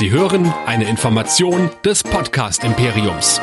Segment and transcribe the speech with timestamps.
[0.00, 3.38] Sie hören eine Information des Podcast Imperiums.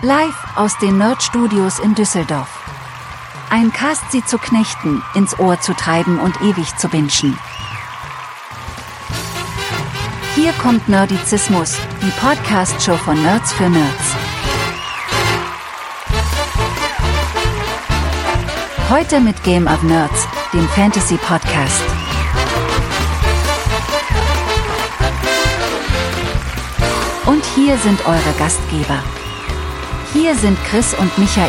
[0.00, 2.48] Live aus den Nerd Studios in Düsseldorf.
[3.50, 7.38] Ein Cast sie zu knechten, ins Ohr zu treiben und ewig zu wünschen.
[10.34, 14.16] Hier kommt Nerdizismus, die Podcast-Show von Nerds für Nerds.
[18.88, 21.18] Heute mit Game of Nerds, dem Fantasy
[27.32, 29.02] Und hier sind eure Gastgeber.
[30.12, 31.48] Hier sind Chris und Michael.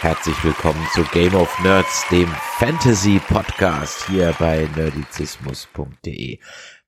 [0.00, 2.26] Herzlich willkommen zu Game of Nerds, dem
[2.58, 6.40] Fantasy Podcast hier bei nerdizismus.de.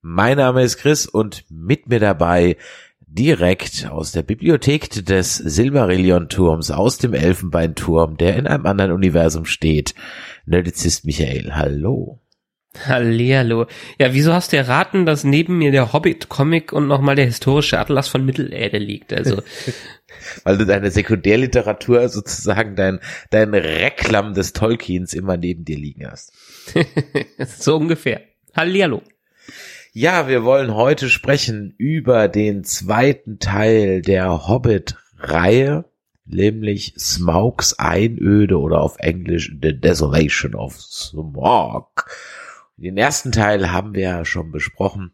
[0.03, 2.57] Mein Name ist Chris und mit mir dabei
[2.99, 9.95] direkt aus der Bibliothek des Silmarillion-Turms, aus dem Elfenbeinturm, der in einem anderen Universum steht.
[10.45, 12.19] Nerdizist Michael, hallo.
[12.79, 13.67] Hallihallo.
[13.99, 18.09] Ja, wieso hast du erraten, dass neben mir der Hobbit-Comic und nochmal der historische Atlas
[18.09, 19.13] von Mittelerde liegt?
[19.13, 19.43] Also.
[20.45, 26.33] Weil du deine Sekundärliteratur sozusagen dein, dein Reklam des Tolkiens immer neben dir liegen hast.
[27.59, 28.23] so ungefähr.
[28.55, 29.03] Hallihallo.
[29.93, 35.87] Ja, wir wollen heute sprechen über den zweiten Teil der Hobbit-Reihe,
[36.25, 42.07] nämlich Smaugs Einöde oder auf Englisch The Desolation of Smaug.
[42.81, 45.13] Den ersten Teil haben wir ja schon besprochen.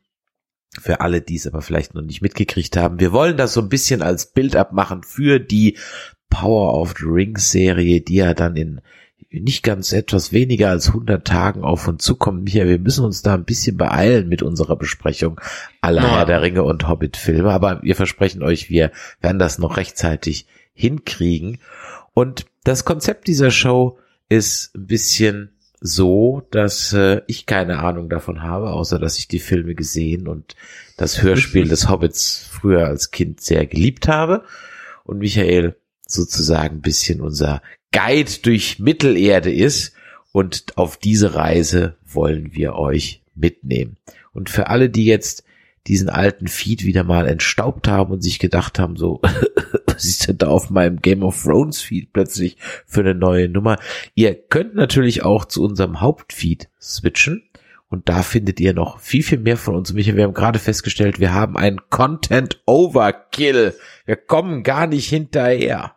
[0.79, 3.01] Für alle, die es aber vielleicht noch nicht mitgekriegt haben.
[3.01, 5.79] Wir wollen das so ein bisschen als Bild abmachen für die
[6.29, 8.83] Power of the Rings Serie, die ja dann in
[9.31, 12.45] nicht ganz etwas weniger als 100 Tagen auf uns zukommt.
[12.45, 15.41] Michael, wir müssen uns da ein bisschen beeilen mit unserer Besprechung
[15.81, 16.19] aller ja.
[16.19, 21.59] Herr der Ringe und Hobbit-Filme, aber wir versprechen euch, wir werden das noch rechtzeitig hinkriegen.
[22.15, 25.56] Und das Konzept dieser Show ist ein bisschen
[25.87, 30.57] so, dass äh, ich keine Ahnung davon habe, außer dass ich die Filme gesehen und
[30.97, 34.45] das Hörspiel des Hobbits früher als Kind sehr geliebt habe.
[35.05, 35.77] Und Michael
[36.07, 39.95] sozusagen ein bisschen unser Guide durch Mittelerde ist.
[40.33, 43.97] Und auf diese Reise wollen wir euch mitnehmen.
[44.33, 45.45] Und für alle, die jetzt
[45.89, 49.21] diesen alten Feed wieder mal entstaubt haben und sich gedacht haben, so,
[49.87, 53.79] was ist denn da auf meinem Game of Thrones Feed plötzlich für eine neue Nummer?
[54.15, 57.43] Ihr könnt natürlich auch zu unserem Hauptfeed switchen.
[57.89, 59.93] Und da findet ihr noch viel, viel mehr von uns.
[59.93, 63.75] Michael, wir haben gerade festgestellt, wir haben einen Content Overkill.
[64.07, 65.96] Wir kommen gar nicht hinterher.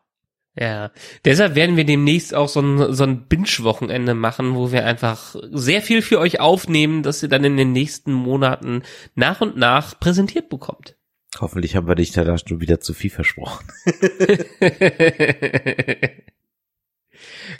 [0.59, 0.92] Ja,
[1.24, 5.81] deshalb werden wir demnächst auch so ein, so ein Binge-Wochenende machen, wo wir einfach sehr
[5.81, 8.84] viel für euch aufnehmen, dass ihr dann in den nächsten Monaten
[9.16, 10.97] nach und nach präsentiert bekommt.
[11.40, 13.66] Hoffentlich haben wir dich da schon wieder zu viel versprochen.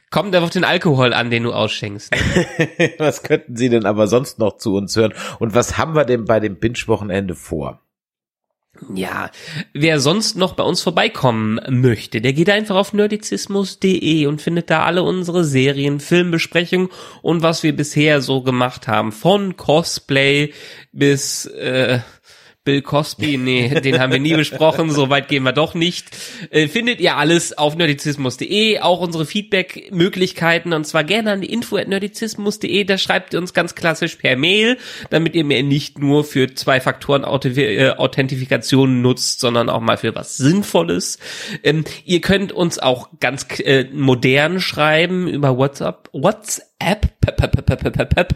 [0.10, 2.12] Kommt einfach den Alkohol an, den du ausschenkst.
[2.98, 5.14] was könnten Sie denn aber sonst noch zu uns hören?
[5.40, 7.82] Und was haben wir denn bei dem Binge-Wochenende vor?
[8.94, 9.30] Ja,
[9.74, 14.84] wer sonst noch bei uns vorbeikommen möchte, der geht einfach auf nerdizismus.de und findet da
[14.84, 16.90] alle unsere Serien, Filmbesprechungen
[17.22, 19.12] und was wir bisher so gemacht haben.
[19.12, 20.54] Von Cosplay
[20.92, 22.00] bis äh,
[22.66, 26.08] Bill Cosby, nee, den haben wir nie besprochen, so weit gehen wir doch nicht.
[26.52, 31.78] Äh, findet ihr alles auf nerdizismus.de, auch unsere Feedback-Möglichkeiten und zwar gerne an die info
[31.78, 34.78] at nerdizismus.de, da schreibt ihr uns ganz klassisch per Mail,
[35.10, 40.14] damit ihr mir nicht nur für zwei Faktoren äh, Authentifikation nutzt, sondern auch mal für
[40.14, 41.18] was Sinnvolles.
[41.64, 47.66] Ähm, ihr könnt uns auch ganz äh, modern schreiben über WhatsApp, WhatsApp App pep, pep,
[47.66, 48.36] pep, pep, pep, pep,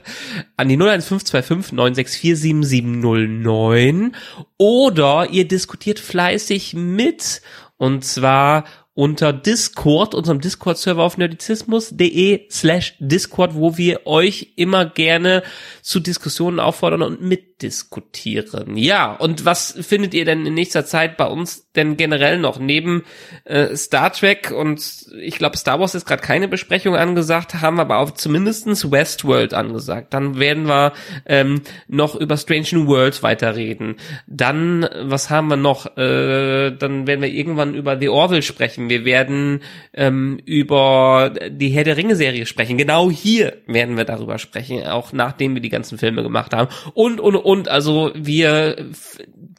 [0.58, 4.16] an die 01525 964 7709
[4.58, 7.42] oder ihr diskutiert fleißig mit
[7.78, 8.66] und zwar
[8.96, 15.42] unter Discord, unserem Discord-Server auf nerdizismus.de slash Discord, wo wir euch immer gerne
[15.82, 17.20] zu Diskussionen auffordern und
[17.64, 18.78] mitdiskutieren.
[18.78, 22.60] Ja, und was findet ihr denn in nächster Zeit bei uns denn generell noch?
[22.60, 23.04] Neben
[23.46, 28.00] äh, Star Trek und ich glaube Star Wars ist gerade keine Besprechung angesagt, haben aber
[28.00, 30.14] auch zumindestens Westworld angesagt.
[30.14, 30.94] Dann werden wir
[31.26, 33.96] ähm, noch über Strange New Worlds weiterreden.
[34.28, 35.98] Dann, was haben wir noch?
[35.98, 38.90] Äh, dann werden wir irgendwann über The Orville sprechen.
[38.90, 39.62] Wir werden
[39.94, 42.78] ähm, über die Herr der Ringe Serie sprechen.
[42.78, 46.68] Genau hier werden wir darüber sprechen, auch nachdem wir die ganzen Filme gemacht haben.
[46.94, 48.92] Und, und, und, also wir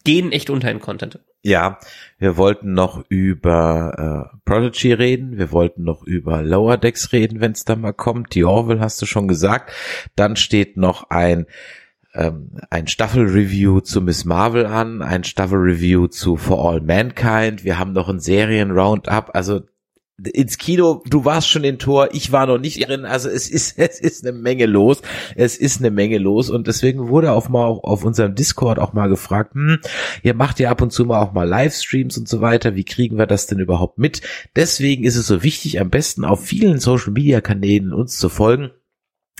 [0.05, 1.19] gehen echt unter in Content.
[1.43, 1.79] Ja,
[2.19, 7.53] wir wollten noch über äh, Prodigy reden, wir wollten noch über Lower Decks reden, wenn
[7.53, 8.35] es da mal kommt.
[8.35, 9.71] Die Orville hast du schon gesagt.
[10.17, 11.47] Dann steht noch ein
[12.15, 17.65] ähm, ein Staffel-Review zu Miss Marvel an, ein Staffel-Review zu For All Mankind.
[17.65, 19.31] Wir haben noch ein Serien-Roundup.
[19.35, 19.63] Also
[20.23, 23.75] ins Kino, du warst schon in Tor, ich war noch nicht drin, also es ist,
[23.79, 25.03] es ist eine Menge los,
[25.35, 26.51] es ist eine Menge los.
[26.51, 29.81] Und deswegen wurde auch mal auf unserem Discord auch mal gefragt, hm,
[30.23, 33.19] ihr macht ja ab und zu mal auch mal Livestreams und so weiter, wie kriegen
[33.19, 34.23] wir das denn überhaupt mit?
[34.57, 38.71] Deswegen ist es so wichtig, am besten auf vielen Social Media Kanälen uns zu folgen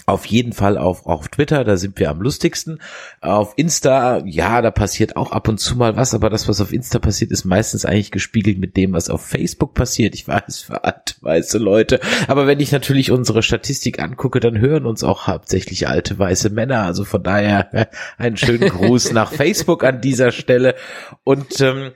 [0.07, 2.81] auf jeden Fall auf, auf Twitter, da sind wir am lustigsten.
[3.23, 6.75] Auf Insta, ja, da passiert auch ab und zu mal was, aber das, was auf
[6.75, 10.15] Insta passiert, ist meistens eigentlich gespiegelt mit dem, was auf Facebook passiert.
[10.15, 12.01] Ich weiß, für alte, weiße Leute.
[12.29, 16.83] Aber wenn ich natürlich unsere Statistik angucke, dann hören uns auch hauptsächlich alte, weiße Männer.
[16.83, 17.89] Also von daher
[18.19, 20.75] einen schönen Gruß nach Facebook an dieser Stelle.
[21.23, 21.93] Und ähm,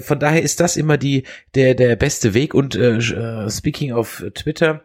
[0.00, 1.24] von daher ist das immer die,
[1.54, 2.54] der, der beste Weg.
[2.54, 4.82] Und äh, äh speaking of Twitter,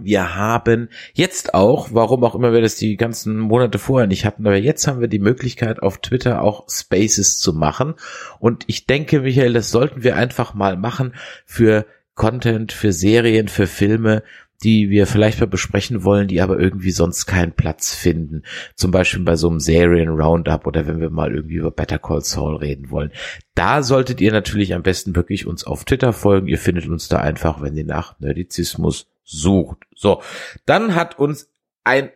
[0.00, 4.46] wir haben jetzt auch, warum auch immer wir das die ganzen Monate vorher nicht hatten,
[4.46, 7.94] aber jetzt haben wir die Möglichkeit auf Twitter auch Spaces zu machen.
[8.40, 11.14] Und ich denke, Michael, das sollten wir einfach mal machen
[11.46, 14.24] für Content, für Serien, für Filme,
[14.64, 18.42] die wir vielleicht mal besprechen wollen, die aber irgendwie sonst keinen Platz finden.
[18.74, 22.56] Zum Beispiel bei so einem Serien-Roundup oder wenn wir mal irgendwie über Better Call Saul
[22.56, 23.12] reden wollen.
[23.54, 26.48] Da solltet ihr natürlich am besten wirklich uns auf Twitter folgen.
[26.48, 29.78] Ihr findet uns da einfach, wenn ihr nach Nerdizismus sucht.
[29.94, 30.22] So,
[30.66, 31.50] dann hat uns
[31.82, 32.10] ein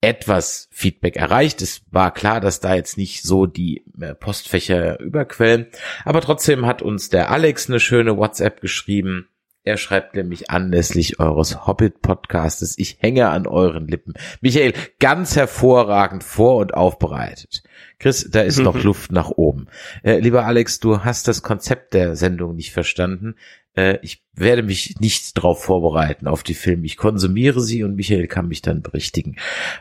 [0.00, 1.60] etwas Feedback erreicht.
[1.60, 5.66] Es war klar, dass da jetzt nicht so die äh, Postfächer überquellen,
[6.04, 9.28] aber trotzdem hat uns der Alex eine schöne WhatsApp geschrieben.
[9.62, 14.14] Er schreibt nämlich anlässlich eures Hobbit-Podcastes, ich hänge an euren Lippen.
[14.40, 17.62] Michael, ganz hervorragend vor und aufbereitet.
[17.98, 19.66] Chris, da ist noch Luft nach oben.
[20.02, 23.34] Äh, lieber Alex, du hast das Konzept der Sendung nicht verstanden.
[23.74, 26.86] Äh, ich werde mich nicht darauf vorbereiten auf die Filme.
[26.86, 29.36] Ich konsumiere sie und Michael kann mich dann berichtigen.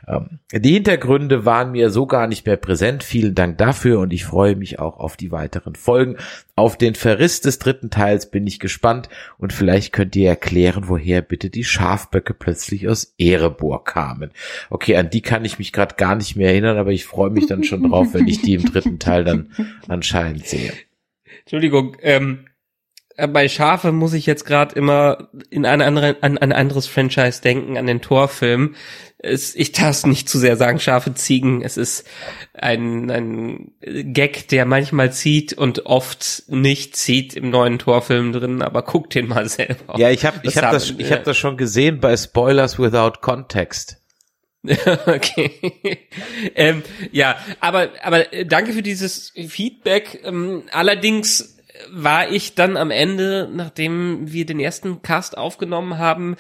[0.08, 3.04] Ähm, die Hintergründe waren mir so gar nicht mehr präsent.
[3.04, 6.18] Vielen Dank dafür und ich freue mich auch auf die weiteren Folgen.
[6.56, 9.08] Auf den Verriss des dritten Teils bin ich gespannt
[9.38, 14.32] und vielleicht könnt ihr erklären, woher bitte die Schafböcke plötzlich aus Erebor kamen.
[14.70, 17.48] Okay, an die kann ich mich gerade gar nicht mehr erinnern, aber ich freue mich
[17.48, 19.52] dann schon drauf, wenn ich die im dritten Teil dann
[19.88, 20.74] anscheinend sehe.
[21.42, 22.49] Entschuldigung, ähm, äh,
[23.28, 27.78] bei Schafe muss ich jetzt gerade immer in eine andere, an, ein anderes Franchise denken,
[27.78, 28.76] an den Torfilm.
[29.18, 31.62] Es, ich darf nicht zu sehr sagen, Schafe Ziegen.
[31.62, 32.08] Es ist
[32.54, 38.82] ein, ein Gag, der manchmal zieht und oft nicht zieht im neuen Torfilm drin, aber
[38.82, 39.98] guck den mal selber.
[39.98, 43.98] Ja, ich habe ich hab das, ich hab das schon gesehen bei Spoilers Without Context.
[45.06, 46.08] okay.
[46.56, 50.22] ähm, ja, aber, aber danke für dieses Feedback.
[50.24, 51.59] Ähm, allerdings
[51.92, 56.36] war ich dann am Ende, nachdem wir den ersten Cast aufgenommen haben,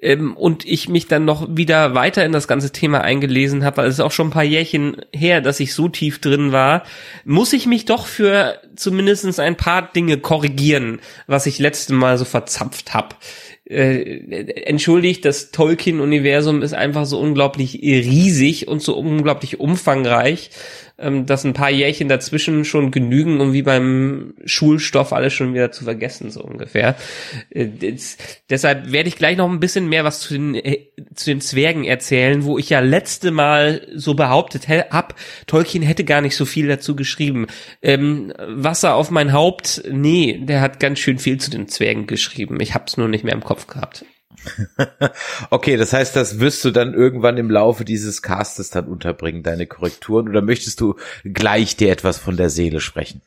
[0.00, 3.88] ähm, und ich mich dann noch wieder weiter in das ganze Thema eingelesen habe, weil
[3.88, 6.84] es ist auch schon ein paar Jährchen her, dass ich so tief drin war,
[7.24, 12.24] muss ich mich doch für zumindestens ein paar Dinge korrigieren, was ich letzte Mal so
[12.24, 13.16] verzapft habe.
[13.64, 20.50] Äh, entschuldigt, das Tolkien-Universum ist einfach so unglaublich riesig und so unglaublich umfangreich,
[20.98, 25.70] ähm, dass ein paar Jährchen dazwischen schon genügen, um wie beim Schulstoff alles schon wieder
[25.70, 26.96] zu vergessen, so ungefähr.
[27.50, 27.68] Äh,
[28.50, 31.84] deshalb werde ich gleich noch ein bisschen mehr was zu den, äh, zu den Zwergen
[31.84, 35.14] erzählen, wo ich ja letzte Mal so behauptet hab,
[35.46, 37.46] Tolkien hätte gar nicht so viel dazu geschrieben.
[37.82, 42.60] Ähm, Wasser auf mein Haupt, nee, der hat ganz schön viel zu den Zwergen geschrieben.
[42.60, 44.04] Ich hab's nur nicht mehr im Kopf gehabt.
[45.50, 49.66] okay, das heißt, das wirst du dann irgendwann im Laufe dieses Castes dann unterbringen, deine
[49.66, 53.20] Korrekturen, oder möchtest du gleich dir etwas von der Seele sprechen?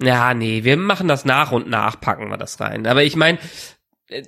[0.00, 2.86] Ja, nee, wir machen das nach und nach, packen wir das rein.
[2.86, 3.38] Aber ich meine,
[4.08, 4.22] äh,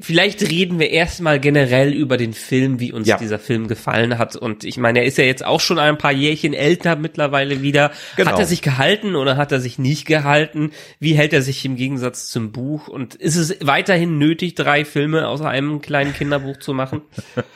[0.00, 3.16] vielleicht reden wir erstmal generell über den Film, wie uns ja.
[3.18, 4.36] dieser Film gefallen hat.
[4.36, 7.92] Und ich meine, er ist ja jetzt auch schon ein paar Jährchen älter mittlerweile wieder.
[8.16, 8.30] Genau.
[8.30, 10.72] Hat er sich gehalten oder hat er sich nicht gehalten?
[10.98, 12.88] Wie hält er sich im Gegensatz zum Buch?
[12.88, 17.02] Und ist es weiterhin nötig, drei Filme aus einem kleinen Kinderbuch zu machen?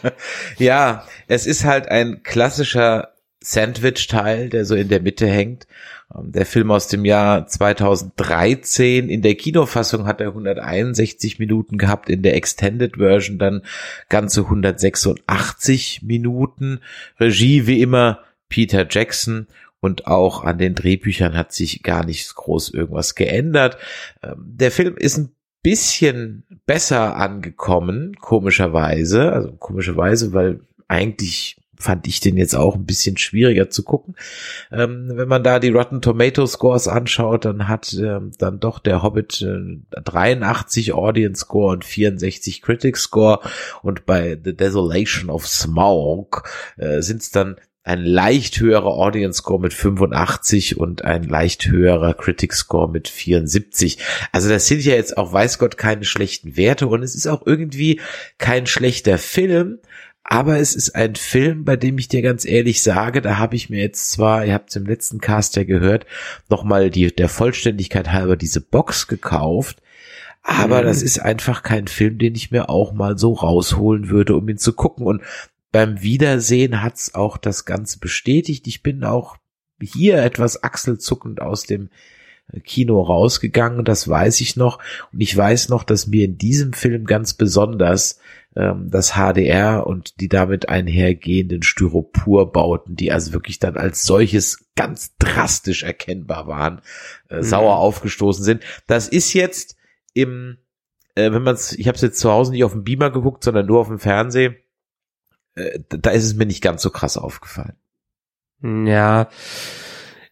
[0.59, 5.67] ja, es ist halt ein klassischer Sandwich-Teil, der so in der Mitte hängt.
[6.15, 9.09] Ähm, der Film aus dem Jahr 2013.
[9.09, 13.63] In der Kinofassung hat er 161 Minuten gehabt, in der Extended Version dann
[14.09, 16.81] ganze 186 Minuten.
[17.19, 19.47] Regie wie immer Peter Jackson
[19.81, 23.79] und auch an den Drehbüchern hat sich gar nicht groß irgendwas geändert.
[24.23, 25.33] Ähm, der Film ist ein
[25.63, 33.17] bisschen besser angekommen, komischerweise, also komischerweise, weil eigentlich fand ich den jetzt auch ein bisschen
[33.17, 34.17] schwieriger zu gucken.
[34.73, 39.03] Ähm, wenn man da die Rotten Tomato Scores anschaut, dann hat ähm, dann doch der
[39.03, 43.41] Hobbit äh, 83 Audience Score und 64 Critic Score
[43.83, 47.57] und bei The Desolation of Smaug äh, sind es dann
[47.87, 53.99] ein leicht höherer Audience Score mit 85 und ein leicht höherer Critic Score mit 74.
[54.33, 57.47] Also das sind ja jetzt auch, weiß Gott, keine schlechten Werte und es ist auch
[57.47, 58.01] irgendwie
[58.39, 59.79] kein schlechter Film,
[60.29, 63.71] aber es ist ein Film, bei dem ich dir ganz ehrlich sage, da habe ich
[63.71, 66.05] mir jetzt zwar, ihr habt es im letzten Cast ja gehört,
[66.49, 69.81] nochmal die, der Vollständigkeit halber diese Box gekauft,
[70.43, 70.87] aber mhm.
[70.87, 74.59] das ist einfach kein Film, den ich mir auch mal so rausholen würde, um ihn
[74.59, 75.07] zu gucken.
[75.07, 75.23] Und
[75.71, 78.67] beim Wiedersehen hat's auch das Ganze bestätigt.
[78.67, 79.37] Ich bin auch
[79.81, 81.89] hier etwas achselzuckend aus dem
[82.65, 84.81] Kino rausgegangen, das weiß ich noch.
[85.13, 88.19] Und ich weiß noch, dass mir in diesem Film ganz besonders
[88.57, 95.17] ähm, das HDR und die damit einhergehenden Styroporbauten, die also wirklich dann als solches ganz
[95.19, 96.81] drastisch erkennbar waren,
[97.31, 97.43] äh, mhm.
[97.43, 98.63] sauer aufgestoßen sind.
[98.87, 99.77] Das ist jetzt
[100.15, 100.59] im,
[101.15, 103.45] äh, wenn man es, ich habe es jetzt zu Hause nicht auf dem Beamer geguckt,
[103.45, 104.57] sondern nur auf dem Fernsehen
[105.57, 107.77] äh, da ist es mir nicht ganz so krass aufgefallen.
[108.63, 109.29] Ja,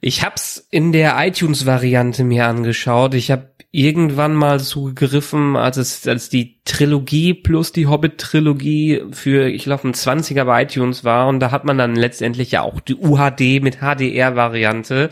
[0.01, 3.15] ich hab's in der iTunes-Variante mir angeschaut.
[3.15, 9.65] Ich habe irgendwann mal zugegriffen, als es als die Trilogie plus die Hobbit-Trilogie für, ich
[9.65, 12.95] glaube, ein 20er bei iTunes war und da hat man dann letztendlich ja auch die
[12.95, 15.11] UHD mit HDR-Variante.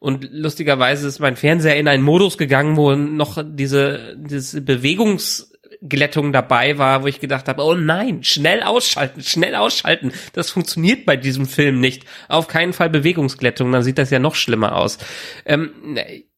[0.00, 6.30] Und lustigerweise ist mein Fernseher in einen Modus gegangen, wo noch diese, diese Bewegungs Glättung
[6.30, 10.12] dabei war, wo ich gedacht habe, oh nein, schnell ausschalten, schnell ausschalten.
[10.34, 12.04] Das funktioniert bei diesem Film nicht.
[12.28, 14.98] Auf keinen Fall Bewegungsglättung, dann sieht das ja noch schlimmer aus.
[15.46, 15.70] Ähm,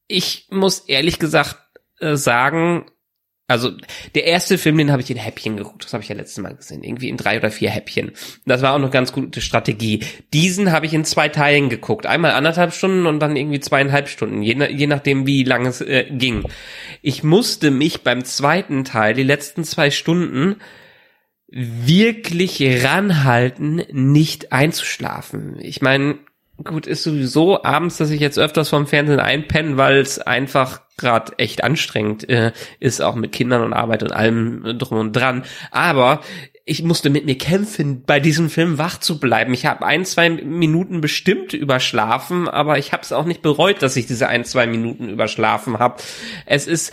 [0.08, 1.58] ich muss ehrlich gesagt
[2.00, 2.86] äh, sagen,
[3.48, 3.70] also
[4.16, 5.84] der erste Film, den habe ich in Häppchen geguckt.
[5.84, 6.82] Das habe ich ja letztes Mal gesehen.
[6.82, 8.10] Irgendwie in drei oder vier Häppchen.
[8.44, 10.00] Das war auch noch ganz gute Strategie.
[10.32, 12.06] Diesen habe ich in zwei Teilen geguckt.
[12.06, 14.42] Einmal anderthalb Stunden und dann irgendwie zweieinhalb Stunden.
[14.42, 16.42] Je, je nachdem, wie lange es äh, ging.
[17.02, 20.56] Ich musste mich beim zweiten Teil, die letzten zwei Stunden,
[21.48, 25.56] wirklich ranhalten, nicht einzuschlafen.
[25.60, 26.18] Ich meine,
[26.64, 31.38] gut, ist sowieso abends, dass ich jetzt öfters vom Fernsehen einpenne, weil es einfach gerade
[31.38, 35.44] echt anstrengend äh, ist, auch mit Kindern und Arbeit und allem drum und dran.
[35.70, 36.22] Aber
[36.64, 39.52] ich musste mit mir kämpfen, bei diesem Film wach zu bleiben.
[39.54, 43.96] Ich habe ein, zwei Minuten bestimmt überschlafen, aber ich habe es auch nicht bereut, dass
[43.96, 46.02] ich diese ein, zwei Minuten überschlafen habe.
[46.46, 46.92] Es ist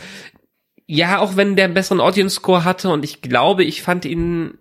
[0.85, 4.57] ja, auch wenn der einen besseren Audience Score hatte und ich glaube, ich fand ihn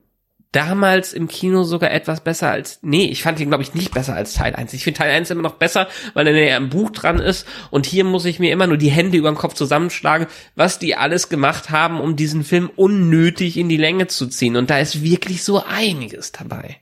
[0.53, 4.15] damals im Kino sogar etwas besser als, nee, ich fand ihn, glaube ich, nicht besser
[4.15, 4.73] als Teil 1.
[4.75, 7.87] Ich finde Teil 1 immer noch besser, weil er näher im Buch dran ist und
[7.87, 11.31] hier muss ich mir immer nur die Hände über den Kopf zusammenschlagen, was die alles
[11.31, 15.43] gemacht haben, um diesen Film unnötig in die Länge zu ziehen und da ist wirklich
[15.43, 16.77] so einiges dabei.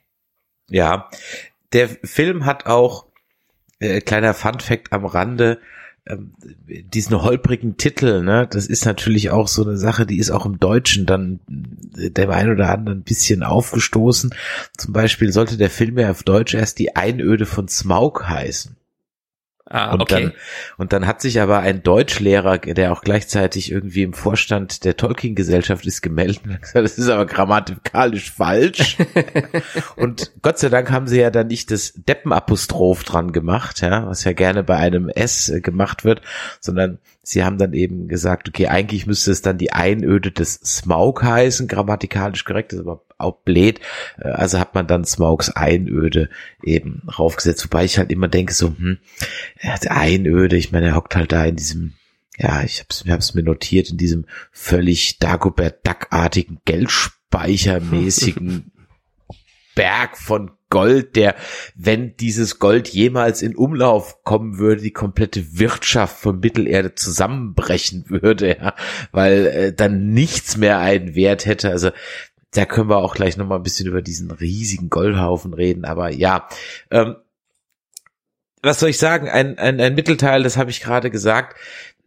[0.69, 1.09] Ja,
[1.73, 3.07] der Film hat auch,
[3.79, 5.61] äh, kleiner Fun Fact am Rande,
[6.11, 6.33] ähm,
[6.67, 10.59] diesen holprigen Titel, ne, das ist natürlich auch so eine Sache, die ist auch im
[10.59, 14.35] Deutschen dann der ein oder andere ein bisschen aufgestoßen.
[14.77, 18.77] Zum Beispiel sollte der Film ja auf Deutsch erst die Einöde von Smaug heißen.
[19.73, 20.23] Ah, und okay.
[20.25, 20.33] Dann,
[20.79, 25.87] und dann hat sich aber ein Deutschlehrer, der auch gleichzeitig irgendwie im Vorstand der Tolkien-Gesellschaft
[25.87, 28.97] ist, gemeldet und gesagt, das ist aber grammatikalisch falsch.
[29.97, 34.25] und Gott sei Dank haben sie ja dann nicht das Deppenapostroph dran gemacht, ja, was
[34.25, 36.21] ja gerne bei einem S äh, gemacht wird,
[36.59, 41.23] sondern sie haben dann eben gesagt, okay, eigentlich müsste es dann die Einöde des Smaug
[41.23, 43.81] heißen, grammatikalisch korrekt, ist aber auch blöd.
[44.19, 46.31] Äh, also hat man dann Smaugs Einöde
[46.63, 48.99] eben raufgesetzt, wobei ich halt immer denke so, hm,
[49.89, 51.95] Einöde, ich meine, er hockt halt da in diesem
[52.39, 58.73] ja, ich hab's, ich mir notiert, in diesem völlig Dagobert Duck-artigen Geldspeichermäßigen
[59.81, 61.35] Berg von Gold, der,
[61.75, 68.59] wenn dieses Gold jemals in Umlauf kommen würde, die komplette Wirtschaft von Mittelerde zusammenbrechen würde,
[68.61, 68.75] ja,
[69.11, 71.71] weil äh, dann nichts mehr einen Wert hätte.
[71.71, 71.93] Also
[72.51, 75.87] da können wir auch gleich nochmal ein bisschen über diesen riesigen Goldhaufen reden.
[75.87, 76.47] Aber ja,
[76.91, 77.17] ähm,
[78.61, 79.31] was soll ich sagen?
[79.31, 81.57] Ein, ein, ein Mittelteil, das habe ich gerade gesagt.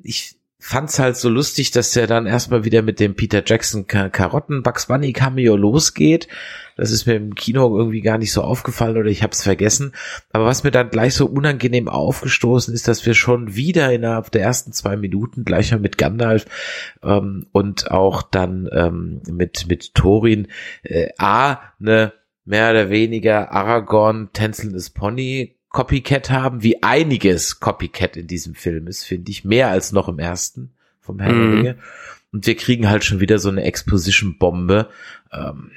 [0.03, 4.63] Ich fand's halt so lustig, dass der dann erstmal wieder mit dem Peter Jackson Karotten
[4.63, 6.29] Bugs Bunny Cameo losgeht.
[6.77, 9.91] Das ist mir im Kino irgendwie gar nicht so aufgefallen oder ich habe es vergessen.
[10.31, 14.41] Aber was mir dann gleich so unangenehm aufgestoßen ist, dass wir schon wieder innerhalb der
[14.41, 16.45] ersten zwei Minuten gleich mal mit Gandalf
[17.03, 20.47] ähm, und auch dann ähm, mit mit Thorin
[20.83, 22.13] äh, a eine
[22.45, 29.03] mehr oder weniger Aragorn tänzelndes Pony Copycat haben, wie einiges Copycat in diesem Film ist,
[29.03, 31.53] finde ich, mehr als noch im ersten vom Herrn mhm.
[31.53, 31.77] Ringe.
[32.31, 34.89] Und wir kriegen halt schon wieder so eine Exposition-Bombe.
[35.33, 35.71] Ähm,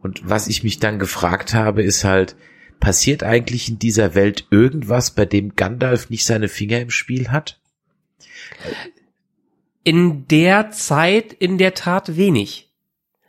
[0.00, 2.36] und was ich mich dann gefragt habe, ist halt,
[2.78, 7.60] passiert eigentlich in dieser Welt irgendwas, bei dem Gandalf nicht seine Finger im Spiel hat?
[9.82, 12.69] In der Zeit in der Tat wenig.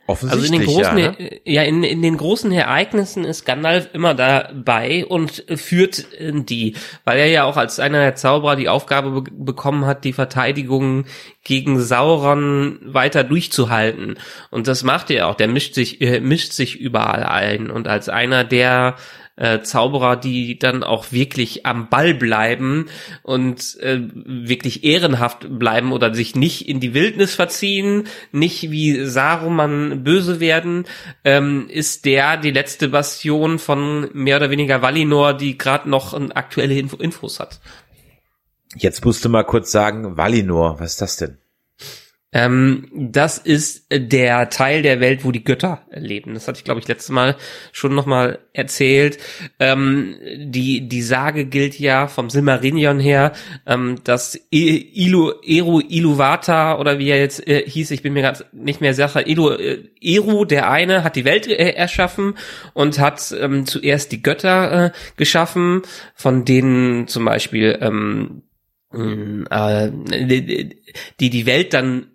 [0.08, 1.40] Offensichtlich, also in den großen, ja, ne?
[1.44, 7.28] ja in, in den großen Ereignissen ist Gandalf immer dabei und führt die, weil er
[7.28, 11.04] ja auch als einer der Zauberer die Aufgabe be bekommen hat, die Verteidigung
[11.44, 14.18] gegen Sauron weiter durchzuhalten.
[14.50, 15.34] Und das macht er auch.
[15.36, 17.70] Der mischt sich, äh, mischt sich überall ein.
[17.70, 18.96] Und als einer der
[19.36, 22.86] äh, Zauberer, die dann auch wirklich am Ball bleiben
[23.22, 30.04] und äh, wirklich ehrenhaft bleiben oder sich nicht in die Wildnis verziehen, nicht wie Saruman
[30.04, 30.84] böse werden,
[31.24, 36.78] ähm, ist der die letzte Bastion von mehr oder weniger Valinor, die gerade noch aktuelle
[36.78, 37.60] Info Infos hat.
[38.76, 41.41] Jetzt musst du mal kurz sagen, Valinor, was ist das denn?
[42.34, 46.32] Ähm, das ist der Teil der Welt, wo die Götter leben.
[46.32, 47.36] Das hatte ich, glaube ich, letztes Mal
[47.72, 49.18] schon nochmal erzählt.
[49.60, 53.32] Ähm, die, die Sage gilt ja vom Silmarillion her,
[53.66, 58.44] ähm, dass Ilu, Eru Iluvata oder wie er jetzt äh, hieß, ich bin mir ganz
[58.52, 62.34] nicht mehr sicher, Ilu, äh, Eru, der eine, hat die Welt äh, erschaffen
[62.72, 65.82] und hat ähm, zuerst die Götter äh, geschaffen,
[66.14, 68.42] von denen zum Beispiel ähm,
[68.94, 69.90] äh,
[71.20, 72.11] die die Welt dann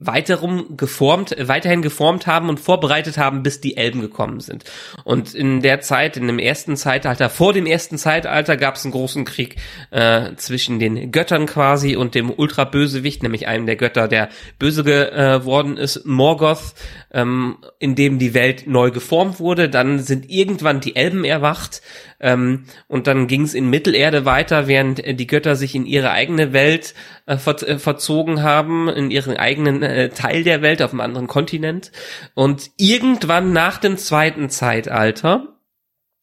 [0.00, 4.64] weiterum geformt, weiterhin geformt haben und vorbereitet haben, bis die Elben gekommen sind.
[5.04, 8.92] Und in der Zeit, in dem ersten Zeitalter, vor dem ersten Zeitalter, gab es einen
[8.92, 9.56] großen Krieg
[9.92, 15.76] äh, zwischen den Göttern quasi und dem Ultrabösewicht, nämlich einem der Götter, der böse geworden
[15.76, 16.74] äh, ist, Morgoth,
[17.12, 19.68] ähm, in dem die Welt neu geformt wurde.
[19.68, 21.82] Dann sind irgendwann die Elben erwacht
[22.24, 26.10] ähm, und dann ging es in Mittelerde weiter, während äh, die Götter sich in ihre
[26.10, 26.94] eigene Welt
[27.26, 31.26] äh, ver äh, verzogen haben, in ihren eigenen äh, Teil der Welt auf einem anderen
[31.26, 31.92] Kontinent.
[32.32, 35.53] Und irgendwann nach dem zweiten Zeitalter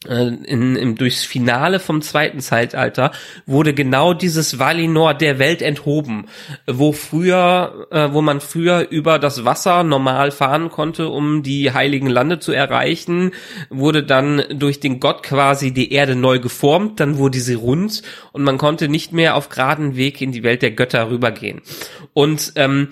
[0.08, 3.12] äh, in, im, durchs Finale vom zweiten Zeitalter
[3.46, 6.25] wurde genau dieses Valinor der Welt enthoben,
[6.65, 12.08] wo früher, äh, wo man früher über das Wasser normal fahren konnte, um die heiligen
[12.08, 13.31] Lande zu erreichen,
[13.70, 18.41] wurde dann durch den Gott quasi die Erde neu geformt, dann wurde sie rund und
[18.43, 21.62] man konnte nicht mehr auf geraden Weg in die Welt der Götter rübergehen.
[22.13, 22.88] Und ähm,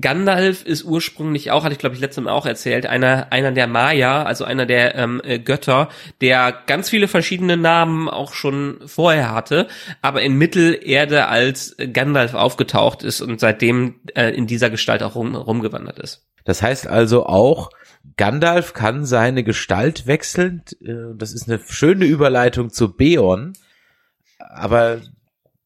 [0.00, 3.66] Gandalf ist ursprünglich auch, hatte ich glaube ich letztes Mal auch erzählt, einer, einer der
[3.66, 5.90] Maya, also einer der ähm, äh, Götter,
[6.22, 9.68] der ganz viele verschiedene Namen auch schon vorher hatte,
[10.00, 15.34] aber in Mittelerde als Gandalf aufgetaucht ist und seitdem äh, in dieser Gestalt auch rum,
[15.34, 16.26] rumgewandert ist.
[16.44, 17.70] Das heißt also auch,
[18.16, 20.62] Gandalf kann seine Gestalt wechseln.
[20.80, 23.52] Äh, das ist eine schöne Überleitung zu Beorn.
[24.38, 25.00] Aber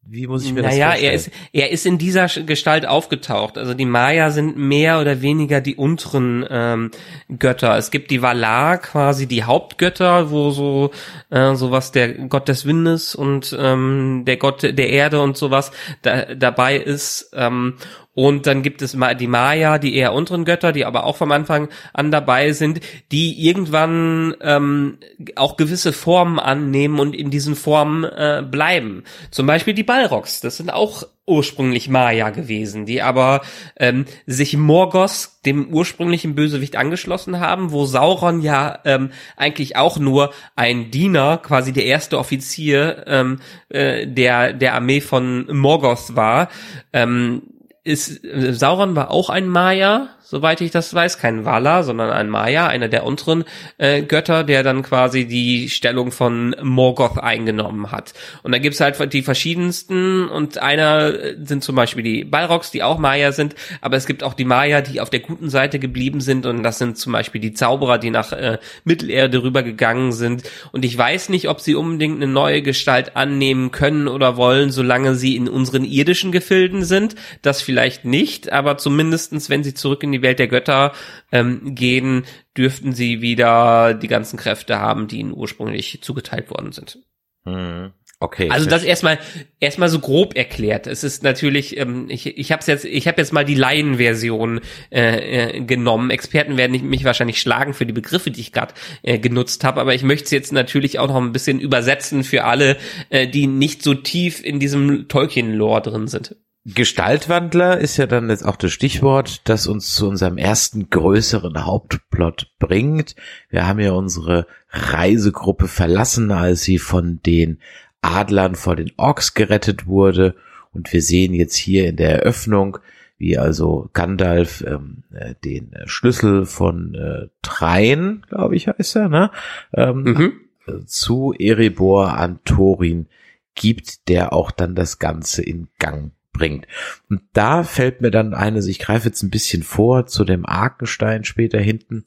[0.09, 1.11] wie muss ich mir naja, das vorstellen?
[1.11, 3.59] er ist, er ist in dieser Gestalt aufgetaucht.
[3.59, 6.91] Also die Maya sind mehr oder weniger die unteren ähm,
[7.39, 7.77] Götter.
[7.77, 10.91] Es gibt die Valar, quasi die Hauptgötter, wo so
[11.31, 16.35] äh, sowas der Gott des Windes und ähm, der Gott der Erde und sowas da,
[16.35, 17.31] dabei ist.
[17.35, 17.75] Ähm,
[18.17, 21.69] und dann gibt es die Maya, die eher unteren Götter, die aber auch vom Anfang
[21.93, 22.81] an dabei sind,
[23.13, 24.97] die irgendwann ähm,
[25.37, 29.05] auch gewisse Formen annehmen und in diesen Formen äh, bleiben.
[29.31, 33.43] Zum Beispiel die Balrogs, das sind auch ursprünglich Maya gewesen, die aber
[33.79, 40.33] ähm, sich Morgos, dem ursprünglichen Bösewicht, angeschlossen haben, wo Sauron ja ähm, eigentlich auch nur
[40.55, 46.49] ein Diener, quasi der erste Offizier ähm, äh, der der Armee von Morgoth war.
[46.95, 47.43] Ähm,
[47.87, 48.21] ist
[48.51, 52.89] Sauron war auch ein Maya, soweit ich das weiß, kein Vala, sondern ein Maya, einer
[52.89, 53.45] der unteren
[53.79, 58.13] äh, Götter, der dann quasi die Stellung von Morgoth eingenommen hat.
[58.43, 61.13] Und da gibt's halt die verschiedensten und einer
[61.45, 64.81] sind zum Beispiel die Balrogs, die auch Maya sind, aber es gibt auch die Maya,
[64.81, 68.11] die auf der guten Seite geblieben sind und das sind zum Beispiel die Zauberer, die
[68.11, 70.43] nach äh, Mittelerde rübergegangen sind.
[70.73, 75.15] Und ich weiß nicht, ob sie unbedingt eine neue Gestalt annehmen können oder wollen, solange
[75.15, 77.15] sie in unseren irdischen Gefilden sind.
[77.43, 80.93] Das vielleicht nicht, aber zumindestens, wenn sie zurück in die Welt der Götter
[81.33, 82.25] ähm, gehen,
[82.57, 86.99] dürften sie wieder die ganzen Kräfte haben, die ihnen ursprünglich zugeteilt worden sind.
[87.45, 87.93] Hm.
[88.19, 88.49] Okay.
[88.51, 89.19] Also das erstmal
[89.61, 90.87] erstmal so grob erklärt.
[90.87, 95.59] Es ist natürlich, ähm, ich ich habe jetzt ich habe jetzt mal die Laienversion äh,
[95.59, 96.09] äh, genommen.
[96.09, 99.95] Experten werden mich wahrscheinlich schlagen für die Begriffe, die ich gerade äh, genutzt habe, aber
[99.95, 102.79] ich möchte es jetzt natürlich auch noch ein bisschen übersetzen für alle,
[103.11, 106.37] äh, die nicht so tief in diesem Tolkien-Lore drin sind.
[106.75, 112.51] Gestaltwandler ist ja dann jetzt auch das Stichwort, das uns zu unserem ersten größeren Hauptplot
[112.59, 113.15] bringt.
[113.51, 117.61] Wir haben ja unsere Reisegruppe verlassen, als sie von den
[118.03, 120.35] Adlern vor den Orks gerettet wurde.
[120.73, 122.79] Und wir sehen jetzt hier in der Eröffnung,
[123.17, 129.31] wie also Gandalf ähm, äh, den Schlüssel von äh, Trein, glaube ich, heißt er, ne?
[129.73, 130.87] Ähm, mhm.
[130.87, 133.07] zu Erebor an Thorin
[133.55, 136.67] gibt, der auch dann das Ganze in Gang bringt.
[137.09, 140.47] Und da fällt mir dann eine, also ich greife jetzt ein bisschen vor zu dem
[140.47, 142.05] Arkenstein später hinten.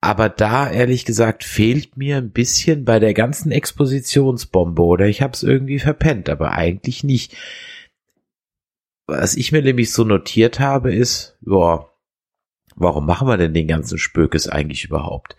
[0.00, 5.32] Aber da, ehrlich gesagt, fehlt mir ein bisschen bei der ganzen Expositionsbombe oder ich habe
[5.32, 7.34] es irgendwie verpennt, aber eigentlich nicht.
[9.06, 11.88] Was ich mir nämlich so notiert habe, ist, ja,
[12.76, 15.36] warum machen wir denn den ganzen Spökes eigentlich überhaupt?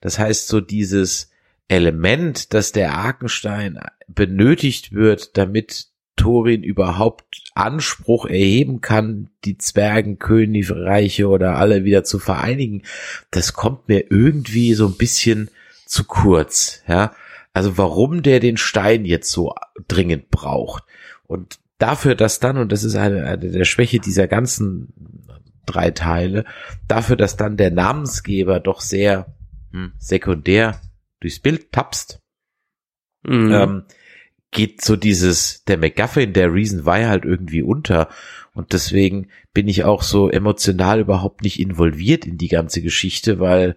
[0.00, 1.32] Das heißt, so dieses
[1.68, 5.88] Element, dass der Arkenstein benötigt wird, damit
[6.24, 12.82] Thorin überhaupt Anspruch erheben kann, die Zwergenkönigreiche oder alle wieder zu vereinigen,
[13.30, 15.50] das kommt mir irgendwie so ein bisschen
[15.84, 17.12] zu kurz, ja.
[17.52, 19.54] Also warum der den Stein jetzt so
[19.86, 20.84] dringend braucht
[21.26, 24.94] und dafür, dass dann, und das ist eine, eine der Schwäche dieser ganzen
[25.66, 26.46] drei Teile,
[26.88, 29.36] dafür, dass dann der Namensgeber doch sehr
[29.72, 30.80] hm, sekundär
[31.20, 32.22] durchs Bild tapst,
[33.24, 33.52] mhm.
[33.52, 33.82] ähm,
[34.54, 38.08] geht so dieses, der McGuffin, der Reason Why halt irgendwie unter.
[38.54, 43.76] Und deswegen bin ich auch so emotional überhaupt nicht involviert in die ganze Geschichte, weil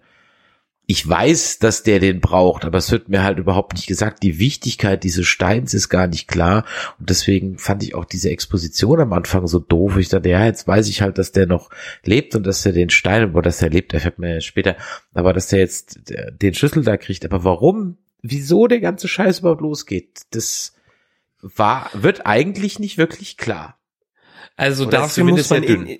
[0.90, 4.22] ich weiß, dass der den braucht, aber es wird mir halt überhaupt nicht gesagt.
[4.22, 6.64] Die Wichtigkeit dieses Steins ist gar nicht klar.
[6.98, 9.98] Und deswegen fand ich auch diese Exposition am Anfang so doof.
[9.98, 11.68] Ich dachte, ja, jetzt weiß ich halt, dass der noch
[12.04, 14.76] lebt und dass er den Stein, wo dass er lebt, erfährt mir später,
[15.12, 16.00] aber dass der jetzt
[16.40, 17.26] den Schlüssel da kriegt.
[17.26, 20.74] Aber warum wieso der ganze Scheiß überhaupt losgeht, das
[21.40, 23.78] war, wird eigentlich nicht wirklich klar.
[24.56, 25.98] Also Oder dafür muss man in,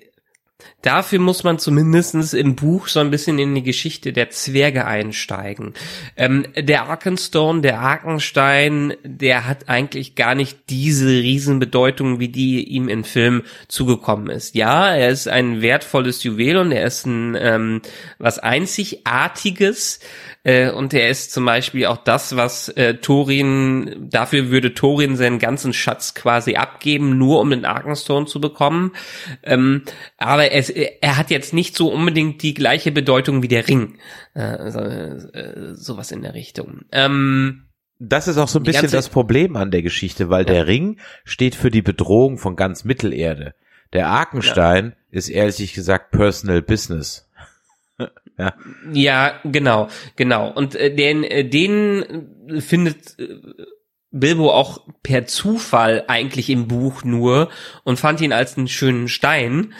[0.81, 5.73] Dafür muss man zumindestens im Buch so ein bisschen in die Geschichte der Zwerge einsteigen.
[6.15, 12.87] Ähm, der Arkenstone, der Arkenstein, der hat eigentlich gar nicht diese Riesenbedeutung, wie die ihm
[12.87, 14.55] im Film zugekommen ist.
[14.55, 17.81] Ja, er ist ein wertvolles Juwel und er ist ein ähm,
[18.17, 19.99] was Einzigartiges.
[20.49, 25.37] Äh, und er ist zum Beispiel auch das, was äh, Thorin, dafür würde Thorin seinen
[25.37, 28.93] ganzen Schatz quasi abgeben, nur um den Arkenstone zu bekommen.
[29.43, 29.83] Ähm,
[30.17, 33.99] aber es, er hat jetzt nicht so unbedingt die gleiche Bedeutung wie der Ring.
[34.33, 36.81] Äh, so, äh, sowas in der Richtung.
[36.91, 37.65] Ähm,
[37.99, 40.53] das ist auch so ein bisschen das Problem an der Geschichte, weil ja.
[40.53, 43.53] der Ring steht für die Bedrohung von ganz Mittelerde.
[43.93, 44.93] Der Arkenstein ja.
[45.11, 47.28] ist ehrlich gesagt Personal Business.
[48.37, 48.53] Ja.
[48.93, 50.49] ja, genau, genau.
[50.51, 53.27] Und äh, den, äh, den findet äh,
[54.11, 57.49] Bilbo auch per Zufall eigentlich im Buch nur
[57.83, 59.73] und fand ihn als einen schönen Stein.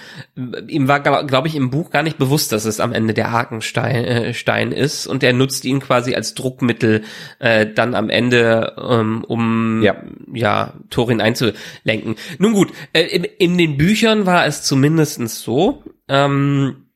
[0.67, 4.05] Ihm war, glaube ich, im Buch gar nicht bewusst, dass es am Ende der Hakenstein
[4.05, 7.03] äh, Stein ist und er nutzt ihn quasi als Druckmittel
[7.39, 9.95] äh, dann am Ende, ähm, um ja.
[10.31, 12.15] ja Thorin einzulenken.
[12.37, 16.88] Nun gut, äh, in, in den Büchern war es zumindestens so, ähm,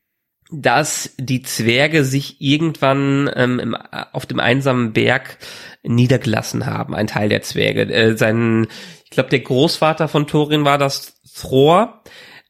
[0.54, 5.38] dass die Zwerge sich irgendwann ähm, im, auf dem einsamen Berg
[5.82, 7.92] niedergelassen haben, ein Teil der Zwerge.
[7.92, 8.68] Äh, sein,
[9.04, 12.04] ich glaube, der Großvater von Thorin war das Thror,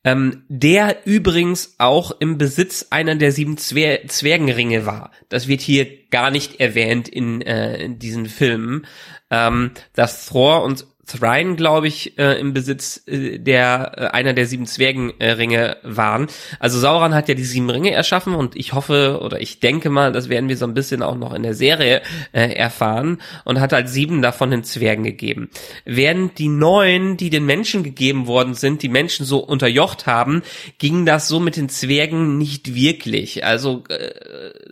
[0.03, 5.11] ähm, der übrigens auch im Besitz einer der sieben Zwer Zwergenringe war.
[5.29, 8.85] Das wird hier gar nicht erwähnt in, äh, in diesen Filmen.
[9.31, 14.45] Ähm, dass Thor und Thrain, glaube ich, äh, im Besitz äh, der äh, einer der
[14.45, 16.27] sieben Zwergenringe waren.
[16.59, 20.13] Also Sauron hat ja die sieben Ringe erschaffen und ich hoffe oder ich denke mal,
[20.13, 23.73] das werden wir so ein bisschen auch noch in der Serie äh, erfahren und hat
[23.73, 25.49] halt sieben davon den Zwergen gegeben.
[25.83, 30.41] Während die neun, die den Menschen gegeben worden sind, die Menschen so unterjocht haben,
[30.77, 33.45] ging das so mit den Zwergen nicht wirklich.
[33.45, 34.11] Also äh,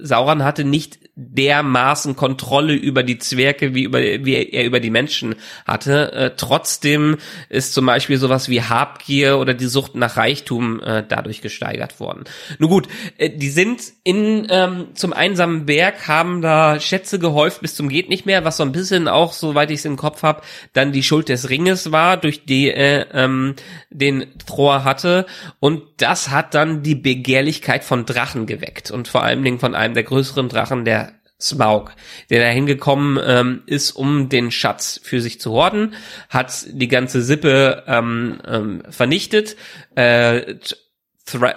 [0.02, 5.36] Sauron hatte nicht dermaßen Kontrolle über die Zwerge, wie, über, wie er über die Menschen
[5.66, 6.12] hatte.
[6.22, 7.18] Äh, trotzdem
[7.50, 12.26] ist zum Beispiel sowas wie Habgier oder die Sucht nach Reichtum äh, dadurch gesteigert worden.
[12.60, 17.76] Nun gut, äh, die sind in ähm, zum einsamen Berg, haben da Schätze gehäuft bis
[17.76, 20.44] zum geht nicht mehr, was so ein bisschen auch, soweit ich es im Kopf habe,
[20.74, 23.56] dann die Schuld des Ringes war, durch die äh, ähm,
[23.90, 25.26] den Thor hatte.
[25.60, 29.96] Und das hat dann die Begehrlichkeit von Drachen geweckt und vor allen Dingen von einem
[29.96, 31.92] der größeren Drachen, der Smaug,
[32.30, 35.96] der da hingekommen ähm, ist, um den Schatz für sich zu horden,
[36.30, 39.56] hat die ganze Sippe ähm, ähm, vernichtet.
[39.96, 40.56] Äh,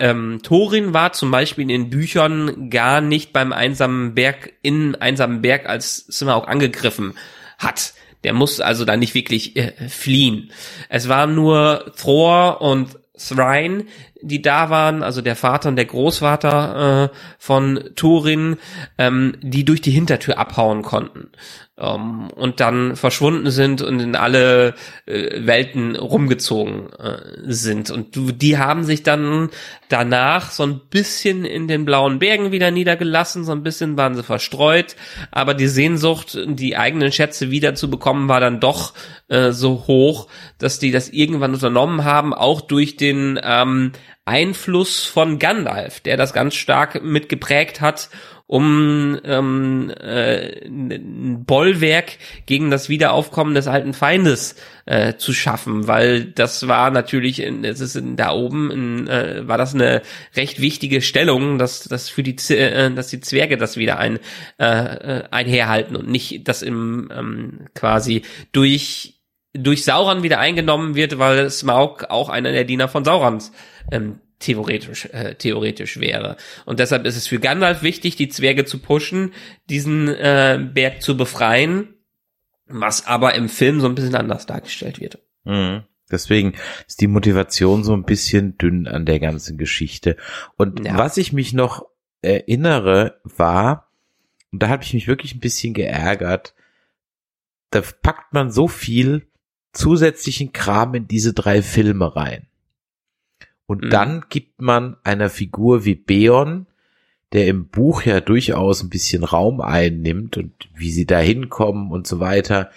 [0.01, 5.43] ähm, Thorin war zum Beispiel in den Büchern gar nicht beim einsamen Berg, in einsamen
[5.43, 7.15] Berg, als Smaug angegriffen
[7.59, 7.95] hat.
[8.25, 10.51] Der muss also da nicht wirklich äh, fliehen.
[10.89, 13.89] Es waren nur Thor und Thrain,
[14.27, 18.57] die da waren, also der Vater und der Großvater äh, von Turin,
[18.99, 21.31] ähm, die durch die Hintertür abhauen konnten
[21.77, 24.75] ähm, und dann verschwunden sind und in alle
[25.07, 27.91] äh, Welten rumgezogen äh, sind.
[27.91, 29.51] Und die haben sich dann
[29.89, 34.23] danach so ein bisschen in den blauen Bergen wieder niedergelassen, so ein bisschen waren sie
[34.23, 34.95] verstreut,
[35.31, 38.95] aber die Sehnsucht, die eigenen Schätze wieder zu bekommen, war dann doch
[39.29, 43.93] äh, so hoch, dass die das irgendwann unternommen haben, auch durch den ähm,
[44.25, 48.09] Einfluss von Gandalf, der das ganz stark mitgeprägt hat
[48.47, 56.27] um ähm, äh, ein Bollwerk gegen das Wiederaufkommen des alten Feindes äh, zu schaffen, weil
[56.27, 60.03] das war natürlich, es ist in, da oben, in, äh, war das eine
[60.37, 64.19] recht wichtige Stellung, dass, dass für die, äh, dass die Zwerge das wieder ein
[64.59, 69.15] äh, äh, einherhalten und nicht das im ähm, quasi durch
[69.55, 73.53] durch Sauron wieder eingenommen wird, weil Smaug auch einer der Diener von Saurons
[73.91, 76.37] ähm, theoretisch, äh, theoretisch wäre.
[76.67, 79.33] Und deshalb ist es für Gandalf wichtig, die Zwerge zu pushen,
[79.71, 81.95] diesen äh, Berg zu befreien,
[82.67, 85.19] was aber im Film so ein bisschen anders dargestellt wird.
[85.45, 85.85] Mhm.
[86.11, 86.55] Deswegen
[86.87, 90.17] ist die Motivation so ein bisschen dünn an der ganzen Geschichte.
[90.57, 90.99] Und ja.
[90.99, 91.87] was ich mich noch
[92.21, 93.91] erinnere, war,
[94.53, 96.55] und da habe ich mich wirklich ein bisschen geärgert,
[97.71, 99.27] da packt man so viel
[99.75, 102.47] zusätzlichen Kram in diese drei Filme rein.
[103.67, 103.91] Und mhm.
[103.91, 106.67] dann gibt man einer Figur wie Beon,
[107.33, 112.07] der im Buch ja durchaus ein bisschen Raum einnimmt und wie sie da hinkommen und
[112.07, 112.71] so weiter,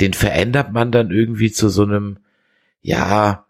[0.00, 2.18] den verändert man dann irgendwie zu so einem,
[2.82, 3.46] ja,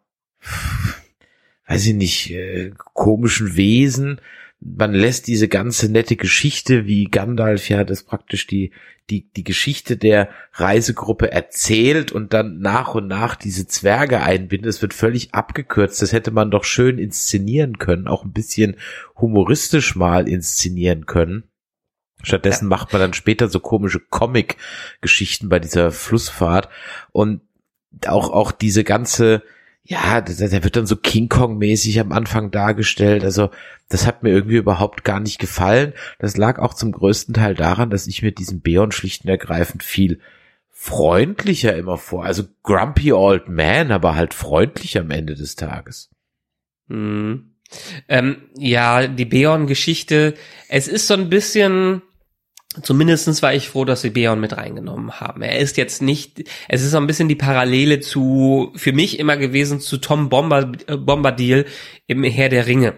[1.67, 4.21] weiß ich nicht, äh, komischen Wesen,
[4.65, 8.73] man lässt diese ganze nette Geschichte, wie Gandalf ja das praktisch die,
[9.11, 14.69] die, die Geschichte der Reisegruppe erzählt und dann nach und nach diese Zwerge einbindet.
[14.69, 16.01] Es wird völlig abgekürzt.
[16.01, 18.77] Das hätte man doch schön inszenieren können, auch ein bisschen
[19.17, 21.45] humoristisch mal inszenieren können.
[22.23, 22.69] Stattdessen ja.
[22.69, 26.69] macht man dann später so komische Comic-Geschichten bei dieser Flussfahrt
[27.11, 27.43] und
[28.07, 29.43] auch, auch diese ganze,
[29.85, 33.25] ja, der, wird dann so King Kong-mäßig am Anfang dargestellt.
[33.25, 33.51] Also
[33.89, 35.93] das hat mir irgendwie überhaupt gar nicht gefallen.
[36.19, 39.83] Das lag auch zum größten Teil daran, dass ich mir diesen Beon schlicht und ergreifend
[39.83, 40.21] viel
[40.71, 42.25] freundlicher immer vor.
[42.25, 46.11] Also grumpy old man, aber halt freundlich am Ende des Tages.
[46.89, 47.51] Hm.
[48.09, 50.35] Ähm, ja, die Beon-Geschichte,
[50.69, 52.03] es ist so ein bisschen,
[52.81, 55.43] Zumindestens war ich froh, dass sie Beon mit reingenommen haben.
[55.43, 59.37] Er ist jetzt nicht, es ist so ein bisschen die Parallele zu, für mich immer
[59.37, 61.67] gewesen, zu Tom äh, Bombadil
[62.07, 62.95] im Herr der Ringe.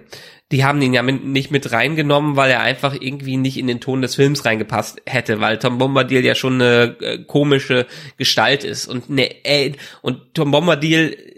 [0.53, 3.81] Die haben ihn ja mit, nicht mit reingenommen, weil er einfach irgendwie nicht in den
[3.81, 8.87] Ton des Films reingepasst hätte, weil Tom Bombadil ja schon eine äh, komische Gestalt ist
[8.87, 11.34] und ne, äh, und Tom Bombadil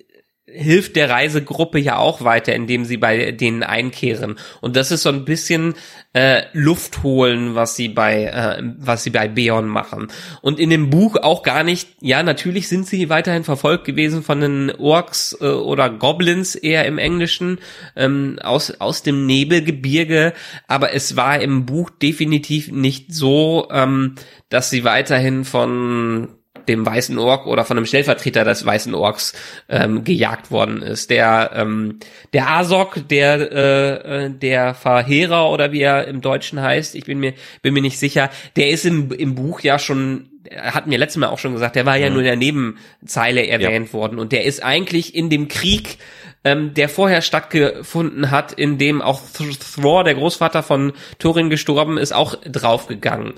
[0.56, 4.36] hilft der Reisegruppe ja auch weiter, indem sie bei denen einkehren.
[4.60, 5.74] Und das ist so ein bisschen
[6.12, 10.08] äh, Luft holen, was sie bei äh, was sie bei Beon machen.
[10.40, 11.90] Und in dem Buch auch gar nicht.
[12.00, 16.98] Ja, natürlich sind sie weiterhin verfolgt gewesen von den Orks äh, oder Goblins eher im
[16.98, 17.58] Englischen
[17.96, 20.32] ähm, aus aus dem Nebelgebirge.
[20.66, 24.14] Aber es war im Buch definitiv nicht so, ähm,
[24.48, 26.35] dass sie weiterhin von
[26.68, 29.34] dem Weißen Ork oder von einem Stellvertreter des Weißen Orks
[29.68, 31.10] ähm, gejagt worden ist.
[31.10, 31.98] Der ähm,
[32.32, 37.18] der Asok, der äh, äh, der Verheerer oder wie er im Deutschen heißt, ich bin
[37.18, 41.20] mir bin mir nicht sicher, der ist im im Buch ja schon hatten wir letztes
[41.20, 42.12] Mal auch schon gesagt, der war ja mhm.
[42.14, 43.92] nur in der Nebenzeile erwähnt ja.
[43.92, 45.98] worden und der ist eigentlich in dem Krieg
[46.46, 52.12] ähm, der vorher stattgefunden hat, in dem auch Thror, der Großvater von Thorin gestorben ist,
[52.12, 53.34] auch draufgegangen.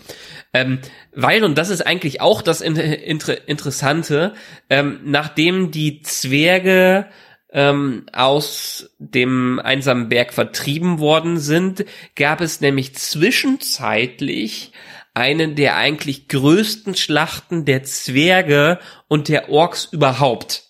[0.53, 0.81] Ähm,
[1.15, 4.35] weil, und das ist eigentlich auch das Inter Interessante,
[4.69, 7.07] ähm, nachdem die Zwerge
[7.51, 14.73] ähm, aus dem einsamen Berg vertrieben worden sind, gab es nämlich zwischenzeitlich
[15.19, 18.79] eine der eigentlich größten Schlachten der Zwerge
[19.09, 20.65] und der Orks überhaupt.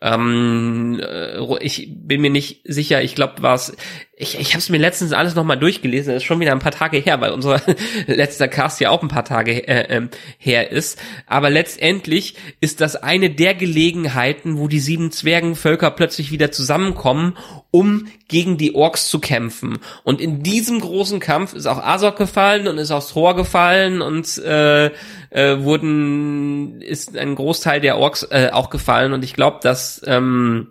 [0.00, 3.76] Ähm, äh, ich bin mir nicht sicher, ich glaube, war es
[4.22, 6.72] ich, ich habe es mir letztens alles nochmal durchgelesen, das ist schon wieder ein paar
[6.72, 7.60] Tage her, weil unser
[8.06, 10.08] letzter Cast ja auch ein paar Tage äh, äh,
[10.38, 10.98] her ist.
[11.26, 17.36] Aber letztendlich ist das eine der Gelegenheiten, wo die sieben Zwergenvölker plötzlich wieder zusammenkommen,
[17.72, 19.78] um gegen die Orks zu kämpfen.
[20.04, 24.38] Und in diesem großen Kampf ist auch Azog gefallen und ist auch Thor gefallen und
[24.38, 24.86] äh,
[25.30, 29.12] äh, wurden ist ein Großteil der Orks äh, auch gefallen.
[29.12, 30.68] Und ich glaube, dass ähm,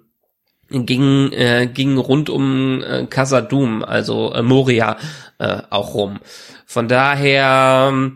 [0.72, 4.98] ging, äh, ging rund um äh, Casadum, also äh, Moria,
[5.40, 6.20] äh, auch rum.
[6.66, 8.12] Von daher,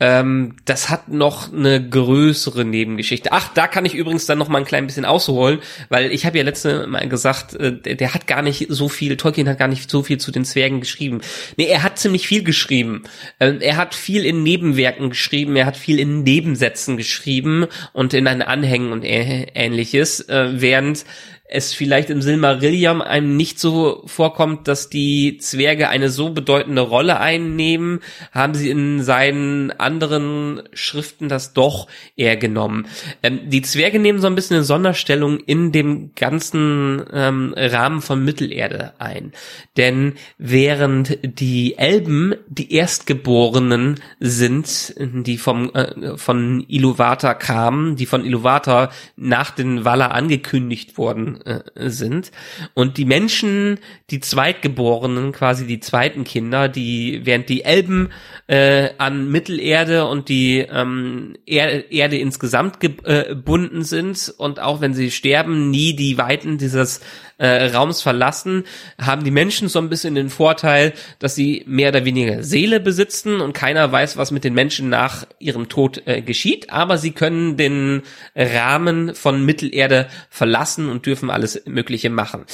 [0.00, 3.32] ähm, das hat noch eine größere Nebengeschichte.
[3.32, 6.38] Ach, da kann ich übrigens dann noch mal ein klein bisschen ausholen, weil ich habe
[6.38, 9.66] ja letzte Mal gesagt, äh, der, der, hat gar nicht so viel, Tolkien hat gar
[9.66, 11.20] nicht so viel zu den Zwergen geschrieben.
[11.56, 13.02] Nee, er hat ziemlich viel geschrieben.
[13.40, 18.28] Ähm, er hat viel in Nebenwerken geschrieben, er hat viel in Nebensätzen geschrieben und in
[18.28, 21.04] einen Anhängen und ähnliches, äh, während
[21.50, 27.20] es vielleicht im Silmarillion einem nicht so vorkommt, dass die Zwerge eine so bedeutende Rolle
[27.20, 28.00] einnehmen,
[28.32, 32.86] haben sie in seinen anderen Schriften das doch eher genommen.
[33.22, 38.22] Ähm, die Zwerge nehmen so ein bisschen eine Sonderstellung in dem ganzen ähm, Rahmen von
[38.22, 39.32] Mittelerde ein.
[39.78, 48.24] Denn während die Elben die Erstgeborenen sind, die vom, äh, von Iluvatar kamen, die von
[48.24, 52.30] Iluvatar nach den Waller angekündigt wurden, äh, sind.
[52.74, 53.78] Und die Menschen,
[54.10, 58.10] die Zweitgeborenen, quasi die zweiten Kinder, die während die Elben
[58.48, 64.94] äh, an Mittelerde und die ähm, er Erde insgesamt gebunden äh, sind und auch wenn
[64.94, 67.02] sie sterben, nie die Weiten dieses
[67.36, 68.64] äh, Raums verlassen,
[68.98, 73.42] haben die Menschen so ein bisschen den Vorteil, dass sie mehr oder weniger Seele besitzen
[73.42, 77.58] und keiner weiß, was mit den Menschen nach ihrem Tod äh, geschieht, aber sie können
[77.58, 78.02] den
[78.34, 82.46] Rahmen von Mittelerde verlassen und dürfen alles Mögliche machen.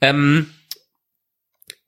[0.00, 0.46] Ähm,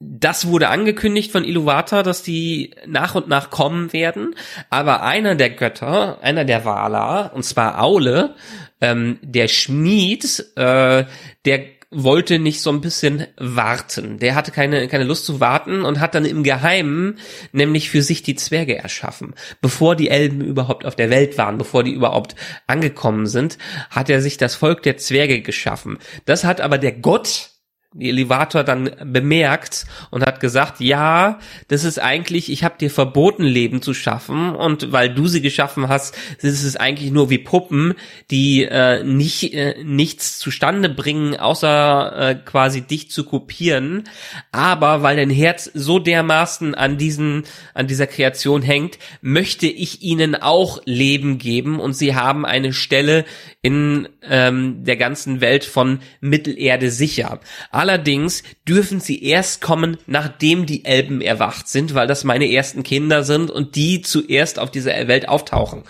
[0.07, 4.35] das wurde angekündigt von Iluvatar, dass die nach und nach kommen werden.
[4.71, 8.35] Aber einer der Götter, einer der Valar, und zwar Aule,
[8.81, 11.05] ähm, der Schmied, äh,
[11.45, 11.61] der
[11.95, 14.19] wollte nicht so ein bisschen warten.
[14.19, 17.19] Der hatte keine, keine Lust zu warten und hat dann im Geheimen
[17.53, 19.35] nämlich für sich die Zwerge erschaffen.
[19.61, 22.35] Bevor die Elben überhaupt auf der Welt waren, bevor die überhaupt
[22.67, 23.59] angekommen sind,
[23.91, 25.99] hat er sich das Volk der Zwerge geschaffen.
[26.25, 27.51] Das hat aber der Gott
[27.99, 33.83] Elevator dann bemerkt und hat gesagt, ja, das ist eigentlich, ich habe dir verboten, Leben
[33.83, 37.95] zu schaffen und weil du sie geschaffen hast, ist es eigentlich nur wie Puppen,
[38.31, 44.05] die äh, nicht äh, nichts zustande bringen, außer äh, quasi dich zu kopieren.
[44.51, 50.35] Aber weil dein Herz so dermaßen an diesen, an dieser Kreation hängt, möchte ich ihnen
[50.35, 53.25] auch Leben geben und sie haben eine Stelle
[53.65, 57.41] in ähm, der ganzen Welt von Mittelerde sicher.
[57.71, 63.25] Allerdings dürfen sie erst kommen, nachdem die Elben erwacht sind, weil das meine ersten Kinder
[63.25, 65.85] sind und die zuerst auf dieser Welt auftauchen.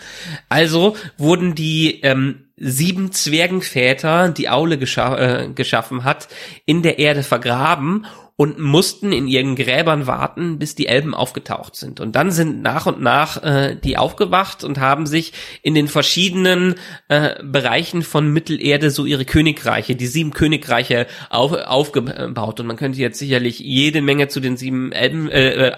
[0.48, 6.28] Also wurden die ähm, sieben Zwergenväter, die Aule gescha äh, geschaffen hat,
[6.66, 8.06] in der Erde vergraben
[8.36, 12.00] und mussten in ihren Gräbern warten, bis die Elben aufgetaucht sind.
[12.00, 16.74] Und dann sind nach und nach äh, die aufgewacht und haben sich in den verschiedenen
[17.08, 22.58] äh, Bereichen von Mittelerde so ihre Königreiche, die sieben Königreiche auf, aufgebaut.
[22.58, 25.72] Und man könnte jetzt sicherlich jede Menge zu den sieben Elben, äh, äh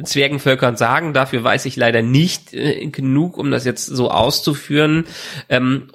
[0.00, 1.12] Zwergenvölkern sagen.
[1.12, 5.06] Dafür weiß ich leider nicht äh, genug, um das jetzt so auszuführen.
[5.48, 5.88] Ähm,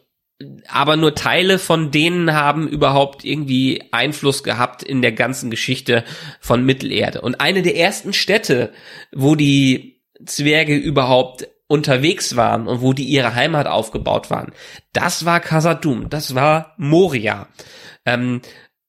[0.67, 6.03] aber nur Teile von denen haben überhaupt irgendwie Einfluss gehabt in der ganzen Geschichte
[6.39, 7.21] von Mittelerde.
[7.21, 8.71] Und eine der ersten Städte,
[9.11, 14.51] wo die Zwerge überhaupt unterwegs waren und wo die ihre Heimat aufgebaut waren,
[14.93, 17.47] das war Casadum, das war Moria.
[18.05, 18.41] Ähm,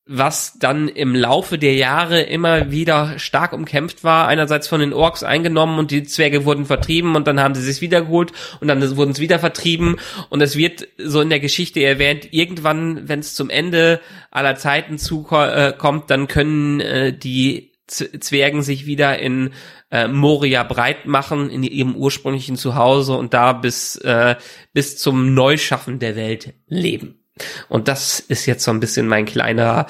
[0.04, 4.26] was dann im Laufe der Jahre immer wieder stark umkämpft war.
[4.26, 7.80] Einerseits von den Orks eingenommen und die Zwerge wurden vertrieben und dann haben sie sich
[7.80, 9.96] wiedergeholt und dann wurden sie wieder vertrieben
[10.28, 14.00] und es wird so in der Geschichte erwähnt, irgendwann, wenn es zum Ende
[14.32, 19.50] aller Zeiten zukommt, dann können äh, die Zwergen sich wieder in
[19.90, 24.36] äh, Moria breit machen, in ihrem ursprünglichen Zuhause und da bis, äh,
[24.72, 27.21] bis zum Neuschaffen der Welt leben.
[27.68, 29.86] Und das ist jetzt so ein bisschen mein kleiner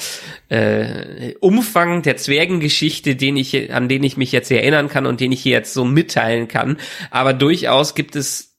[0.48, 5.33] äh, Umfang der Zwergengeschichte, den ich, an den ich mich jetzt erinnern kann und den
[5.33, 6.78] ich hier jetzt so mitteilen kann.
[7.11, 8.52] Aber durchaus gibt es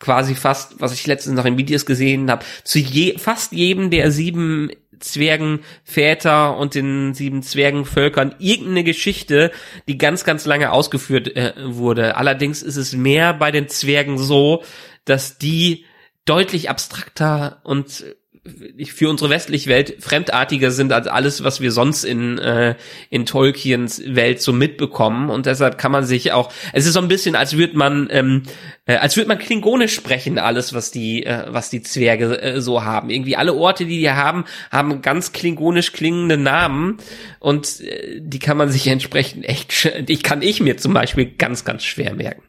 [0.00, 4.10] quasi fast, was ich letztens noch in Videos gesehen habe, zu je, fast jedem der
[4.10, 9.52] sieben Zwergenväter und den sieben Zwergenvölkern irgendeine Geschichte,
[9.86, 12.16] die ganz, ganz lange ausgeführt äh, wurde.
[12.16, 14.62] Allerdings ist es mehr bei den Zwergen so,
[15.04, 15.84] dass die
[16.24, 18.04] deutlich abstrakter und
[18.86, 22.74] für unsere westliche Welt fremdartiger sind als alles, was wir sonst in, äh,
[23.08, 25.30] in Tolkiens Welt so mitbekommen.
[25.30, 28.42] Und deshalb kann man sich auch, es ist so ein bisschen, als würde man, ähm,
[28.84, 32.84] äh, als würde man Klingonisch sprechen, alles, was die, äh, was die Zwerge äh, so
[32.84, 33.08] haben.
[33.08, 36.98] Irgendwie alle Orte, die die haben, haben ganz klingonisch klingende Namen
[37.38, 41.64] und äh, die kann man sich entsprechend echt, ich kann ich mir zum Beispiel ganz,
[41.64, 42.42] ganz schwer merken.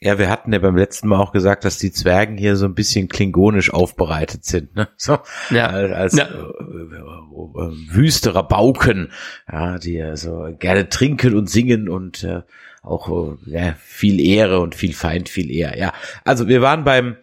[0.00, 2.74] Ja, wir hatten ja beim letzten Mal auch gesagt, dass die Zwergen hier so ein
[2.74, 4.88] bisschen klingonisch aufbereitet sind, ne?
[4.96, 5.18] So
[5.50, 5.68] ja.
[5.68, 6.26] als, ja.
[6.26, 9.10] Äh, äh, wüsterer Bauken,
[9.50, 12.42] ja, die ja so gerne trinken und singen und äh,
[12.82, 15.78] auch äh, ja, viel Ehre und viel Feind, viel eher.
[15.78, 15.92] Ja,
[16.24, 17.16] also wir waren beim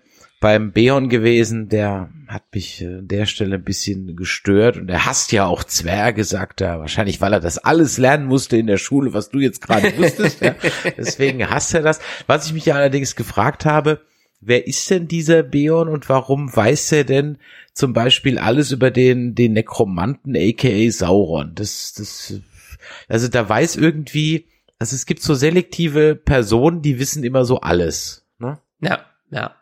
[0.44, 5.06] beim Beon gewesen, der hat mich äh, an der Stelle ein bisschen gestört und er
[5.06, 8.76] hasst ja auch Zwerge, sagt er, wahrscheinlich weil er das alles lernen musste in der
[8.76, 10.54] Schule, was du jetzt gerade wusstest, ja.
[10.98, 12.02] deswegen hasst er das.
[12.28, 14.02] Was ich mich ja allerdings gefragt habe,
[14.42, 17.38] wer ist denn dieser Beon und warum weiß er denn
[17.72, 21.56] zum Beispiel alles über den, den Nekromanten aka Sauron?
[21.56, 22.34] Das, das,
[23.08, 28.26] also da weiß irgendwie, also es gibt so selektive Personen, die wissen immer so alles.
[28.40, 28.60] Ne?
[28.82, 29.56] Ja, ja.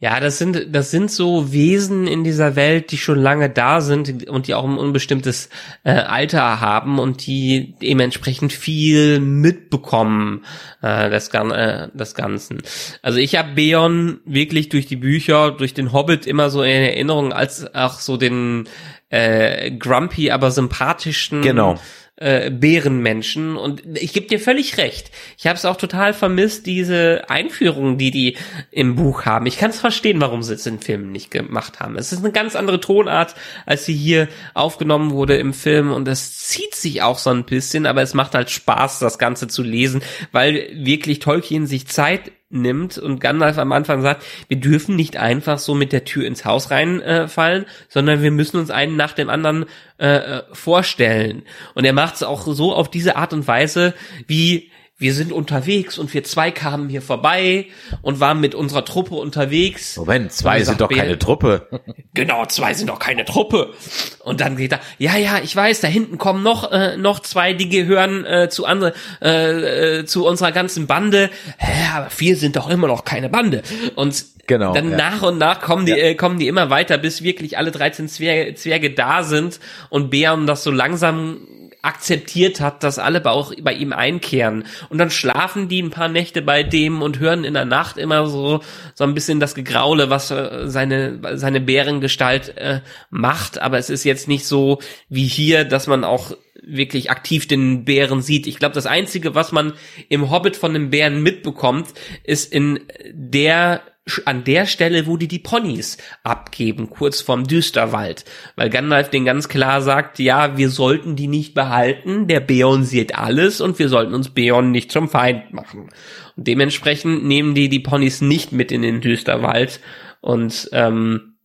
[0.00, 4.28] Ja, das sind, das sind so Wesen in dieser Welt, die schon lange da sind
[4.28, 5.48] und die auch ein unbestimmtes
[5.84, 10.44] äh, Alter haben und die dementsprechend viel mitbekommen
[10.82, 12.60] äh, des, äh, des Ganzen.
[13.02, 17.32] Also ich habe Beon wirklich durch die Bücher, durch den Hobbit immer so in Erinnerung
[17.32, 18.68] als auch so den
[19.08, 21.78] äh, grumpy, aber sympathischen Genau
[22.16, 23.56] äh, Bärenmenschen.
[23.56, 25.10] Und ich gebe dir völlig recht.
[25.36, 28.36] Ich habe es auch total vermisst, diese Einführungen, die die
[28.70, 29.46] im Buch haben.
[29.46, 31.96] Ich kann es verstehen, warum sie es in Filmen nicht gemacht haben.
[31.96, 33.34] Es ist eine ganz andere Tonart,
[33.66, 35.90] als sie hier aufgenommen wurde im Film.
[35.90, 39.48] Und es zieht sich auch so ein bisschen, aber es macht halt Spaß, das Ganze
[39.48, 44.96] zu lesen, weil wirklich Tolkien sich Zeit nimmt und Gandalf am Anfang sagt, wir dürfen
[44.96, 48.96] nicht einfach so mit der Tür ins Haus reinfallen, äh, sondern wir müssen uns einen
[48.96, 49.66] nach dem anderen
[49.98, 51.42] äh, äh vorstellen.
[51.74, 53.94] Und er macht es auch so auf diese Art und Weise,
[54.26, 54.70] wie
[55.04, 57.66] wir sind unterwegs und wir zwei kamen hier vorbei
[58.00, 59.98] und waren mit unserer Truppe unterwegs.
[59.98, 61.68] Moment, zwei sind doch keine Truppe.
[62.16, 63.74] Genau, zwei sind doch keine Truppe.
[64.22, 67.54] Und dann geht er, ja, ja, ich weiß, da hinten kommen noch äh, noch zwei,
[67.54, 71.28] die gehören äh, zu andere äh, äh, zu unserer ganzen Bande.
[71.58, 73.62] Hä, aber vier sind doch immer noch keine Bande.
[73.96, 74.96] Und genau, dann ja.
[74.96, 75.96] nach und nach kommen die ja.
[75.96, 79.58] äh, kommen die immer weiter, bis wirklich alle 13 Zwerge, Zwerge da sind
[79.90, 81.48] und Bären das so langsam
[81.84, 84.64] akzeptiert hat, dass alle auch bei ihm einkehren.
[84.88, 88.26] Und dann schlafen die ein paar Nächte bei dem und hören in der Nacht immer
[88.26, 88.60] so,
[88.94, 92.80] so ein bisschen das Gegraule, was äh, seine, seine Bärengestalt äh,
[93.10, 93.60] macht.
[93.60, 98.22] Aber es ist jetzt nicht so wie hier, dass man auch wirklich aktiv den Bären
[98.22, 98.46] sieht.
[98.46, 99.74] Ich glaube, das Einzige, was man
[100.08, 101.88] im Hobbit von dem Bären mitbekommt,
[102.22, 102.80] ist in
[103.12, 103.82] der
[104.26, 108.24] an der Stelle, wo die die Ponys abgeben, kurz vorm Düsterwald.
[108.54, 113.14] Weil Gandalf den ganz klar sagt, ja, wir sollten die nicht behalten, der Beon sieht
[113.16, 115.88] alles und wir sollten uns Beon nicht zum Feind machen.
[116.36, 119.80] Und dementsprechend nehmen die die Ponys nicht mit in den Düsterwald
[120.20, 121.36] und ähm,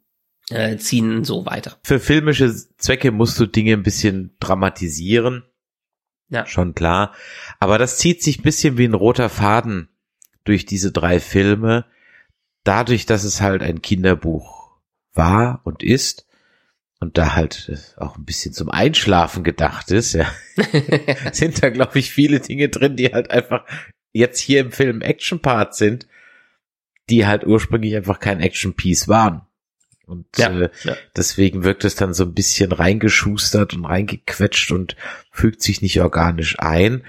[0.50, 1.78] äh, ziehen so weiter.
[1.84, 5.44] Für filmische Zwecke musst du Dinge ein bisschen dramatisieren.
[6.28, 6.46] Ja.
[6.46, 7.14] Schon klar.
[7.60, 9.88] Aber das zieht sich bisschen wie ein roter Faden
[10.44, 11.86] durch diese drei Filme
[12.70, 14.78] dadurch, dass es halt ein Kinderbuch
[15.14, 16.28] war und ist
[17.00, 20.32] und da halt auch ein bisschen zum Einschlafen gedacht ist, ja,
[21.32, 23.66] sind da glaube ich viele Dinge drin, die halt einfach
[24.12, 26.08] jetzt hier im Film Action Part sind,
[27.10, 29.42] die halt ursprünglich einfach kein Action Piece waren.
[30.06, 30.96] Und ja, äh, ja.
[31.16, 34.96] deswegen wirkt es dann so ein bisschen reingeschustert und reingequetscht und
[35.32, 37.04] fügt sich nicht organisch ein.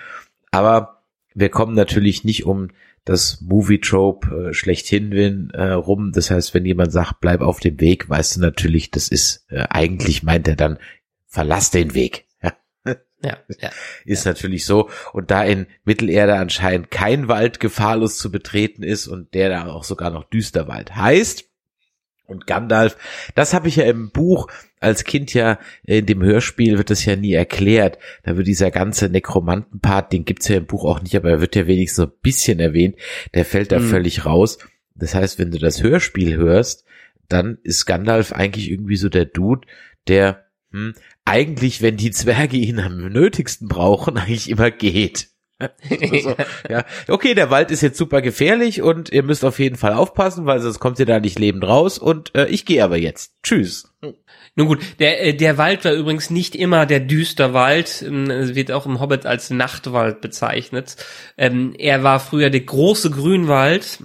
[0.53, 1.03] Aber
[1.35, 2.71] wir kommen natürlich nicht um
[3.05, 6.13] das Movie-Trope äh, schlechthin wenn, äh, rum.
[6.13, 9.67] Das heißt, wenn jemand sagt, bleib auf dem Weg, weißt du natürlich, das ist, äh,
[9.71, 10.79] eigentlich meint er dann,
[11.27, 12.27] verlass den Weg.
[12.43, 12.53] Ja,
[13.23, 13.37] ja,
[14.05, 14.31] ist ja.
[14.31, 14.89] natürlich so.
[15.13, 19.85] Und da in Mittelerde anscheinend kein Wald gefahrlos zu betreten ist und der da auch
[19.85, 21.50] sogar noch Düsterwald heißt,
[22.31, 22.97] und Gandalf,
[23.35, 24.49] das habe ich ja im Buch
[24.81, 27.99] als Kind ja, in dem Hörspiel wird das ja nie erklärt.
[28.23, 31.55] Da wird dieser ganze Nekromantenpart, den gibt's ja im Buch auch nicht, aber er wird
[31.55, 32.97] ja wenigstens so ein bisschen erwähnt.
[33.35, 33.91] Der fällt da mhm.
[33.91, 34.59] völlig raus.
[34.95, 36.85] Das heißt, wenn du das Hörspiel hörst,
[37.29, 39.67] dann ist Gandalf eigentlich irgendwie so der Dude,
[40.09, 45.30] der hm, eigentlich, wenn die Zwerge ihn am nötigsten brauchen, eigentlich immer geht.
[46.23, 46.35] so,
[46.69, 46.85] ja.
[47.09, 50.61] Okay, der Wald ist jetzt super gefährlich und ihr müsst auf jeden Fall aufpassen, weil
[50.61, 53.35] sonst kommt ihr da nicht lebend raus und äh, ich gehe aber jetzt.
[53.43, 53.93] Tschüss.
[54.57, 58.87] Nun gut, der, äh, der Wald war übrigens nicht immer der Düsterwald, ähm, wird auch
[58.87, 60.97] im Hobbit als Nachtwald bezeichnet.
[61.37, 63.99] Ähm, er war früher der große Grünwald,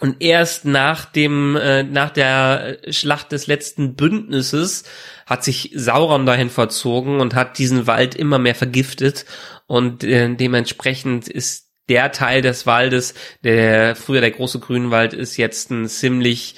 [0.00, 4.84] und erst nach dem, äh, nach der Schlacht des letzten Bündnisses
[5.26, 9.24] hat sich Sauron dahin verzogen und hat diesen Wald immer mehr vergiftet
[9.68, 13.14] und äh, dementsprechend ist der Teil des Waldes,
[13.44, 16.56] der früher der große Grünwald ist, jetzt ein ziemlich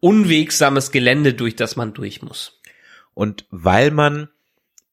[0.00, 2.60] unwegsames Gelände, durch das man durch muss.
[3.14, 4.28] Und weil man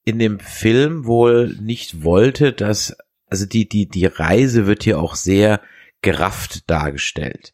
[0.03, 2.97] in dem Film wohl nicht wollte, dass,
[3.27, 5.61] also die, die, die Reise wird hier auch sehr
[6.01, 7.53] gerafft dargestellt.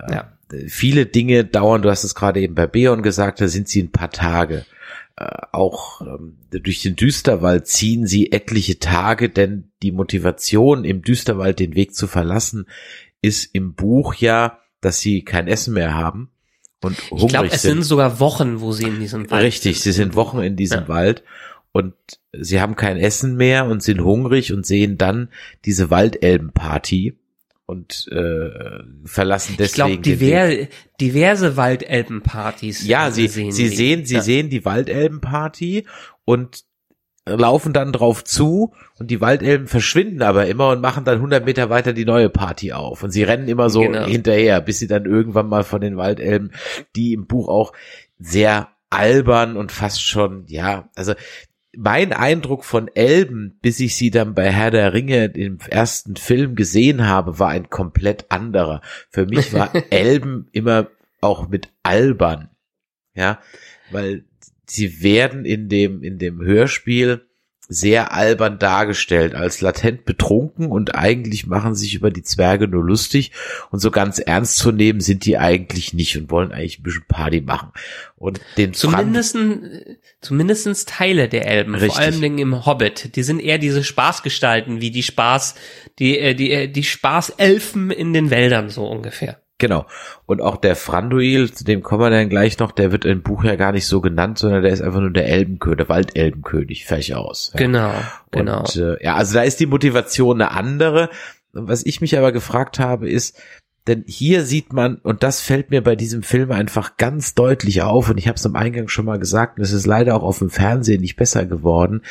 [0.00, 0.32] Ja.
[0.52, 3.82] Äh, viele Dinge dauern, du hast es gerade eben bei Beon gesagt, da sind sie
[3.82, 4.64] ein paar Tage.
[5.20, 11.58] Äh, auch ähm, durch den Düsterwald ziehen sie etliche Tage, denn die Motivation im Düsterwald
[11.58, 12.66] den Weg zu verlassen
[13.20, 16.30] ist im Buch ja, dass sie kein Essen mehr haben
[16.82, 17.72] und hungrig ich glaube, es sind.
[17.72, 19.82] sind sogar Wochen, wo sie in diesem Wald Richtig, sind.
[19.82, 20.88] sie sind Wochen in diesem ja.
[20.88, 21.22] Wald
[21.72, 21.92] und
[22.32, 25.28] sie haben kein Essen mehr und sind hungrig und sehen dann
[25.66, 27.18] diese Waldelbenparty
[27.70, 28.50] und äh,
[29.04, 30.02] verlassen Ich glaube, deswegen.
[30.02, 30.58] den Weg.
[30.60, 30.68] diver
[31.00, 32.86] diverse Waldelbenpartys.
[32.86, 34.22] Ja, sie, sehen sie sehen, sie Ja.
[34.22, 35.86] sehen die Waldelbenparty
[36.24, 36.64] und
[37.26, 41.70] laufen dann drauf zu und die Waldelben verschwinden aber immer und machen dann 100 Meter
[41.70, 44.04] weiter die neue Party auf und sie rennen immer so Genau.
[44.06, 46.50] hinterher, bis sie dann irgendwann mal von den Waldelben,
[46.96, 47.72] die im Buch auch
[48.18, 51.12] sehr albern und fast schon, ja, also
[51.76, 56.56] mein Eindruck von Elben, bis ich sie dann bei Herr der Ringe im ersten Film
[56.56, 58.80] gesehen habe, war ein komplett anderer.
[59.08, 60.90] Für mich war Elben immer
[61.20, 62.50] auch mit albern.
[63.14, 63.40] Ja,
[63.90, 64.24] weil
[64.66, 67.26] sie werden in dem, in dem Hörspiel
[67.72, 73.30] sehr albern dargestellt, als latent betrunken und eigentlich machen sich über die Zwerge nur lustig
[73.70, 77.04] und so ganz ernst zu nehmen sind die eigentlich nicht und wollen eigentlich ein bisschen
[77.06, 77.70] Party machen.
[78.16, 79.68] Und den Fran- Zumindestens,
[80.20, 81.92] zumindestens Teile der Elben, Richtig.
[81.92, 85.54] vor allem im Hobbit, die sind eher diese Spaßgestalten, wie die Spaß,
[86.00, 89.39] die, äh, die, äh, die Spaßelfen in den Wäldern, so ungefähr.
[89.60, 89.86] Genau.
[90.26, 93.44] Und auch der Franduil, zu dem kommen wir dann gleich noch, der wird im Buch
[93.44, 97.14] ja gar nicht so genannt, sondern der ist einfach nur der Elbenkönig, der Waldelbenkönig, fertig
[97.14, 97.52] aus.
[97.54, 97.58] Ja.
[97.58, 97.92] Genau,
[98.30, 98.60] genau.
[98.60, 101.10] Und äh, ja, also da ist die Motivation eine andere.
[101.52, 103.38] Was ich mich aber gefragt habe, ist,
[103.86, 108.08] denn hier sieht man, und das fällt mir bei diesem Film einfach ganz deutlich auf,
[108.08, 110.38] und ich habe es am Eingang schon mal gesagt, und es ist leider auch auf
[110.38, 112.02] dem Fernsehen nicht besser geworden,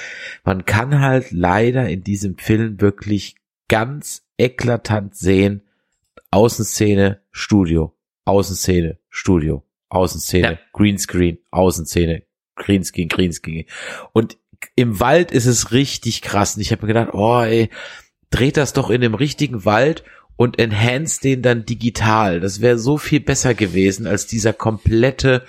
[0.44, 3.36] man kann halt leider in diesem Film wirklich
[3.70, 5.62] ganz eklatant sehen,
[6.32, 10.60] Außenszene, Studio, Außenszene, Studio, Außenszene, Ja.
[10.74, 12.24] Greenscreen, Außenszene,
[12.56, 13.66] Greenscreen, Greenscreen.
[14.14, 14.38] Und
[14.76, 16.56] im Wald ist es richtig krass.
[16.56, 17.70] Und ich habe mir gedacht, oh ey,
[18.30, 20.04] dreht das doch in dem richtigen Wald
[20.36, 22.40] und enhance den dann digital.
[22.40, 25.46] Das wäre so viel besser gewesen als dieser komplette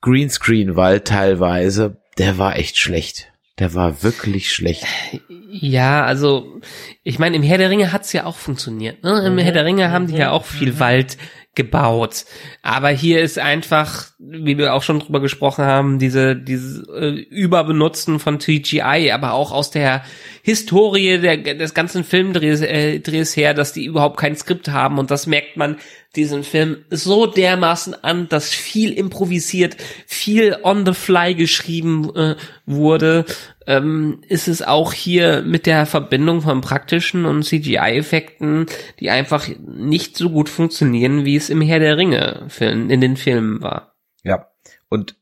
[0.00, 2.00] Greenscreen-Wald teilweise.
[2.18, 3.33] Der war echt schlecht.
[3.58, 4.84] Der war wirklich schlecht.
[5.28, 6.60] Ja, also
[7.04, 9.04] ich meine, im Herr der Ringe hat's ja auch funktioniert.
[9.04, 9.24] Ne?
[9.26, 9.38] Im Mhm.
[9.38, 11.16] Herr der Ringe haben die ja auch viel Wald
[11.54, 12.24] gebaut.
[12.62, 18.18] Aber hier ist einfach, wie wir auch schon drüber gesprochen haben, diese, diese äh, Überbenutzen
[18.18, 20.02] von CGI, aber auch aus der
[20.42, 25.12] Historie der, des ganzen Filmdrehs äh, Drehs her, dass die überhaupt kein Skript haben und
[25.12, 25.76] das merkt man
[26.16, 32.36] diesen Film so dermaßen an, dass viel improvisiert, viel on the fly geschrieben äh,
[32.66, 33.24] wurde,
[33.66, 38.66] ähm, ist es auch hier mit der Verbindung von praktischen und CGI-Effekten,
[39.00, 43.16] die einfach nicht so gut funktionieren, wie es im Herr der Ringe Film, in den
[43.16, 43.94] Filmen war.
[44.22, 44.48] Ja.
[44.88, 45.16] Und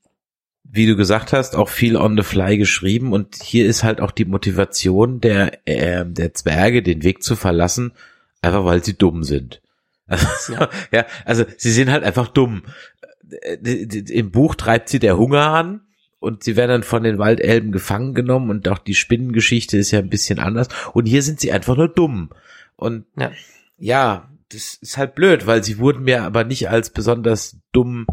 [0.64, 4.11] wie du gesagt hast, auch viel on the fly geschrieben und hier ist halt auch
[4.11, 7.93] die Motivation der, äh, der Zwerge, den Weg zu verlassen,
[8.40, 9.62] einfach weil sie dumm sind.
[10.13, 10.69] Also, ja.
[10.93, 11.07] Ja.
[11.25, 12.63] also sie sind halt einfach dumm.
[13.31, 15.81] Äh, Im Buch treibt sie der Hunger an
[16.21, 19.99] und sie werden dann von den Waldelben gefangen genommen und auch die Spinnengeschichte ist ja
[19.99, 22.31] ein bisschen anders und hier sind sie einfach nur dumm.
[22.77, 23.31] Und Ja.
[23.79, 28.07] ja, das ist halt blöd, weil sie wurden mir aber nicht als besonders dumm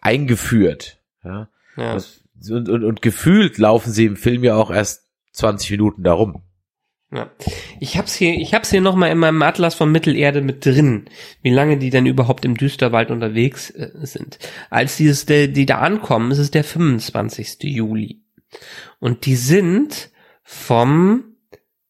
[0.00, 0.98] eingeführt.
[1.24, 1.48] Ja.
[1.76, 1.98] Ja.
[2.50, 6.42] Und, und, und gefühlt laufen sie im Film ja auch erst 20 Minuten darum.
[7.10, 7.30] Ja.
[7.80, 11.06] Ich hab's hier, ich hab's hier nochmal in meinem Atlas von Mittelerde mit drin,
[11.40, 14.38] wie lange die denn überhaupt im Düsterwald unterwegs äh, sind.
[14.68, 15.10] Als die,
[15.52, 17.62] die da ankommen, ist es der 25.
[17.62, 18.20] Juli.
[19.00, 20.10] Und die sind
[20.42, 21.24] vom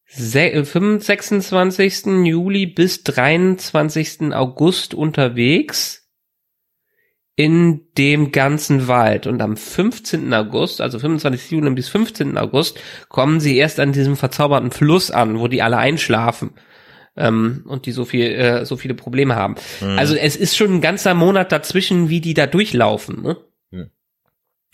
[0.07, 2.07] se- äh, 25, 26.
[2.25, 4.33] Juli bis 23.
[4.33, 5.98] August unterwegs
[7.39, 9.29] in dem ganzen Wald.
[9.29, 10.35] Und am 15.
[10.35, 11.53] August, also 25.
[11.53, 12.37] Juli bis 15.
[12.37, 16.51] August, kommen sie erst an diesem verzauberten Fluss an, wo die alle einschlafen.
[17.17, 19.55] Ähm, und die so viel, äh, so viele Probleme haben.
[19.81, 23.23] Also es ist schon ein ganzer Monat dazwischen, wie die da durchlaufen.
[23.23, 23.37] Ne?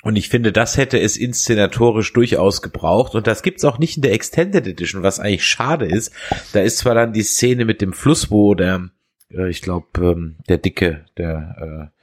[0.03, 3.15] Und ich finde, das hätte es inszenatorisch durchaus gebraucht.
[3.15, 6.15] Und das gibt's auch nicht in der Extended Edition, was eigentlich schade ist.
[6.55, 8.89] Da ist zwar dann die Szene mit dem Fluss, wo der,
[9.31, 11.94] äh, ich glaube, ähm, der Dicke, der, äh,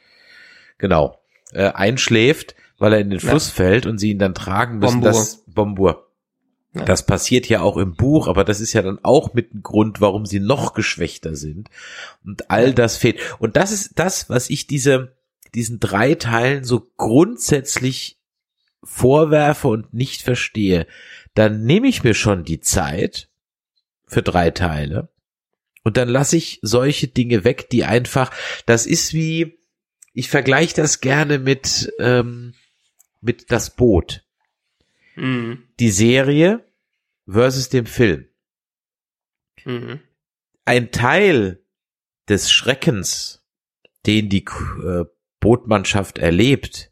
[0.82, 1.18] genau,
[1.54, 3.30] äh, einschläft, weil er in den Ja.
[3.30, 5.02] Fluss fällt und sie ihn dann tragen müssen.
[5.02, 5.12] Bombur.
[5.12, 6.08] Das Bombur.
[6.74, 6.86] Ja.
[6.86, 10.02] Das passiert ja auch im Buch, aber das ist ja dann auch mit ein Grund,
[10.02, 11.70] warum sie noch geschwächter sind.
[12.26, 13.20] Und all das fehlt.
[13.40, 15.16] Und das ist das, was ich diese,
[15.54, 18.20] diesen drei Teilen so grundsätzlich
[18.84, 20.88] vorwerfe und nicht verstehe.
[21.34, 23.30] Dann nehme ich mir schon die Zeit
[24.08, 25.10] für drei Teile
[25.84, 28.32] und dann lasse ich solche Dinge weg, die einfach,
[28.66, 29.60] das ist wie,
[30.14, 32.54] ich vergleiche das gerne mit, ähm,
[33.22, 34.24] mit das Boot
[35.16, 35.64] Mhm.
[35.80, 36.66] die Serie
[37.28, 38.26] versus dem Film.
[39.66, 40.00] Mhm.
[40.66, 41.64] Ein Teil
[42.30, 43.46] des Schreckens,
[44.06, 44.46] den die
[44.84, 45.06] äh,
[45.40, 46.92] Bootmannschaft erlebt,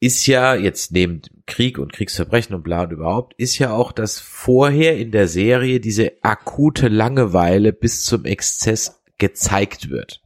[0.00, 4.20] ist ja jetzt neben Krieg und Kriegsverbrechen und bla und überhaupt, ist ja auch, dass
[4.20, 10.22] vorher in der Serie diese akute Langeweile bis zum Exzess gezeigt wird.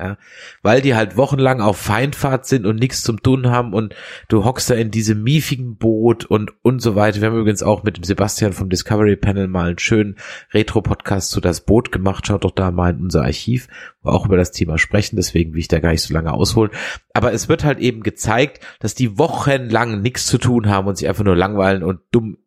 [0.00, 0.16] Ja.
[0.62, 3.94] Weil die halt wochenlang auf Feindfahrt sind und nichts zum tun haben und
[4.28, 7.20] du hockst da in diesem miefigen Boot und und so weiter.
[7.20, 10.16] Wir haben übrigens auch mit dem Sebastian vom Discovery Panel mal einen schönen
[10.54, 12.26] Retro-Podcast zu das Boot gemacht.
[12.26, 13.68] Schaut doch da mal in unser Archiv,
[14.00, 15.16] wo wir auch über das Thema sprechen.
[15.16, 16.70] Deswegen will ich da gar nicht so lange ausholen.
[17.12, 21.08] Aber es wird halt eben gezeigt, dass die wochenlang nichts zu tun haben und sich
[21.08, 22.38] einfach nur langweilen und dumm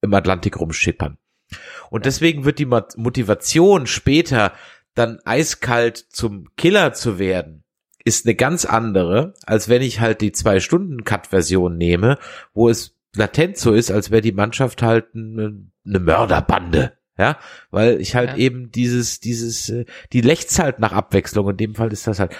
[0.00, 1.18] im Atlantik rumschippern.
[1.90, 4.52] Und deswegen wird die Motivation später
[4.96, 7.62] dann eiskalt zum Killer zu werden,
[8.04, 12.18] ist eine ganz andere, als wenn ich halt die zwei Stunden Cut-Version nehme,
[12.54, 16.92] wo es latent so ist, als wäre die Mannschaft halt eine, eine Mörderbande.
[17.18, 17.38] Ja,
[17.70, 18.36] weil ich halt ja.
[18.36, 21.48] eben dieses, dieses, äh, die lächzt halt nach Abwechslung.
[21.48, 22.36] In dem Fall ist das halt,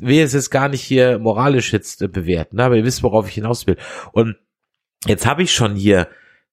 [0.00, 2.64] will es jetzt gar nicht hier moralisch jetzt äh, bewerten, ne?
[2.64, 3.78] aber ihr wisst, worauf ich hinaus will.
[4.12, 4.36] Und
[5.06, 6.08] jetzt habe ich schon hier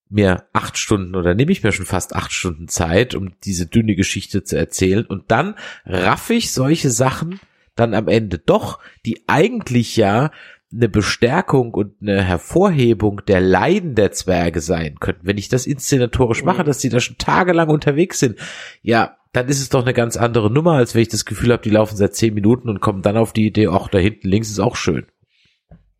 [0.09, 3.95] mir acht Stunden oder nehme ich mir schon fast acht Stunden Zeit, um diese dünne
[3.95, 5.05] Geschichte zu erzählen.
[5.05, 7.39] Und dann raff ich solche Sachen
[7.75, 10.31] dann am Ende doch, die eigentlich ja
[10.71, 15.25] eine Bestärkung und eine Hervorhebung der Leiden der Zwerge sein könnten.
[15.25, 18.39] Wenn ich das inszenatorisch mache, dass die da schon tagelang unterwegs sind,
[18.81, 21.63] ja, dann ist es doch eine ganz andere Nummer, als wenn ich das Gefühl habe,
[21.63, 24.49] die laufen seit zehn Minuten und kommen dann auf die Idee, ach, da hinten links
[24.49, 25.05] ist auch schön.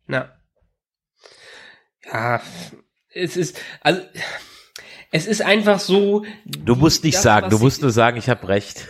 [0.08, 0.32] Ja.
[2.10, 2.40] Ja,
[3.16, 4.00] es ist, also,
[5.12, 6.24] es ist einfach so.
[6.44, 8.86] Du musst nicht das, sagen, du musst nur sagen, ich habe recht.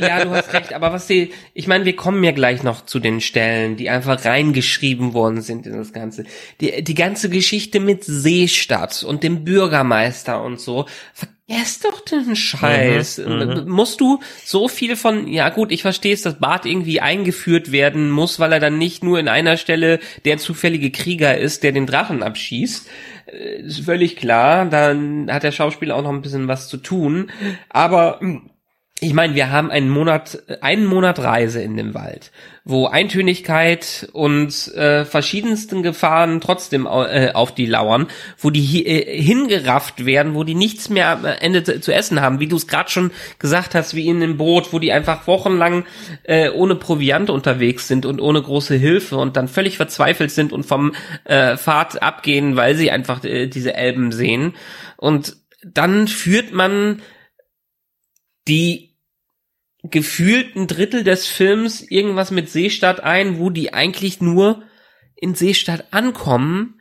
[0.00, 2.98] ja, du hast recht, aber was die, ich meine, wir kommen ja gleich noch zu
[2.98, 6.24] den Stellen, die einfach reingeschrieben worden sind in das Ganze.
[6.60, 10.86] Die, die ganze Geschichte mit Seestadt und dem Bürgermeister und so.
[11.14, 13.18] Vergesst doch den Scheiß.
[13.18, 17.00] Mhm, mhm, Musst du so viel von, ja gut, ich verstehe es, dass Bart irgendwie
[17.00, 21.62] eingeführt werden muss, weil er dann nicht nur in einer Stelle der zufällige Krieger ist,
[21.62, 22.88] der den Drachen abschießt
[23.34, 27.30] ist völlig klar, dann hat der Schauspieler auch noch ein bisschen was zu tun.
[27.68, 28.50] Aber hm,
[29.04, 32.32] ich meine, wir haben einen Monat, einen Monat Reise in dem Wald,
[32.64, 38.06] wo Eintönigkeit und äh, verschiedensten Gefahren trotzdem äh, auf die lauern,
[38.38, 42.40] wo die äh, hingerafft werden, wo die nichts mehr am Ende zu, zu essen haben,
[42.40, 45.84] wie du es gerade schon gesagt hast, wie in dem Boot, wo die einfach wochenlang
[46.22, 50.64] äh, ohne Proviant unterwegs sind und ohne große Hilfe und dann völlig verzweifelt sind und
[50.64, 50.94] vom
[51.24, 54.54] äh, Pfad abgehen, weil sie einfach äh, diese Elben sehen.
[54.96, 57.02] Und dann führt man
[58.48, 58.93] die
[59.90, 64.62] gefühlten Drittel des Films irgendwas mit Seestadt ein, wo die eigentlich nur
[65.16, 66.80] in Seestadt ankommen,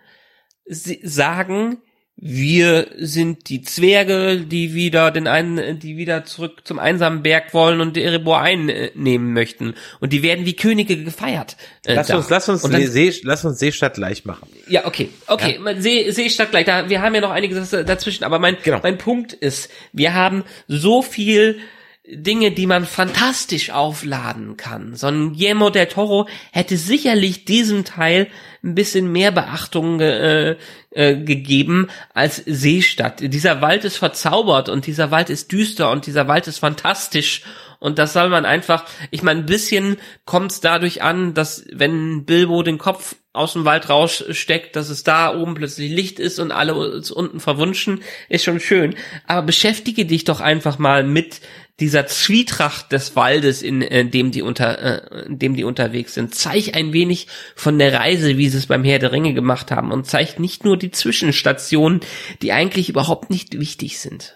[0.66, 1.78] sagen,
[2.16, 7.82] wir sind die Zwerge, die wieder den einen, die wieder zurück zum einsamen Berg wollen
[7.82, 9.74] und Erebor einnehmen möchten.
[10.00, 11.58] Und die werden wie Könige gefeiert.
[11.86, 12.18] Äh, lass da.
[12.18, 14.48] uns, lass uns, dann, See, lass uns Seestadt gleich machen.
[14.70, 15.82] Ja, okay, okay, ja.
[15.82, 16.66] See, Seestadt gleich.
[16.66, 18.80] Da, wir haben ja noch einiges dazwischen, aber mein, genau.
[18.82, 21.60] mein Punkt ist, wir haben so viel
[22.06, 24.96] Dinge, die man fantastisch aufladen kann.
[24.96, 28.28] So ein Guillermo del Toro hätte sicherlich diesem Teil
[28.62, 30.58] ein bisschen mehr Beachtung äh,
[30.92, 33.22] äh, gegeben als Seestadt.
[33.22, 37.44] Dieser Wald ist verzaubert und dieser Wald ist düster und dieser Wald ist fantastisch
[37.84, 42.24] und das soll man einfach, ich meine, ein bisschen kommt es dadurch an, dass wenn
[42.24, 46.52] Bilbo den Kopf aus dem Wald raussteckt, dass es da oben plötzlich Licht ist und
[46.52, 48.96] alle unten verwunschen, ist schon schön.
[49.26, 51.42] Aber beschäftige dich doch einfach mal mit
[51.80, 56.36] dieser Zwietracht des Waldes, in, in dem die unter, äh, in dem die unterwegs sind.
[56.36, 59.92] Zeig ein wenig von der Reise, wie sie es beim Herr der Ringe gemacht haben
[59.92, 62.02] und zeigt nicht nur die Zwischenstationen,
[62.44, 64.36] die eigentlich überhaupt nicht wichtig sind.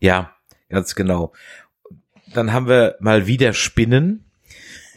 [0.00, 0.34] Ja,
[0.70, 1.34] ganz genau.
[2.32, 4.27] Dann haben wir mal wieder Spinnen.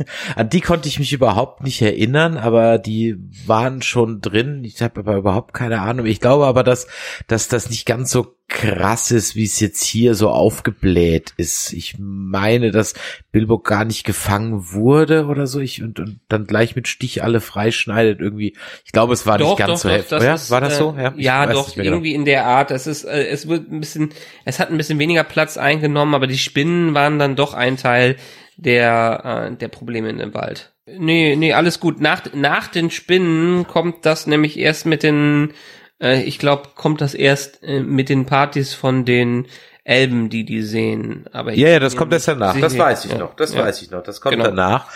[0.36, 4.64] An die konnte ich mich überhaupt nicht erinnern, aber die waren schon drin.
[4.64, 6.06] Ich habe aber überhaupt keine Ahnung.
[6.06, 6.88] Ich glaube aber, dass,
[7.28, 11.72] dass das nicht ganz so krass ist, wie es jetzt hier so aufgebläht ist.
[11.72, 12.94] Ich meine, dass
[13.32, 15.62] Bilbo gar nicht gefangen wurde oder so.
[15.62, 18.58] Ich und, und dann gleich mit Stich alle freischneidet irgendwie.
[18.84, 20.22] Ich glaube, es war doch, nicht ganz doch, so heftig.
[20.22, 20.94] Ja, war das so?
[20.98, 21.86] Ja, ja doch, genau.
[21.86, 22.20] irgendwie genau.
[22.20, 22.72] in der Art.
[22.72, 24.10] Es ist, äh, es wird ein bisschen,
[24.44, 28.18] es hat ein bisschen weniger Platz eingenommen, aber die Spinnen waren dann doch ein Teil
[28.62, 30.72] der, äh, der Probleme in dem Wald.
[30.86, 32.00] Nee, nee, alles gut.
[32.00, 35.54] Nach, nach den Spinnen kommt das nämlich erst mit den,
[36.02, 39.48] äh, ich glaube, kommt das erst äh, mit den Partys von den
[39.84, 41.26] Elben, die die sehen.
[41.32, 42.60] Aber ja, ja, das kommt erst danach.
[42.60, 43.36] Das weiß ich ja, noch.
[43.36, 43.64] Das ja.
[43.64, 44.04] weiß ich noch.
[44.04, 44.46] Das kommt genau.
[44.46, 44.88] danach.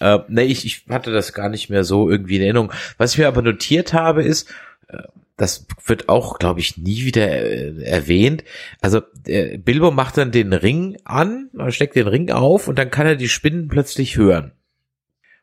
[0.00, 2.72] Äh, nee, ich, ich hatte das gar nicht mehr so irgendwie in Erinnerung.
[2.98, 4.50] Was ich mir aber notiert habe, ist,
[4.88, 4.98] äh,
[5.36, 8.44] das wird auch, glaube ich, nie wieder äh, erwähnt.
[8.80, 13.06] Also äh, Bilbo macht dann den Ring an, steckt den Ring auf und dann kann
[13.06, 14.52] er die Spinnen plötzlich hören.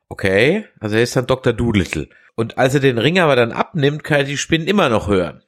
[0.08, 1.54] Okay, also er ist dann Dr.
[1.54, 2.10] Doolittle.
[2.36, 5.44] Und als er den Ring aber dann abnimmt, kann er die Spinnen immer noch hören.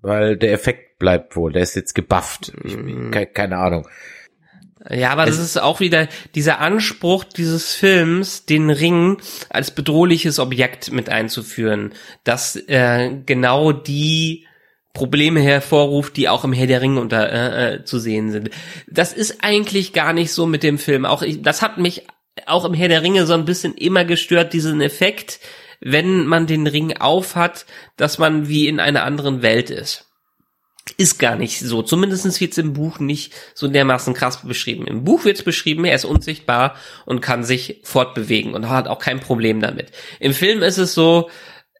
[0.00, 1.52] Weil der Effekt bleibt wohl.
[1.52, 2.52] Der ist jetzt gebufft.
[2.64, 3.10] Ich, Mhm.
[3.10, 3.88] keine, keine Ahnung.
[4.90, 9.18] Ja, aber das ist auch wieder dieser Anspruch dieses Films, den Ring
[9.48, 11.92] als bedrohliches Objekt mit einzuführen,
[12.24, 14.46] dass äh, genau die
[14.92, 18.50] Probleme hervorruft, die auch im Herr der Ringe unter äh, äh, zu sehen sind.
[18.88, 21.04] Das ist eigentlich gar nicht so mit dem Film.
[21.04, 22.06] Auch ich, das hat mich
[22.46, 25.40] auch im Herr der Ringe so ein bisschen immer gestört, diesen Effekt,
[25.80, 27.66] wenn man den Ring aufhat,
[27.96, 30.05] dass man wie in einer anderen Welt ist
[30.96, 31.82] ist gar nicht so.
[31.82, 34.86] Zumindest wird es im Buch nicht so dermaßen krass beschrieben.
[34.86, 38.98] Im Buch wird es beschrieben, er ist unsichtbar und kann sich fortbewegen und hat auch
[38.98, 39.90] kein Problem damit.
[40.20, 41.28] Im Film ist es so,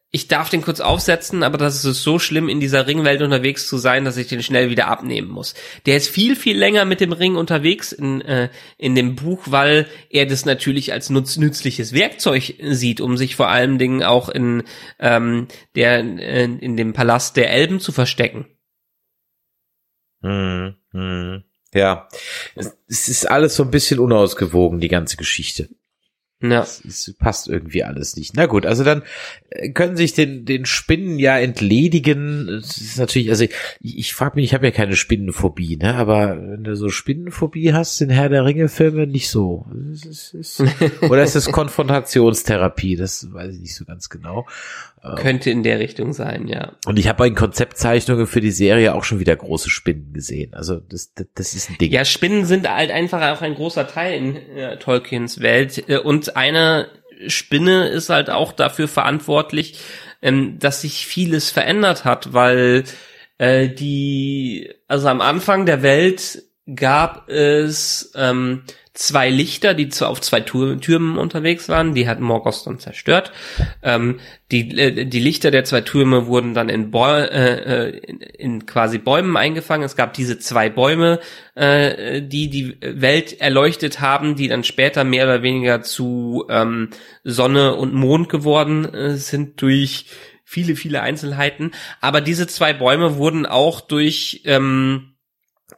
[0.09, 3.77] ich darf den kurz aufsetzen, aber das ist so schlimm, in dieser Ringwelt unterwegs zu
[3.77, 5.53] sein, dass ich den schnell wieder abnehmen muss.
[5.85, 9.85] Der ist viel, viel länger mit dem Ring unterwegs in, äh, in dem Buch, weil
[10.09, 14.63] er das natürlich als nutz nützliches Werkzeug sieht, um sich vor allen Dingen auch in,
[14.99, 18.47] ähm, der, äh, in dem Palast der Elben zu verstecken.
[20.21, 21.43] Hm, hm.
[21.73, 22.07] Ja,
[22.55, 25.69] es, es ist alles so ein bisschen unausgewogen, die ganze Geschichte.
[26.41, 26.61] Ja.
[26.61, 28.35] Es, es passt irgendwie alles nicht.
[28.35, 29.01] Na gut, also dann
[29.49, 32.47] äh, können sich den, den Spinnen ja entledigen.
[32.47, 35.95] Es ist natürlich, also ich, ich frage mich, ich habe ja keine Spinnenphobie, ne?
[35.95, 39.65] Aber wenn du so Spinnenphobie hast, in Herr der Ringe-Filme nicht so.
[39.91, 40.63] Es ist, ist,
[41.01, 42.95] oder ist es Konfrontationstherapie?
[42.95, 44.45] Das weiß ich nicht so ganz genau.
[45.15, 46.73] Könnte in der Richtung sein, ja.
[46.85, 50.53] Und ich habe bei den Konzeptzeichnungen für die Serie auch schon wieder große Spinnen gesehen.
[50.53, 51.91] Also das, das, das ist ein Ding.
[51.91, 55.87] Ja, Spinnen sind halt einfach auch ein großer Teil in äh, Tolkiens Welt.
[55.87, 56.89] Äh, und eine
[57.27, 59.79] Spinne ist halt auch dafür verantwortlich,
[60.21, 62.83] ähm, dass sich vieles verändert hat, weil
[63.37, 66.43] äh, die, also am Anfang der Welt
[66.75, 68.63] gab es ähm,
[68.97, 71.93] zwei Lichter, die zu, auf zwei Tür Türmen unterwegs waren.
[71.93, 73.31] Die hat Morgoth dann zerstört.
[73.83, 74.19] Ähm,
[74.51, 78.97] die, äh, die Lichter der zwei Türme wurden dann in, Bäu äh, in, in quasi
[78.97, 79.85] Bäumen eingefangen.
[79.85, 81.19] Es gab diese zwei Bäume,
[81.53, 86.89] äh, die die Welt erleuchtet haben, die dann später mehr oder weniger zu ähm,
[87.23, 90.07] Sonne und Mond geworden äh, sind durch
[90.43, 91.71] viele, viele Einzelheiten.
[92.01, 95.13] Aber diese zwei Bäume wurden auch durch ähm,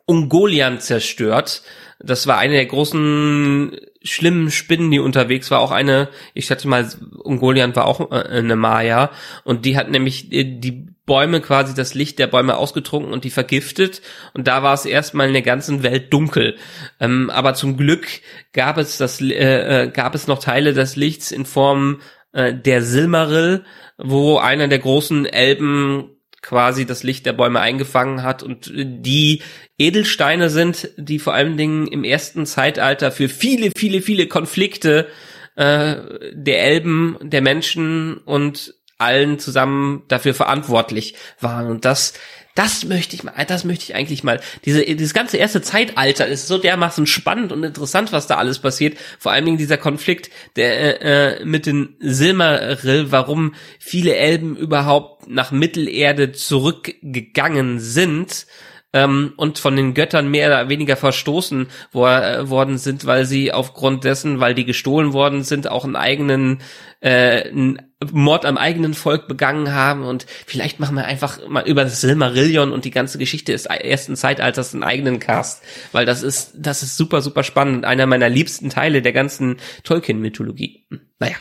[0.05, 1.63] Ungoliant zerstört.
[2.01, 5.59] Das war eine der großen schlimmen Spinnen, die unterwegs war.
[5.59, 9.11] Auch eine, ich schätze mal, Ungoliant war auch äh, eine Maya.
[9.43, 13.31] Und die hat nämlich äh, die Bäume quasi das Licht der Bäume ausgetrunken und die
[13.31, 14.01] vergiftet.
[14.33, 16.55] Und da war es erstmal in der ganzen Welt dunkel.
[16.99, 18.07] Ähm, aber zum Glück
[18.53, 21.99] gab es das, äh, äh, gab es noch Teile des Lichts in Form
[22.31, 23.65] äh, der Silmaril,
[23.97, 29.41] wo einer der großen Elben quasi das Licht der Bäume eingefangen hat und die
[29.77, 35.07] Edelsteine sind, die vor allen Dingen im ersten Zeitalter für viele, viele, viele Konflikte
[35.55, 35.95] äh,
[36.33, 41.67] der Elben, der Menschen und allen zusammen dafür verantwortlich waren.
[41.67, 42.13] Und das,
[42.59, 44.41] das möchte ich mal, das möchte ich eigentlich mal.
[44.65, 48.97] Diese, dieses ganze erste Zeitalter ist so dermaßen spannend und interessant, was da alles passiert.
[49.17, 55.51] Vor allen Dingen dieser Konflikt der, äh, mit den Silmaril, warum viele Elben überhaupt nach
[55.51, 58.45] Mittelerde zurückgegangen sind
[58.91, 63.53] ähm, und von den Göttern mehr oder weniger verstoßen wo, äh, worden sind, weil sie
[63.53, 66.59] aufgrund dessen, weil die gestohlen worden sind, auch einen eigenen
[66.99, 71.87] äh, einen Mord am eigenen Volk begangen haben und vielleicht machen wir einfach mal über
[71.89, 76.81] Silmarillion und die ganze Geschichte des ersten Zeitalters einen eigenen Cast, weil das ist das
[76.81, 80.85] ist super super spannend, einer meiner liebsten Teile der ganzen Tolkien-Mythologie.
[81.21, 81.35] Naja,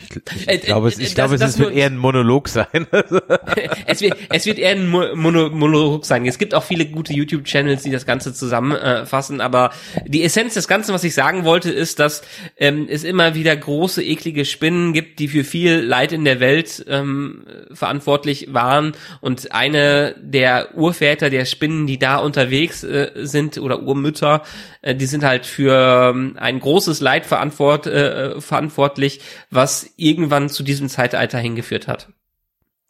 [0.47, 2.65] Ich glaube, es, ich glaube, es wird eher ein Monolog sein.
[3.85, 6.25] es wird, es wird eher ein Mo- Mono, Monolog sein.
[6.25, 9.71] Es gibt auch viele gute YouTube-Channels, die das Ganze zusammenfassen, äh, fassen, aber
[10.05, 12.23] die Essenz des Ganzen, was ich sagen wollte, ist, dass
[12.57, 16.85] ähm, es immer wieder große, eklige Spinnen gibt, die für viel Leid in der Welt
[16.89, 18.91] ähm, verantwortlich waren.
[19.21, 24.43] Und eine der Urväter der Spinnen, die da unterwegs äh, sind, oder Urmütter,
[24.81, 30.63] äh, die sind halt für ähm, ein großes Leid verantwort, äh, verantwortlich, was irgendwann zu
[30.63, 32.09] diesem Zeitalter hingeführt hat.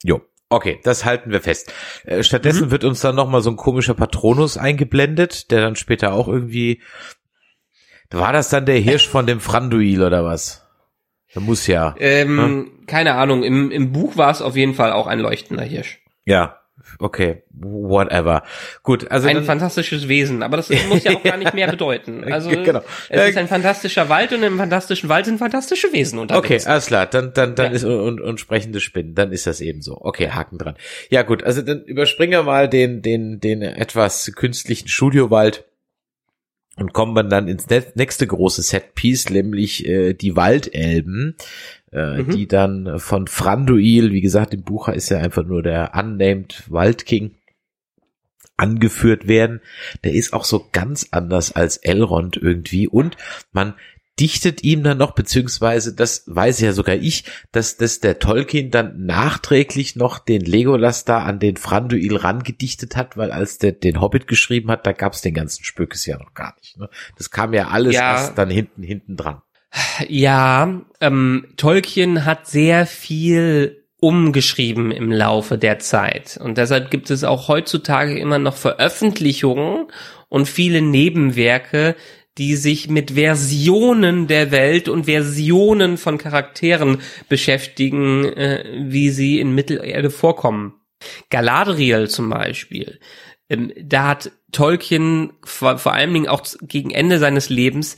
[0.04, 0.22] Jo.
[0.52, 1.72] Okay, das halten wir fest.
[2.06, 2.72] Äh, stattdessen Mhm.
[2.72, 6.82] wird uns dann nochmal so ein komischer Patronus eingeblendet, der dann später auch irgendwie.
[8.10, 10.66] War das dann der Hirsch von dem Franduil oder was?
[11.36, 11.94] Der muss ja.
[12.00, 16.00] Ähm, keine Ahnung, im, im Buch war es auf jeden Fall auch ein leuchtender Hirsch.
[16.26, 16.59] Ja.
[16.98, 17.44] Okay.
[17.52, 18.44] Whatever.
[18.84, 19.28] Gut, also.
[19.28, 22.24] Ein fantastisches Wesen, aber das muss ja auch gar nicht mehr bedeuten.
[22.24, 22.82] Also Genau.
[23.10, 26.66] es Äh, ist ein fantastischer Wald und im fantastischen Wald sind fantastische Wesen Okay, unterwegs.
[26.68, 27.72] alles klar, dann, dann, dann Ja.
[27.76, 29.98] ist und, und sprechende Spinnen, dann ist das eben so.
[30.02, 30.76] Okay, Haken dran.
[31.10, 35.66] Ja gut, also dann überspringen wir mal den, den, den etwas künstlichen Studiowald
[36.78, 37.66] und kommen dann ins
[37.96, 41.36] nächste große Setpiece, nämlich äh, die Waldelben,
[41.92, 42.30] äh, mhm.
[42.30, 47.36] die dann von Franduil, wie gesagt, im Buch ist ja einfach nur der unnamed Waldking,
[48.60, 49.62] angeführt werden.
[50.04, 53.16] Der ist auch so ganz anders als Elrond irgendwie und
[53.52, 53.74] man
[54.20, 57.24] dichtet ihm dann noch, beziehungsweise das weiß ja sogar ich,
[57.54, 63.16] dass, dass der Tolkien dann nachträglich noch den Legolas da an den Franduil rangedichtet hat,
[63.16, 66.54] weil als der den Hobbit geschrieben hat, da gab's den ganzen Spökes ja noch gar
[66.60, 66.78] nicht.
[66.78, 66.90] Ne?
[67.18, 68.12] Das kam ja alles ja.
[68.12, 69.42] erst dann hinten, hinten dran.
[70.08, 76.40] Ja, ähm, Tolkien hat sehr viel umgeschrieben im Laufe der Zeit.
[76.42, 79.88] Und deshalb gibt es auch heutzutage immer noch Veröffentlichungen
[80.30, 81.96] und viele Nebenwerke,
[82.38, 89.54] die sich mit Versionen der Welt und Versionen von Charakteren beschäftigen, äh, wie sie in
[89.54, 90.76] Mittelerde vorkommen.
[91.30, 93.00] Galadriel zum Beispiel.
[93.50, 97.98] Ähm, da hat Tolkien vor, vor allen Dingen auch gegen Ende seines Lebens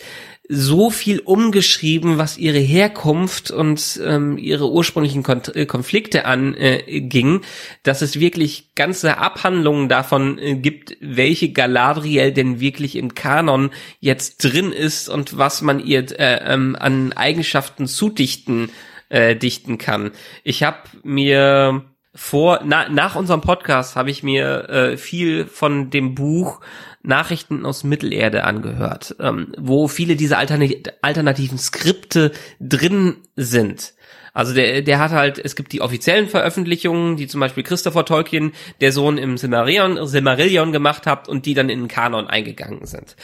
[0.53, 7.45] so viel umgeschrieben, was ihre Herkunft und ähm, ihre ursprünglichen Kon äh, Konflikte anging, äh,
[7.83, 13.69] dass es wirklich ganze Abhandlungen davon äh, gibt, welche Galadriel denn wirklich im Kanon
[14.01, 18.69] jetzt drin ist und was man ihr äh, ähm, an Eigenschaften zudichten
[19.07, 20.11] äh, dichten kann.
[20.43, 26.13] Ich habe mir vor na, nach unserem Podcast habe ich mir äh, viel von dem
[26.13, 26.59] Buch
[27.03, 33.93] Nachrichten aus Mittelerde angehört, ähm, wo viele dieser alternativen Skripte drin sind.
[34.33, 38.53] Also der, der hat halt, es gibt die offiziellen Veröffentlichungen, die zum Beispiel Christopher Tolkien,
[38.79, 43.17] der Sohn im Silmarillion, Silmarillion gemacht hat und die dann in den Kanon eingegangen sind.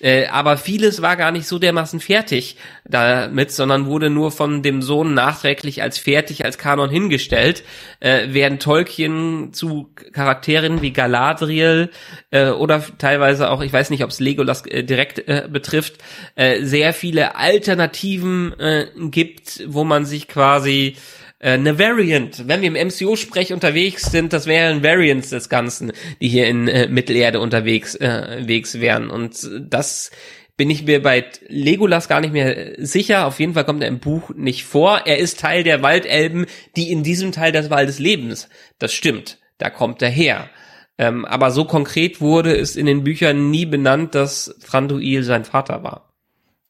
[0.00, 4.82] Äh, aber vieles war gar nicht so dermaßen fertig damit, sondern wurde nur von dem
[4.82, 7.64] Sohn nachträglich als fertig, als Kanon hingestellt,
[8.00, 11.90] äh, während Tolkien zu Charakteren wie Galadriel
[12.30, 15.94] äh, oder teilweise auch, ich weiß nicht, ob es Legolas äh, direkt äh, betrifft,
[16.34, 18.54] äh, sehr viele Alternativen
[19.10, 20.96] gibt, wo man sich quasi quasi
[21.38, 22.48] äh, eine Variant.
[22.48, 26.88] Wenn wir im MCO-Sprech unterwegs sind, das wären Variants des Ganzen, die hier in äh,
[26.88, 29.10] Mittelerde unterwegs äh, wegs wären.
[29.10, 30.10] Und das
[30.56, 33.26] bin ich mir bei Legolas gar nicht mehr sicher.
[33.26, 35.02] Auf jeden Fall kommt er im Buch nicht vor.
[35.06, 36.46] Er ist Teil der Waldelben,
[36.76, 38.48] die in diesem Teil des Waldes Lebens.
[38.78, 39.38] Das stimmt.
[39.58, 40.50] Da kommt er her.
[40.98, 45.84] Ähm, aber so konkret wurde es in den Büchern nie benannt, dass Thranduil sein Vater
[45.84, 46.12] war.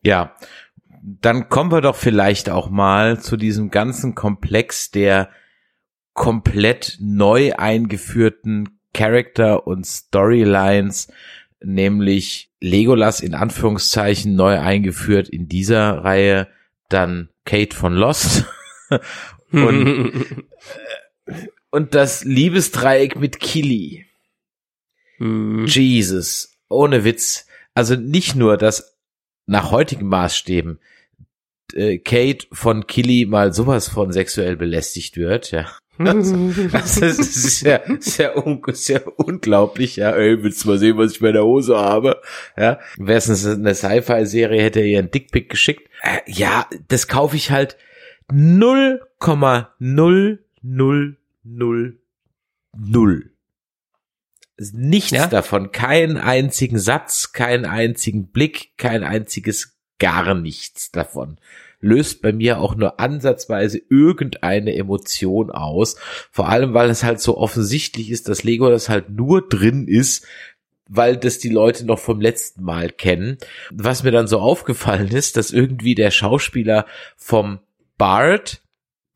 [0.02, 0.34] Ja,
[1.02, 5.30] dann kommen wir doch vielleicht auch mal zu diesem ganzen Komplex der
[6.12, 11.08] komplett neu eingeführten Character und Storylines,
[11.62, 16.48] nämlich Legolas in Anführungszeichen neu eingeführt in dieser Reihe,
[16.88, 18.44] dann Kate von Lost
[19.52, 20.12] und,
[21.70, 24.06] und das Liebesdreieck mit Killy.
[25.18, 25.66] Mhm.
[25.66, 27.46] Jesus, ohne Witz.
[27.74, 28.89] Also nicht nur, dass
[29.50, 30.78] nach heutigen Maßstäben
[31.74, 35.66] äh, Kate von Killy mal sowas von sexuell belästigt wird, ja.
[35.98, 36.32] Das,
[36.72, 40.12] das ist sehr, sehr, un sehr unglaublich, ja.
[40.12, 42.22] Ey, willst du mal sehen, was ich bei der Hose habe?
[42.56, 42.78] Ja.
[42.96, 45.90] Wäre es eine Sci-Fi-Serie, hätte er ihr einen Dickpick geschickt.
[46.02, 47.76] Äh, ja, das kaufe ich halt
[48.30, 50.38] 0,0000.
[54.72, 55.26] Nichts ja?
[55.26, 61.38] davon, keinen einzigen Satz, keinen einzigen Blick, kein einziges gar nichts davon
[61.80, 65.96] löst bei mir auch nur ansatzweise irgendeine Emotion aus.
[66.30, 70.26] Vor allem, weil es halt so offensichtlich ist, dass Lego das halt nur drin ist,
[70.88, 73.38] weil das die Leute noch vom letzten Mal kennen.
[73.70, 76.86] Was mir dann so aufgefallen ist, dass irgendwie der Schauspieler
[77.16, 77.60] vom
[77.96, 78.60] Bart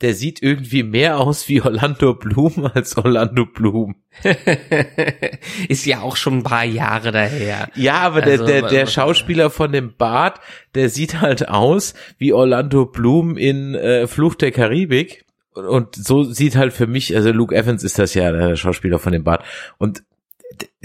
[0.04, 3.96] der sieht irgendwie mehr aus wie Orlando Bloom als Orlando Bloom.
[5.68, 7.70] ist ja auch schon ein paar Jahre daher.
[7.74, 10.40] Ja, aber also, der, der, der Schauspieler von dem Bart,
[10.74, 15.24] der sieht halt aus wie Orlando Bloom in äh, Fluch der Karibik.
[15.54, 19.12] Und so sieht halt für mich, also Luke Evans ist das ja, der Schauspieler von
[19.12, 19.42] dem Bart.
[19.78, 20.02] Und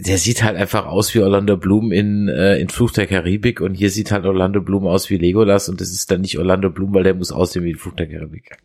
[0.05, 3.73] der sieht halt einfach aus wie Orlando Bloom in, äh, in Fluch der Karibik und
[3.73, 6.93] hier sieht halt Orlando Bloom aus wie Legolas und das ist dann nicht Orlando Bloom,
[6.93, 8.57] weil der muss aussehen wie Fluch der Karibik.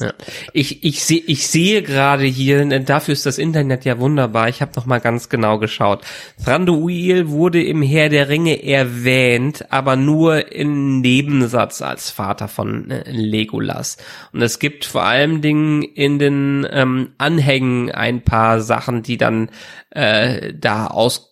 [0.00, 0.12] Ja.
[0.52, 4.72] Ich, ich, seh, ich sehe gerade hier, dafür ist das Internet ja wunderbar, ich habe
[4.86, 6.04] mal ganz genau geschaut.
[6.44, 13.10] Thranduil wurde im Herr der Ringe erwähnt, aber nur im Nebensatz als Vater von äh,
[13.10, 13.96] Legolas.
[14.32, 19.50] Und es gibt vor allen Dingen in den ähm, Anhängen ein paar Sachen, die dann
[19.90, 21.30] äh, da aus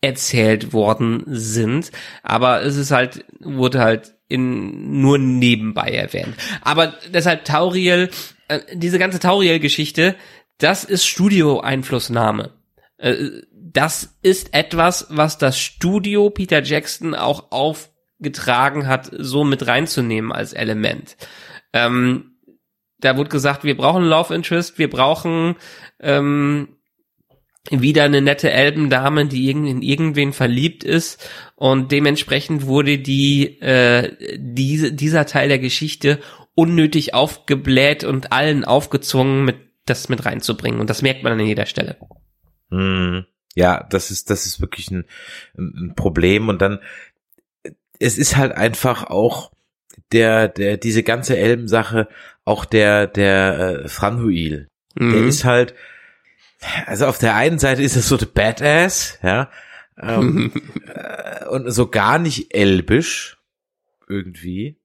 [0.00, 6.34] erzählt worden sind, aber es ist halt wurde halt in nur nebenbei erwähnt.
[6.62, 8.10] Aber deshalb Tauriel,
[8.48, 10.16] äh, diese ganze Tauriel-Geschichte,
[10.58, 12.50] das ist Studio-Einflussnahme.
[12.96, 20.32] Äh, das ist etwas, was das Studio Peter Jackson auch aufgetragen hat, so mit reinzunehmen
[20.32, 21.16] als Element.
[21.72, 22.36] Ähm,
[22.98, 25.56] da wurde gesagt, wir brauchen Love Interest, wir brauchen
[26.00, 26.76] ähm,
[27.70, 34.92] wieder eine nette Elbendame, die in irgendwen verliebt ist und dementsprechend wurde die äh, diese,
[34.92, 36.18] dieser Teil der Geschichte
[36.54, 39.56] unnötig aufgebläht und allen aufgezwungen, mit
[39.86, 41.96] das mit reinzubringen und das merkt man an jeder Stelle.
[42.70, 43.26] Hm.
[43.54, 45.04] Ja, das ist das ist wirklich ein,
[45.56, 46.80] ein Problem und dann
[48.00, 49.52] es ist halt einfach auch
[50.10, 52.08] der der diese ganze Elbensache
[52.44, 54.68] auch der der äh, Franhuil.
[54.94, 55.12] Mhm.
[55.12, 55.74] Der ist halt
[56.86, 59.50] also auf der einen Seite ist er so der Badass, ja,
[59.98, 60.52] ähm,
[60.86, 63.38] äh, und so gar nicht elbisch
[64.08, 64.78] irgendwie,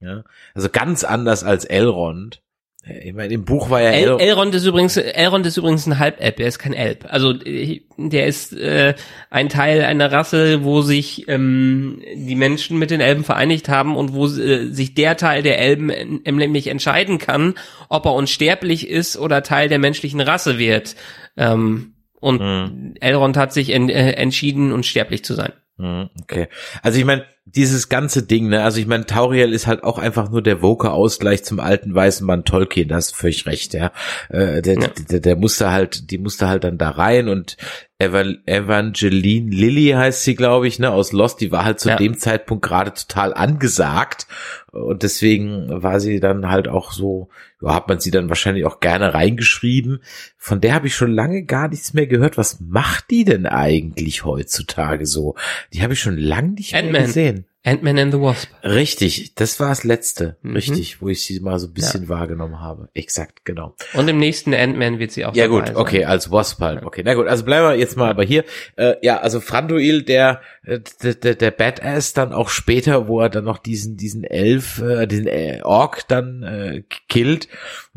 [0.00, 0.24] ja,
[0.54, 2.42] also ganz anders als Elrond.
[2.88, 6.38] Ich meine, im Buch war ja El Elrond ist übrigens Elrond ist übrigens ein Halbelb,
[6.38, 7.04] er ist kein Elb.
[7.08, 8.94] Also der ist äh,
[9.28, 14.12] ein Teil einer Rasse, wo sich ähm, die Menschen mit den Elben vereinigt haben und
[14.12, 15.88] wo äh, sich der Teil der Elben
[16.24, 17.54] nämlich entscheiden kann,
[17.88, 20.94] ob er unsterblich ist oder Teil der menschlichen Rasse wird.
[21.36, 22.94] Ähm, und hm.
[23.00, 25.52] Elrond hat sich en äh, entschieden, unsterblich zu sein.
[25.78, 26.46] Hm, okay.
[26.82, 30.30] Also ich meine, dieses ganze Ding, ne, also ich meine, Tauriel ist halt auch einfach
[30.30, 33.92] nur der woke Ausgleich zum alten weißen Mann Tolkien, da hast du völlig recht, ja.
[34.28, 34.88] Äh, der, ja.
[35.10, 37.56] Der, der musste halt, die musste halt dann da rein und
[37.98, 41.96] Evangeline Lilly heißt sie, glaube ich, ne, aus Lost, die war halt zu ja.
[41.96, 44.26] dem Zeitpunkt gerade total angesagt
[44.70, 47.30] und deswegen war sie dann halt auch so,
[47.62, 50.02] ja, hat man sie dann wahrscheinlich auch gerne reingeschrieben.
[50.36, 52.36] Von der habe ich schon lange gar nichts mehr gehört.
[52.36, 55.34] Was macht die denn eigentlich heutzutage so?
[55.72, 57.46] Die habe ich schon lange nicht mehr gesehen.
[57.66, 58.48] Ant-Man and the Wasp.
[58.62, 60.54] Richtig, das war das letzte, mhm.
[60.54, 62.08] richtig, wo ich sie mal so ein bisschen ja.
[62.08, 62.88] wahrgenommen habe.
[62.94, 63.74] Exakt, genau.
[63.94, 65.76] Und im nächsten Ant-Man wird sie auch Ja gut, sein.
[65.76, 66.84] okay, als Wasp halt.
[66.84, 68.44] Okay, na gut, also bleiben wir jetzt mal aber hier.
[68.76, 73.30] Äh, ja, also Franduil, der, äh, der, der, der Badass dann auch später, wo er
[73.30, 77.48] dann noch diesen, diesen Elf, äh, den äh, Ork dann äh, killt.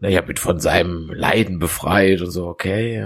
[0.01, 3.05] Er wird von seinem Leiden befreit und so, okay,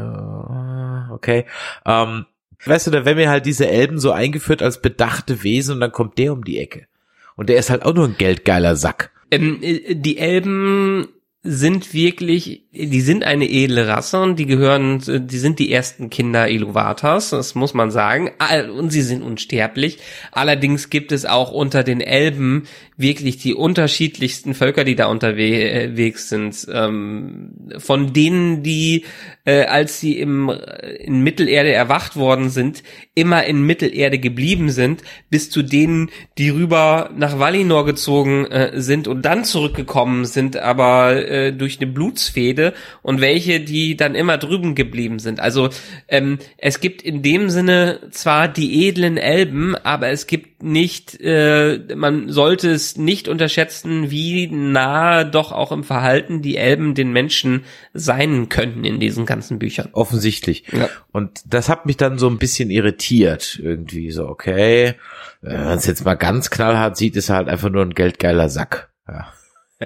[1.11, 1.45] okay.
[1.85, 2.25] Ähm,
[2.65, 5.91] Weißt du, da werden mir halt diese Elben so eingeführt als bedachte Wesen und dann
[5.91, 6.87] kommt der um die Ecke.
[7.35, 9.11] Und der ist halt auch nur ein geldgeiler Sack.
[9.31, 11.07] Ähm, äh, die Elben
[11.41, 16.49] sind wirklich, die sind eine edle Rasse und die gehören, die sind die ersten Kinder
[16.49, 18.31] Iluvaters, das muss man sagen.
[18.75, 19.99] Und sie sind unsterblich.
[20.31, 22.63] Allerdings gibt es auch unter den Elben
[22.97, 26.67] wirklich die unterschiedlichsten Völker, die da unterwegs sind.
[26.71, 29.05] Ähm, von denen, die,
[29.45, 30.51] äh, als sie im,
[30.99, 32.81] in Mittelerde erwacht worden sind,
[33.13, 36.09] immer in Mittelerde geblieben sind, bis zu denen,
[36.39, 41.91] die rüber nach Valinor gezogen äh, sind und dann zurückgekommen sind, aber äh, durch eine
[41.91, 42.62] Blutsfehde
[43.01, 45.41] und welche, die dann immer drüben geblieben sind.
[45.41, 45.69] Also
[46.07, 51.79] ähm, es gibt in dem Sinne zwar die edlen Elben, aber es gibt nicht, äh,
[51.95, 57.65] man sollte es nicht unterschätzen, wie nah doch auch im Verhalten die Elben den Menschen
[57.93, 59.89] sein könnten in diesen ganzen Büchern.
[59.91, 60.63] Offensichtlich.
[60.71, 60.89] Ja.
[61.11, 64.95] Und das hat mich dann so ein bisschen irritiert irgendwie so, okay,
[65.41, 68.47] wenn man es jetzt mal ganz knallhart sieht, ist er halt einfach nur ein geldgeiler
[68.47, 68.89] Sack.
[69.07, 69.33] Ja.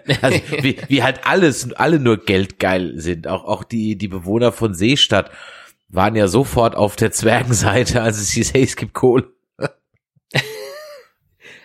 [0.22, 3.28] Also wie, wie halt alles, alle nur geldgeil sind.
[3.28, 5.32] Auch, auch die, die Bewohner von Seestadt
[5.90, 9.32] waren ja sofort auf der Zwergenseite, als es hieß, hey, es gibt Kohle.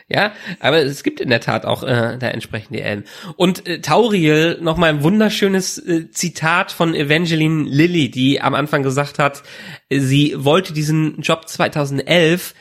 [0.09, 3.05] Ja, aber es gibt in der Tat auch äh, da entsprechende Elben.
[3.37, 9.19] Und äh, Tauriel, nochmal ein wunderschönes äh, Zitat von Evangeline Lilly, die am Anfang gesagt
[9.19, 9.43] hat,
[9.89, 12.53] sie wollte diesen Job 2011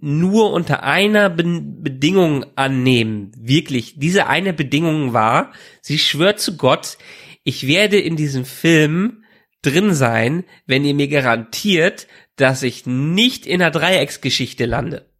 [0.00, 3.32] nur unter einer Be Bedingung annehmen.
[3.36, 6.98] Wirklich, diese eine Bedingung war, sie schwört zu Gott,
[7.44, 9.24] ich werde in diesem Film
[9.62, 15.10] drin sein, wenn ihr mir garantiert, dass ich nicht in einer Dreiecksgeschichte lande.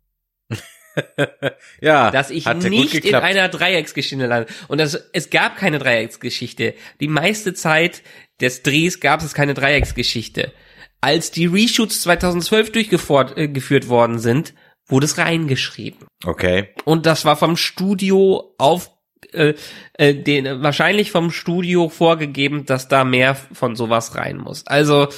[1.80, 4.52] ja, dass ich nicht in einer Dreiecksgeschichte lande.
[4.68, 6.74] Und das, es gab keine Dreiecksgeschichte.
[7.00, 8.02] Die meiste Zeit
[8.40, 10.52] des Drehs gab es keine Dreiecksgeschichte.
[11.00, 14.54] Als die Reshoots 2012 durchgeführt äh, worden sind,
[14.86, 16.06] wurde es reingeschrieben.
[16.24, 16.70] Okay.
[16.84, 18.90] Und das war vom Studio auf
[19.32, 19.54] äh,
[19.94, 24.66] äh, den wahrscheinlich vom Studio vorgegeben, dass da mehr von sowas rein muss.
[24.66, 25.08] Also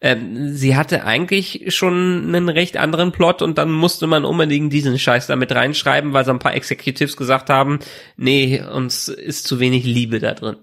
[0.00, 4.98] ähm, sie hatte eigentlich schon einen recht anderen Plot und dann musste man unbedingt diesen
[4.98, 7.80] Scheiß damit reinschreiben, weil so ein paar Executives gesagt haben,
[8.16, 10.56] nee, uns ist zu wenig Liebe da drin.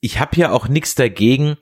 [0.00, 1.56] Ich habe ja auch nichts dagegen,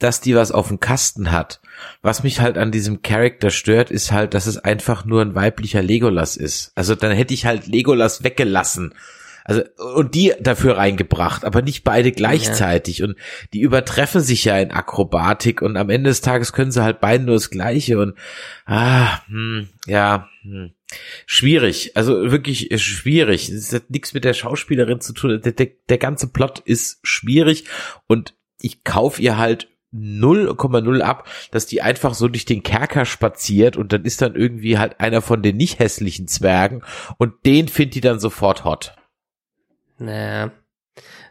[0.00, 1.60] dass die was auf dem Kasten hat.
[2.02, 5.82] Was mich halt an diesem Charakter stört, ist halt, dass es einfach nur ein weiblicher
[5.82, 6.72] Legolas ist.
[6.74, 8.94] Also dann hätte ich halt Legolas weggelassen
[9.44, 9.62] Also,
[9.94, 12.98] und die dafür reingebracht, aber nicht beide gleichzeitig.
[12.98, 13.06] Ja.
[13.06, 13.16] Und
[13.52, 17.24] die übertreffen sich ja in Akrobatik und am Ende des Tages können sie halt beide
[17.24, 18.14] nur das Gleiche und,
[18.66, 20.72] ah, hm, ja, hm.
[21.24, 23.48] Schwierig, also wirklich schwierig.
[23.48, 25.40] Es hat nichts mit der Schauspielerin zu tun.
[25.40, 27.66] Der, der, der ganze Plot ist schwierig
[28.08, 33.76] und ich kauf ihr halt 0,0 ab, dass die einfach so durch den Kerker spaziert
[33.76, 36.82] und dann ist dann irgendwie halt einer von den nicht hässlichen Zwergen
[37.18, 38.94] und den findet die dann sofort hot.
[39.98, 40.52] Naja.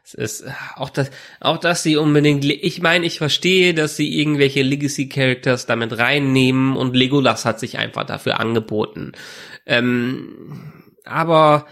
[0.03, 0.45] Es ist
[0.76, 5.68] auch das, auch dass sie unbedingt, ich meine, ich verstehe, dass sie irgendwelche Legacy Characters
[5.68, 9.12] damit reinnehmen und Legolas hat sich einfach dafür angeboten.
[9.68, 10.74] Ähm,
[11.05, 11.68] aber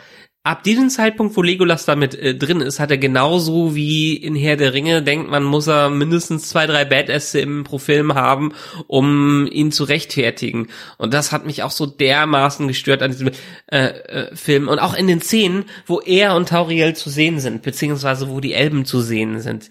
[0.47, 4.55] ab diesem Zeitpunkt, wo Legolas damit äh, drin ist, hat er genauso wie in Herr
[4.55, 8.53] der Ringe denkt man, muss er mindestens zwei, drei Badass im pro Film haben,
[8.87, 10.67] um ihn zu rechtfertigen.
[10.97, 13.31] Und das hat mich auch so dermaßen gestört an diesem
[13.67, 14.69] äh, äh, Film.
[14.69, 18.53] Und auch in den Szenen, wo er und Tauriel zu sehen sind, beziehungsweise wo die
[18.53, 19.69] Elben zu sehen sind,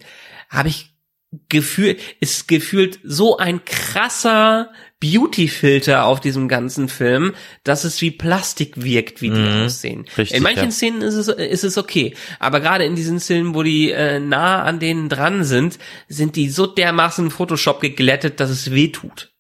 [0.50, 0.92] habe ich
[1.48, 4.70] gefühlt, ist gefühlt so ein krasser
[5.10, 7.34] Beauty-Filter auf diesem ganzen Film,
[7.64, 10.06] dass es wie Plastik wirkt, wie die mhm, aussehen.
[10.16, 10.70] Richtig, in manchen ja.
[10.70, 14.62] Szenen ist es, ist es okay, aber gerade in diesen Szenen, wo die äh, nah
[14.62, 15.78] an denen dran sind,
[16.08, 19.32] sind die so dermaßen Photoshop geglättet, dass es weh tut.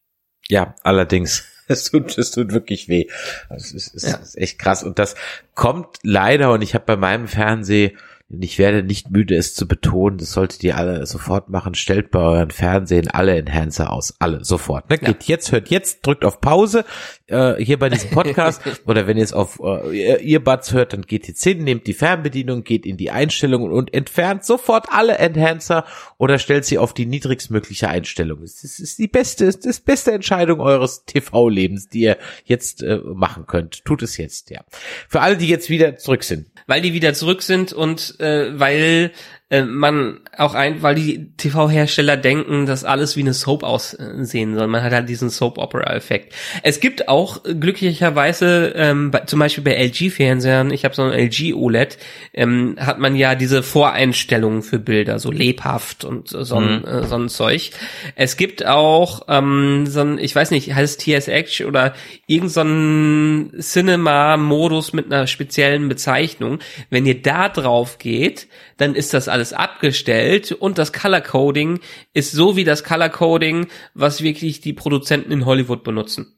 [0.48, 1.44] Ja, allerdings.
[1.68, 3.08] Es tut, es tut wirklich weh.
[3.50, 4.18] Es ist, es ja.
[4.18, 4.84] ist echt krass.
[4.84, 5.16] Und das
[5.56, 7.96] kommt leider, und ich habe bei meinem Fernseh
[8.28, 11.74] ich werde nicht müde, es zu betonen, das solltet ihr alle sofort machen.
[11.74, 14.14] Stellt bei euren Fernsehen alle Enhancer aus.
[14.18, 14.90] Alle, sofort.
[14.90, 14.98] Ne?
[14.98, 16.84] Geht jetzt, hört jetzt, drückt auf Pause
[17.28, 18.62] äh, hier bei diesem Podcast.
[18.86, 22.64] oder wenn ihr es auf äh, Earbuds hört, dann geht jetzt hin, nehmt die Fernbedienung,
[22.64, 25.84] geht in die Einstellungen und entfernt sofort alle Enhancer
[26.18, 28.40] oder stellt sie auf die niedrigstmögliche Einstellung.
[28.40, 33.84] Das ist die beste, das beste Entscheidung eures TV-Lebens, die ihr jetzt äh, machen könnt.
[33.84, 34.62] Tut es jetzt, ja.
[35.08, 39.12] Für alle, die jetzt wieder zurück sind weil die wieder zurück sind und äh, weil
[39.48, 44.66] äh, man auch ein, weil die TV-Hersteller denken, dass alles wie eine Soap aussehen soll.
[44.66, 46.34] Man hat halt diesen Soap-Opera-Effekt.
[46.64, 51.12] Es gibt auch äh, glücklicherweise, ähm, bei, zum Beispiel bei LG-Fernsehern, ich habe so ein
[51.12, 51.96] LG OLED,
[52.34, 56.84] ähm, hat man ja diese Voreinstellungen für Bilder, so lebhaft und so, mhm.
[56.84, 57.70] äh, so ein Zeug.
[58.16, 61.94] Es gibt auch ähm, so ein, ich weiß nicht, heißt es TSX oder
[62.26, 66.58] irgend so ein Cinema-Modus mit einer speziellen Bezeichnung.
[66.90, 71.80] Wenn ihr da drauf geht, dann ist das alles abgestellt und das Color Coding
[72.12, 76.32] ist so wie das Color Coding, was wirklich die Produzenten in Hollywood benutzen.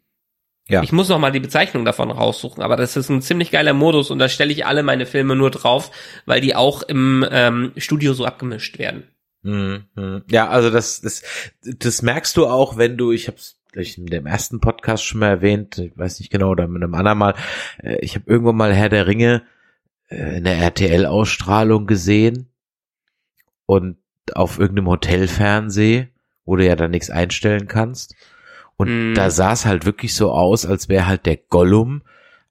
[0.68, 0.82] Ja.
[0.82, 4.11] Ich muss noch mal die Bezeichnung davon raussuchen, aber das ist ein ziemlich geiler Modus
[4.11, 5.91] und da stelle ich alle meine Filme nur drauf,
[6.26, 9.05] weil die auch im ähm, Studio so abgemischt werden.
[9.43, 10.24] Mhm.
[10.30, 11.22] Ja, also das, das,
[11.62, 13.39] das merkst du auch, wenn du, ich habe
[13.72, 16.95] vielleicht in dem ersten Podcast schon mal erwähnt, ich weiß nicht genau, oder mit einem
[16.95, 17.34] anderen Mal,
[17.82, 19.43] äh, ich habe irgendwann mal Herr der Ringe
[20.09, 22.48] in der RTL-Ausstrahlung gesehen
[23.66, 23.98] und
[24.34, 26.09] auf irgendeinem Hotelfernseh,
[26.44, 28.14] wo du ja dann nichts einstellen kannst.
[28.76, 29.14] Und mm.
[29.14, 32.02] da sah es halt wirklich so aus, als wäre halt der Gollum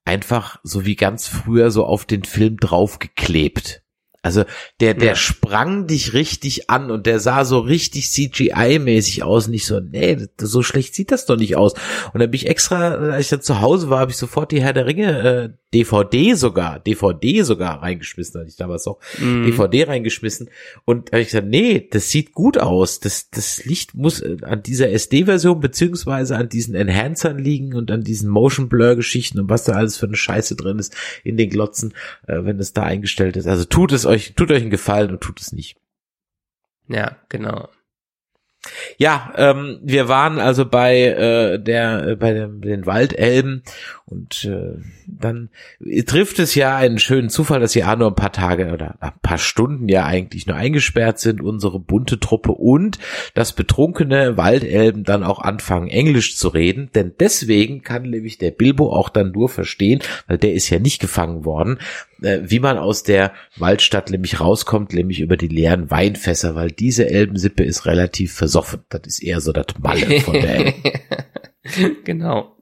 [0.05, 3.83] einfach so wie ganz früher so auf den Film draufgeklebt.
[4.27, 4.43] Also
[4.81, 5.15] der, der ja.
[5.15, 9.47] sprang dich richtig an und der sah so richtig CGI-mäßig aus.
[9.47, 11.73] Nicht so, nee, so schlecht sieht das doch nicht aus.
[12.13, 14.61] Und dann bin ich extra, als ich dann zu Hause war, habe ich sofort die
[14.61, 19.45] Herr der Ringe äh, DVD sogar, DVD sogar reingeschmissen, hatte ich damals auch mm.
[19.45, 20.49] DVD reingeschmissen.
[20.85, 22.99] Und habe ich gesagt, nee, das sieht gut aus.
[22.99, 28.03] Das, das Licht muss äh, an dieser SD-Version beziehungsweise an diesen Enhancern liegen und an
[28.03, 31.93] diesen Motion Blur-Geschichten und was da alles für eine Scheiße drin ist in den Glotzen,
[32.27, 33.47] äh, wenn es da eingestellt ist.
[33.47, 35.77] Also tut es euch euch, tut euch einen Gefallen und tut es nicht.
[36.87, 37.69] Ja, genau.
[38.97, 43.63] Ja, ähm, wir waren also bei äh, der äh, bei dem, den Waldelben
[44.09, 45.49] und äh, dann
[46.05, 49.11] trifft es ja einen schönen Zufall, dass wir auch nur ein paar Tage oder ein
[49.21, 52.99] paar Stunden ja eigentlich nur eingesperrt sind, unsere bunte Truppe und
[53.33, 58.93] das betrunkene Waldelben dann auch anfangen Englisch zu reden, denn deswegen kann nämlich der Bilbo
[58.93, 61.79] auch dann nur verstehen, weil der ist ja nicht gefangen worden,
[62.21, 67.09] äh, wie man aus der Waldstadt nämlich rauskommt, nämlich über die leeren Weinfässer, weil diese
[67.09, 68.83] Elbensippe ist relativ versoffen.
[68.87, 70.83] Das ist eher so das Malle von der Elben.
[72.05, 72.56] genau.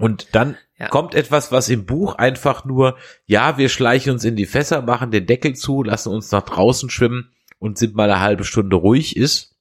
[0.00, 0.88] Und dann ja.
[0.88, 2.96] kommt etwas, was im Buch einfach nur,
[3.26, 6.88] ja, wir schleichen uns in die Fässer, machen den Deckel zu, lassen uns nach draußen
[6.88, 9.56] schwimmen und sind mal eine halbe Stunde ruhig ist,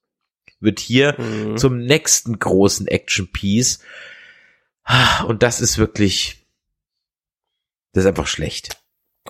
[0.61, 1.57] wird hier mhm.
[1.57, 3.79] zum nächsten großen Action-Piece.
[5.27, 6.47] Und das ist wirklich,
[7.91, 8.81] das ist einfach schlecht.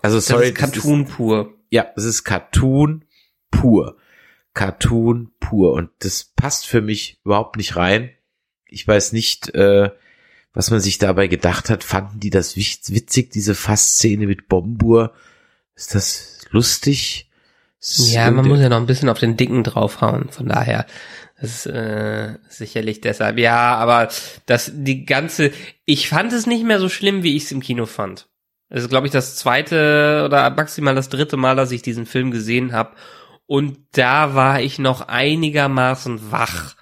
[0.01, 0.41] Also sorry.
[0.41, 1.53] Das ist Cartoon das ist, pur.
[1.71, 3.05] Ja, es ist Cartoon
[3.49, 3.97] pur.
[4.53, 5.73] Cartoon pur.
[5.73, 8.11] Und das passt für mich überhaupt nicht rein.
[8.67, 9.89] Ich weiß nicht, äh,
[10.53, 11.83] was man sich dabei gedacht hat.
[11.83, 15.13] Fanden die das witzig, diese Fassszene mit Bombur?
[15.75, 17.29] Ist das lustig?
[17.79, 20.85] Ist Ja, man muss ja noch ein bisschen auf den Dicken draufhauen, von daher.
[21.39, 23.37] Das ist äh, sicherlich deshalb.
[23.37, 24.09] Ja, aber
[24.45, 25.51] das die ganze.
[25.85, 28.27] Ich fand es nicht mehr so schlimm, wie ich es im Kino fand.
[28.69, 32.31] Das ist, glaube ich, das zweite oder maximal das dritte Mal, dass ich diesen Film
[32.31, 32.95] gesehen habe.
[33.47, 36.75] Und da war ich noch einigermaßen wach.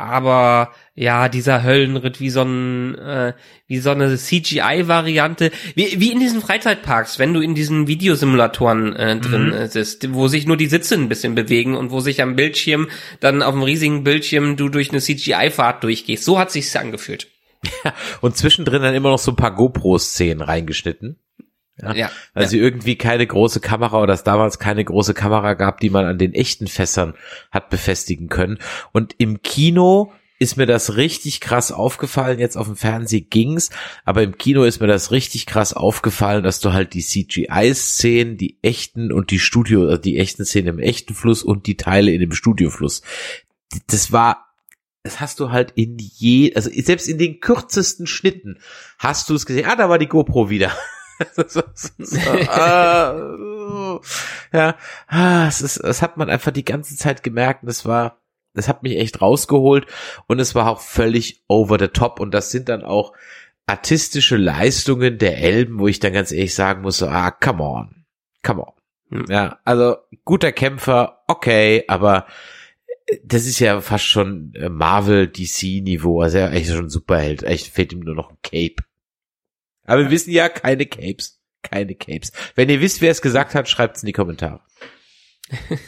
[0.00, 3.34] Aber ja, dieser Höllenritt wie so ein äh,
[3.66, 9.16] wie so eine CGI-Variante, wie, wie in diesen Freizeitparks, wenn du in diesen Videosimulatoren äh,
[9.18, 9.66] drin Mhm.
[9.66, 12.88] sitzt, wo sich nur die Sitze ein bisschen bewegen und wo sich am Bildschirm
[13.20, 16.24] dann auf dem riesigen Bildschirm du durch eine CGI-Fahrt durchgehst.
[16.24, 17.28] So hat sich's angefühlt.
[18.22, 21.18] Und zwischendrin dann immer noch so ein paar GoPro-Szenen reingeschnitten.
[21.82, 21.94] Ja.
[21.94, 22.10] Ja.
[22.34, 26.04] Weil sie irgendwie keine große Kamera oder es damals keine große Kamera gab, die man
[26.04, 27.14] an den echten Fässern
[27.50, 28.58] hat befestigen können.
[28.92, 32.38] Und im Kino ist mir das richtig krass aufgefallen.
[32.38, 33.70] Jetzt auf dem Fernsehen ging's,
[34.04, 38.58] aber im Kino ist mir das richtig krass aufgefallen, dass du halt die CGI-Szenen, die
[38.62, 42.20] echten und die Studio, also die echten Szenen im echten Fluss und die Teile in
[42.20, 43.02] dem Studiofluss.
[43.86, 44.46] Das war
[45.02, 48.58] das hast du halt in je, also selbst in den kürzesten Schnitten
[48.98, 49.66] hast du es gesehen.
[49.66, 50.72] Ah, da war die GoPro wieder.
[51.36, 52.18] so, so, so,
[52.48, 54.00] ah,
[54.52, 54.76] ja,
[55.06, 57.62] ah, es ist, das hat man einfach die ganze Zeit gemerkt.
[57.62, 58.18] Und das war,
[58.54, 59.86] das hat mich echt rausgeholt
[60.26, 62.20] und es war auch völlig over the top.
[62.20, 63.12] Und das sind dann auch
[63.66, 68.04] artistische Leistungen der Elben, wo ich dann ganz ehrlich sagen muss, so, ah, come on,
[68.42, 68.72] come on.
[69.10, 69.24] Hm.
[69.28, 72.26] Ja, also guter Kämpfer, okay, aber
[73.24, 77.42] das ist ja fast schon äh, Marvel DC Niveau, also ja echt schon Superheld.
[77.42, 78.84] Echt fehlt ihm nur noch ein Cape.
[79.90, 82.32] Aber wir wissen ja keine Capes, keine Capes.
[82.54, 84.60] Wenn ihr wisst, wer es gesagt hat, schreibt's in die Kommentare.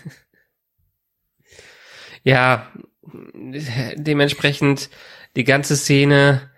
[2.24, 2.70] Ja,
[3.02, 4.90] dementsprechend
[5.34, 6.52] die ganze Szene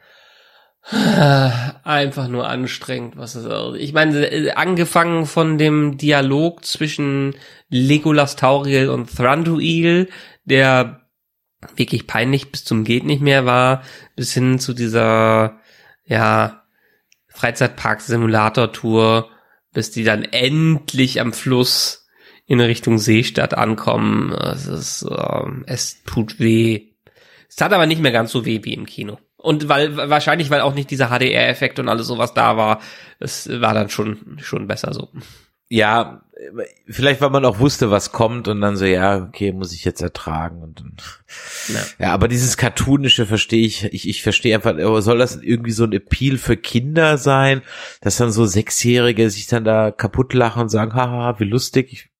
[0.91, 1.51] äh,
[1.85, 3.47] einfach nur anstrengend, was es
[3.79, 7.35] Ich meine, äh, angefangen von dem Dialog zwischen
[7.71, 10.11] Legolas Tauriel und Thranduil,
[10.45, 11.01] der
[11.77, 13.83] wirklich peinlich bis zum geht nicht mehr war,
[14.17, 15.61] bis hin zu dieser
[16.05, 16.64] ja
[17.35, 19.31] Freizeitpark-Simulator-Tour,
[19.73, 22.07] bis die dann endlich am Fluss
[22.47, 24.33] in Richtung Seestadt ankommen.
[24.33, 26.93] Es ist, ähm, es tut weh.
[27.49, 29.19] Es tat aber nicht mehr ganz so weh wie im Kino.
[29.37, 32.81] Und weil, wahrscheinlich, weil auch nicht dieser HDR-Effekt und alles sowas da war,
[33.19, 35.11] es war dann schon, schon besser so.
[35.69, 36.24] Ja,
[36.89, 40.03] vielleicht weil man auch wusste, was kommt und dann so, ja, okay, muss ich jetzt
[40.03, 40.97] ertragen und dann,
[41.69, 42.07] Ja.
[42.07, 45.85] ja, aber dieses cartoonische verstehe ich, ich, ich verstehe einfach, aber soll das irgendwie so
[45.85, 47.63] ein Appeal für Kinder sein,
[48.01, 52.11] dass dann so Sechsjährige sich dann da kaputt lachen und sagen, haha, wie lustig, ich,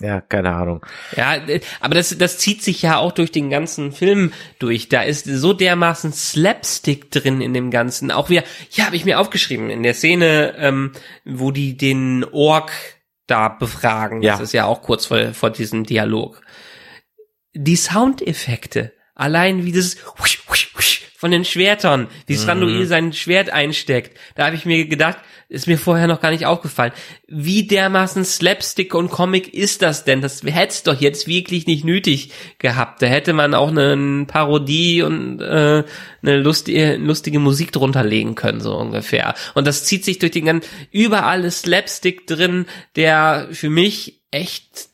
[0.00, 0.84] ja, keine Ahnung.
[1.16, 4.90] Ja, äh, aber das, das zieht sich ja auch durch den ganzen Film durch.
[4.90, 8.10] Da ist so dermaßen Slapstick drin in dem Ganzen.
[8.10, 10.92] Auch wieder, ja, habe ich mir aufgeschrieben, in der Szene, ähm,
[11.24, 12.72] wo die den Ork
[13.26, 14.22] da befragen.
[14.22, 14.32] Ja.
[14.32, 16.40] Das ist ja auch kurz vor, vor diesem Dialog.
[17.54, 19.96] Die Soundeffekte, allein wie das
[21.16, 25.18] von den Schwertern, wie Stranduil sein Schwert einsteckt, da habe ich mir gedacht,
[25.48, 26.92] ist mir vorher noch gar nicht aufgefallen.
[27.28, 30.20] Wie dermaßen Slapstick und Comic ist das denn?
[30.20, 33.00] Das hätte es doch jetzt wirklich nicht nötig gehabt.
[33.00, 35.84] Da hätte man auch eine Parodie und äh,
[36.22, 39.34] eine lustige, lustige Musik drunter legen können, so ungefähr.
[39.54, 42.66] Und das zieht sich durch den ganzen, überall ist Slapstick drin,
[42.96, 44.88] der für mich echt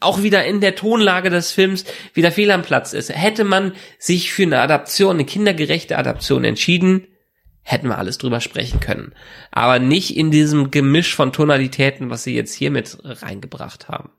[0.00, 1.84] auch wieder in der Tonlage des Films
[2.14, 3.10] wieder fehl am Platz ist.
[3.10, 7.06] Hätte man sich für eine Adaption, eine kindergerechte Adaption entschieden,
[7.62, 9.12] hätten wir alles drüber sprechen können.
[9.50, 14.10] Aber nicht in diesem Gemisch von Tonalitäten, was sie jetzt hier mit reingebracht haben.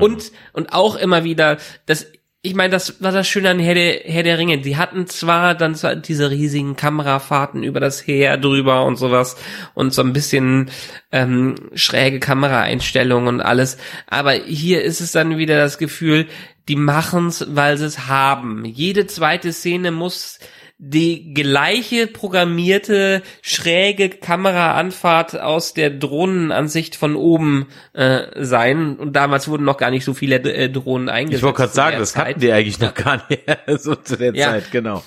[0.00, 1.56] Und, und auch immer wieder,
[1.86, 2.06] das,
[2.44, 4.58] ich meine, das war das Schöne an Herr der, Herr der Ringe.
[4.58, 9.36] Die hatten zwar dann so diese riesigen Kamerafahrten über das Heer drüber und sowas
[9.74, 10.68] und so ein bisschen
[11.12, 13.78] ähm, schräge Kameraeinstellungen und alles,
[14.08, 16.26] aber hier ist es dann wieder das Gefühl,
[16.68, 18.64] die machen's, weil sie es haben.
[18.64, 20.40] Jede zweite Szene muss
[20.84, 28.96] die gleiche programmierte schräge Kameraanfahrt aus der Drohnenansicht von oben äh, sein.
[28.96, 31.38] Und damals wurden noch gar nicht so viele äh, Drohnen eingesetzt.
[31.38, 32.30] Ich wollte gerade sagen, das Zeit.
[32.30, 33.42] hatten die eigentlich noch gar nicht,
[33.80, 34.50] so zu der Ja.
[34.50, 35.04] Zeit, genau.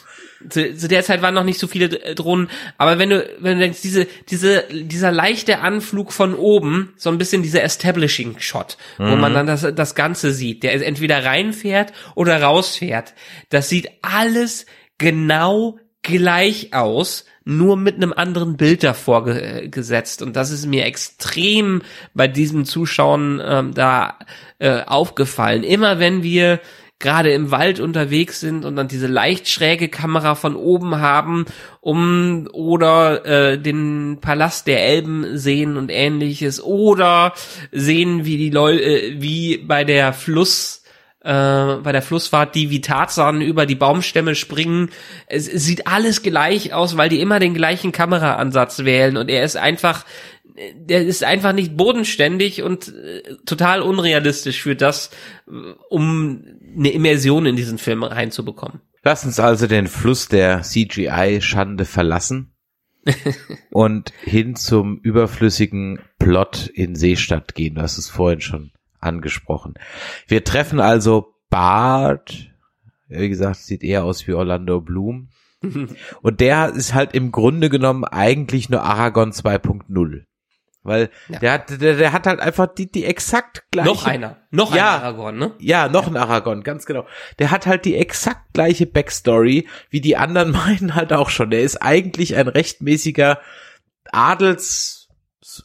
[0.49, 3.57] zu, zu der Zeit waren noch nicht so viele äh, Drohnen, aber wenn du, wenn
[3.57, 8.77] du denkst, diese, diese, dieser leichte Anflug von oben, so ein bisschen dieser Establishing Shot,
[8.97, 13.13] wo man dann das, das Ganze sieht, der entweder reinfährt oder rausfährt,
[13.49, 14.65] das sieht alles
[14.97, 20.21] genau gleich aus, nur mit einem anderen Bild davor ge gesetzt.
[20.21, 21.81] Und das ist mir extrem
[22.13, 24.19] bei diesem Zuschauen ähm, da
[24.59, 25.63] äh, aufgefallen.
[25.63, 26.59] Immer wenn wir
[26.99, 31.45] gerade im Wald unterwegs sind und dann diese leicht schräge Kamera von oben haben,
[31.81, 37.33] um oder äh, den Palast der Elben sehen und ähnliches oder
[37.71, 40.83] sehen, wie die Leute, äh, wie bei der Fluss
[41.25, 44.91] äh, bei der Flussfahrt, die wie Tarzan über die Baumstämme springen.
[45.27, 49.43] Es, es sieht alles gleich aus, weil die immer den gleichen Kameraansatz wählen und er
[49.43, 50.05] ist einfach
[50.73, 55.09] der ist einfach nicht bodenständig und äh, total unrealistisch für das,
[55.47, 55.51] äh,
[55.89, 56.45] um
[56.77, 58.79] eine Immersion in diesen Film reinzubekommen.
[59.03, 62.53] Lass uns also den Fluss der CGI-Schande verlassen
[63.71, 67.75] und hin zum überflüssigen Plot in Seestadt gehen.
[67.75, 68.71] Du hast es vorhin schon
[69.05, 69.75] angesprochen.
[70.27, 72.51] Wir treffen also Bart,
[73.07, 75.29] wie gesagt, sieht eher aus wie Orlando Bloom.
[76.21, 80.23] Und der ist halt im Grunde genommen eigentlich nur Aragon 2.0.
[80.85, 81.39] Weil ja.
[81.39, 83.89] der hat, der, der hat halt einfach die, die exakt gleiche.
[83.89, 84.37] Noch einer.
[84.51, 85.55] Noch ja, ein Aragorn, ne?
[85.57, 87.07] Ja, noch ein Aragorn, ganz genau.
[87.39, 91.49] Der hat halt die exakt gleiche Backstory, wie die anderen meinen halt auch schon.
[91.49, 93.39] Der ist eigentlich ein rechtmäßiger
[94.11, 94.94] Adels,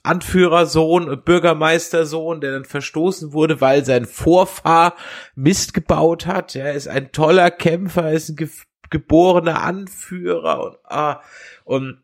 [0.03, 4.95] Anführersohn, Bürgermeistersohn, der dann verstoßen wurde, weil sein Vorfahr
[5.35, 6.55] Mist gebaut hat.
[6.55, 8.49] Er ist ein toller Kämpfer, er ist ein ge
[8.91, 11.23] geborener Anführer und, ah,
[11.63, 12.03] und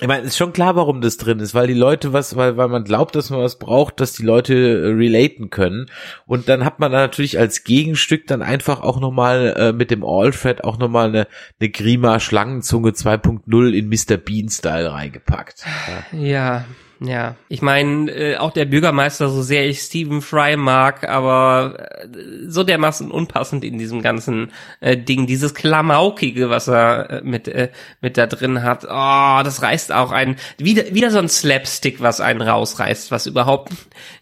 [0.00, 2.68] ich meine, ist schon klar, warum das drin ist, weil die Leute was, weil, weil
[2.68, 5.90] man glaubt, dass man was braucht, dass die Leute äh, relaten können.
[6.26, 10.04] Und dann hat man dann natürlich als Gegenstück dann einfach auch nochmal äh, mit dem
[10.04, 11.26] Alfred auch nochmal eine,
[11.60, 14.16] eine Grima Schlangenzunge 2.0 in Mr.
[14.16, 15.64] Bean Style reingepackt.
[16.12, 16.18] Ja.
[16.18, 16.64] ja.
[17.02, 22.08] Ja, ich meine, äh, auch der Bürgermeister, so sehr ich Stephen Fry mag, aber äh,
[22.46, 27.70] so dermaßen unpassend in diesem ganzen äh, Ding, dieses Klamaukige, was er äh, mit äh,
[28.02, 28.84] mit da drin hat.
[28.84, 33.72] Oh, das reißt auch ein wieder wieder so ein Slapstick, was einen rausreißt, was überhaupt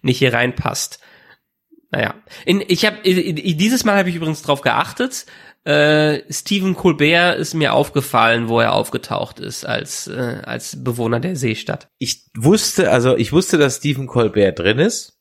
[0.02, 1.00] nicht hier reinpasst.
[1.90, 2.14] Naja,
[2.44, 5.26] in, ich habe dieses Mal habe ich übrigens drauf geachtet
[5.69, 11.36] äh, Stephen Colbert ist mir aufgefallen, wo er aufgetaucht ist als äh, als Bewohner der
[11.36, 11.89] Seestadt.
[11.99, 15.18] Ich wusste, also ich wusste, dass Stephen Colbert drin ist.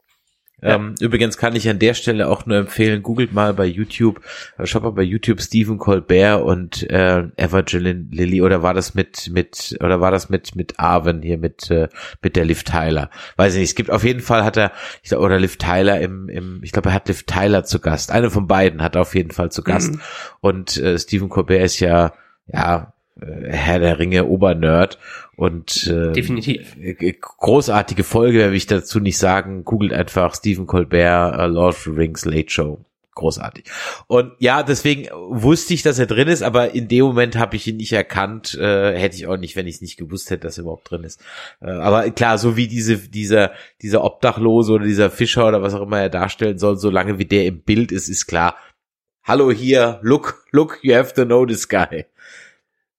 [0.61, 0.75] Ja.
[0.75, 4.21] Ähm, übrigens kann ich an der Stelle auch nur empfehlen, googelt mal bei YouTube,
[4.57, 9.29] äh, schaut mal bei YouTube Stephen Colbert und äh, Evangeline Lilly oder war das mit
[9.31, 11.89] mit oder war das mit mit Arwen hier mit äh,
[12.23, 13.11] mit der Liv Tyler?
[13.35, 13.69] Weiß ich nicht.
[13.69, 14.71] Es gibt auf jeden Fall hat er
[15.03, 18.11] ich glaub, oder Liv Tyler im im ich glaube er hat Liv Tyler zu Gast.
[18.11, 20.01] Eine von beiden hat er auf jeden Fall zu Gast mhm.
[20.41, 22.13] und äh, Stephen Colbert ist ja
[22.47, 24.99] ja Herr der Ringe Obernerd
[25.35, 29.63] und äh, definitiv äh, großartige Folge, will ich dazu nicht sagen.
[29.63, 32.79] Googelt einfach Stephen Colbert, uh, Lord of the Rings Late Show.
[33.15, 33.65] Großartig.
[34.05, 37.65] Und ja, deswegen wusste ich, dass er drin ist, aber in dem Moment habe ich
[37.65, 38.53] ihn nicht erkannt.
[38.53, 41.03] Äh, hätte ich auch nicht, wenn ich es nicht gewusst hätte, dass er überhaupt drin
[41.03, 41.19] ist.
[41.59, 45.81] Äh, aber klar, so wie diese, dieser, dieser Obdachlose oder dieser Fischer oder was auch
[45.81, 48.55] immer er darstellen soll, solange wie der im Bild ist, ist klar.
[49.23, 52.05] Hallo hier, look, look, you have to know this guy.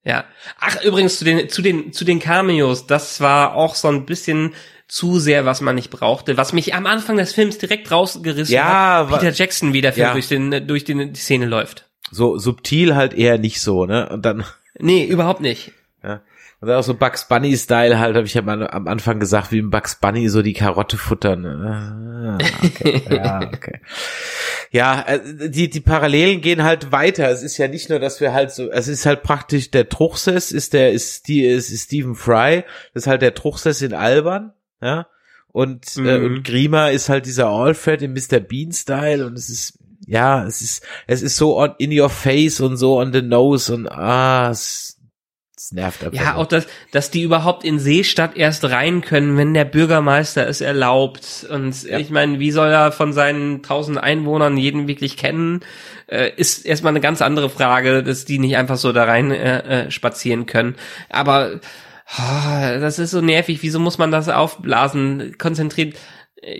[0.09, 0.25] Ja.
[0.59, 4.55] Ach, übrigens zu den, zu den, zu den Cameos, das war auch so ein bisschen
[4.89, 9.07] zu sehr, was man nicht brauchte, was mich am Anfang des Films direkt rausgerissen ja,
[9.07, 9.21] hat.
[9.21, 10.13] Peter Jackson wieder ja.
[10.15, 11.85] durch den, durch den, die Szene läuft.
[12.11, 14.09] So subtil halt eher nicht so, ne?
[14.09, 14.45] Und dann.
[14.79, 15.73] Nee, überhaupt nicht.
[16.61, 19.53] Und dann auch so Bugs Bunny Style halt, habe ich ja mal am Anfang gesagt,
[19.53, 21.47] wie ein Bugs Bunny so die Karotte futtern.
[21.47, 23.03] Ah, okay.
[23.11, 23.81] ja, okay.
[24.73, 27.29] Ja, äh, die die Parallelen gehen halt weiter.
[27.31, 30.51] Es ist ja nicht nur, dass wir halt so, es ist halt praktisch der Truchsess
[30.51, 34.53] ist der ist die ist Stephen Fry, das ist halt der Truchsess in Alban,
[34.83, 35.07] ja.
[35.53, 36.07] Und, mhm.
[36.07, 38.41] äh, und Grima ist halt dieser Alfred im Mr.
[38.41, 42.61] Bean Style und es ist ja, es ist es ist so on, in your face
[42.61, 44.98] und so on the nose und ah, es,
[45.69, 46.19] das nervt einfach.
[46.19, 50.63] Ja, auch dass, dass die überhaupt in Seestadt erst rein können, wenn der Bürgermeister es
[50.63, 51.47] erlaubt.
[51.51, 51.99] Und ja.
[51.99, 55.61] ich meine, wie soll er von seinen tausend Einwohnern jeden wirklich kennen?
[56.07, 59.87] Äh, ist erstmal eine ganz andere Frage, dass die nicht einfach so da rein äh,
[59.87, 60.77] äh, spazieren können.
[61.11, 61.61] Aber
[62.19, 63.59] oh, das ist so nervig.
[63.61, 65.37] Wieso muss man das aufblasen?
[65.37, 65.97] Konzentriert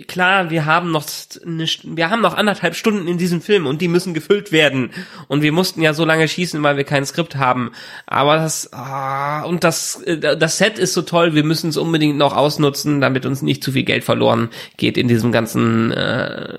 [0.07, 1.05] klar, wir haben noch
[1.45, 4.91] eine, wir haben noch anderthalb Stunden in diesem Film und die müssen gefüllt werden
[5.27, 7.71] und wir mussten ja so lange schießen, weil wir kein Skript haben.
[8.05, 12.17] Aber das ah, und das äh, das Set ist so toll, wir müssen es unbedingt
[12.17, 16.57] noch ausnutzen, damit uns nicht zu viel Geld verloren geht in diesem ganzen äh,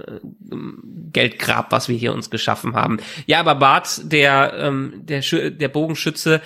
[1.12, 2.98] Geldgrab, was wir hier uns geschaffen haben.
[3.26, 5.20] Ja, aber Bart, der ähm, der
[5.50, 6.40] der Bogenschütze,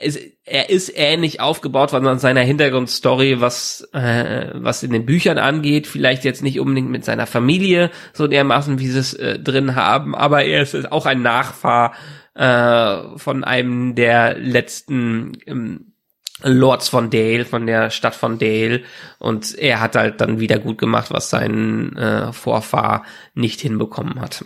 [0.00, 5.86] es, er ist ähnlich aufgebaut von seiner Hintergrundstory, was äh, was in den Büchern angeht,
[5.86, 10.14] vielleicht jetzt nicht unbedingt mit seiner Familie so dermaßen, wie sie es äh, drin haben,
[10.14, 11.94] aber er ist auch ein Nachfahr
[12.34, 15.92] äh, von einem der letzten ähm,
[16.42, 18.82] Lords von Dale, von der Stadt von Dale
[19.18, 23.04] und er hat halt dann wieder gut gemacht, was sein äh, Vorfahr
[23.34, 24.42] nicht hinbekommen hat.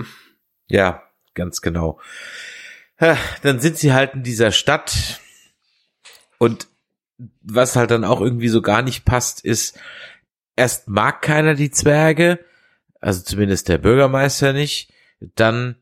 [0.67, 1.03] Ja,
[1.35, 2.01] ganz genau.
[3.01, 5.21] Ja, Dann sind sie halt in dieser Stadt
[6.39, 6.69] und
[7.43, 9.79] was halt dann auch irgendwie so gar nicht passt, ist,
[10.57, 12.41] erst mag keiner die Zwerge,
[13.01, 15.77] also zumindest der Bürgermeister nicht, dann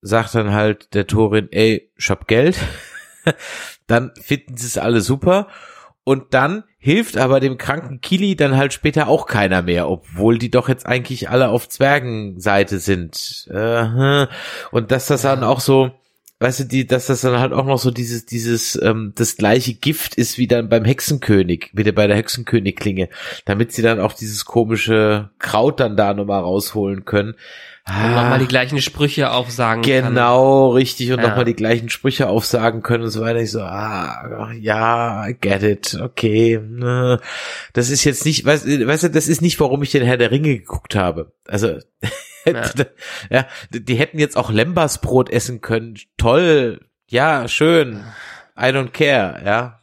[0.00, 2.58] sagt dann halt der Torin, ey, ich hab Geld,
[3.86, 5.48] dann finden sie es alle super.
[6.04, 10.50] Und dann hilft aber dem kranken Kili dann halt später auch keiner mehr, obwohl die
[10.50, 13.46] doch jetzt eigentlich alle auf Zwergenseite sind.
[14.70, 15.90] Und dass das dann auch so,
[16.40, 19.74] weißt du, die, dass das dann halt auch noch so dieses, dieses, ähm, das gleiche
[19.74, 23.08] Gift ist wie dann beim Hexenkönig, wieder bei der Hexenkönigklinge,
[23.44, 27.34] damit sie dann auch dieses komische Kraut dann da nochmal rausholen können.
[27.88, 30.04] Und nochmal die gleichen Sprüche aufsagen kann.
[30.04, 30.08] Ah.
[30.08, 31.10] Genau, richtig.
[31.10, 31.28] Und Ja.
[31.28, 33.40] nochmal die gleichen Sprüche aufsagen können und so weiter.
[33.40, 36.60] Ich so, ah, ja, I get it, okay.
[36.62, 37.18] ne.
[37.72, 40.30] Das ist jetzt nicht, weißt, weißt du, das ist nicht, warum ich den Herr der
[40.30, 41.32] Ringe geguckt habe.
[41.46, 41.78] Also,
[43.30, 43.40] Ja.
[43.40, 45.98] ja, die hätten jetzt auch Lembasbrot essen können.
[46.16, 48.04] Toll, ja, schön.
[48.58, 49.80] I don't care, ja.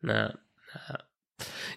[0.00, 0.38] Na.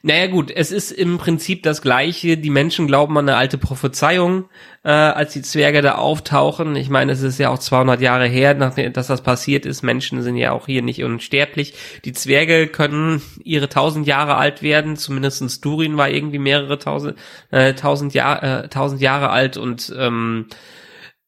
[0.03, 2.35] Naja gut, es ist im Prinzip das gleiche.
[2.35, 4.49] Die Menschen glauben an eine alte Prophezeiung,
[4.83, 6.75] äh, als die Zwerge da auftauchen.
[6.75, 9.83] Ich meine, es ist ja auch 200 Jahre her, nachdem dass das passiert ist.
[9.83, 11.75] Menschen sind ja auch hier nicht unsterblich.
[12.03, 14.97] Die Zwerge können ihre tausend Jahre alt werden.
[14.97, 17.15] Zumindestens Durin war irgendwie mehrere tausend,
[17.51, 20.47] äh, tausend, Jahr, äh, tausend Jahre alt und ähm,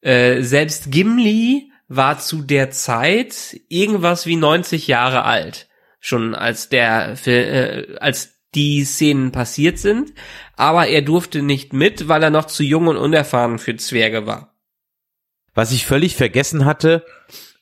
[0.00, 5.68] äh, selbst Gimli war zu der Zeit irgendwas wie 90 Jahre alt,
[6.00, 10.12] schon als der äh, als die Szenen passiert sind,
[10.56, 14.54] aber er durfte nicht mit, weil er noch zu jung und unerfahren für Zwerge war.
[15.54, 17.04] Was ich völlig vergessen hatte,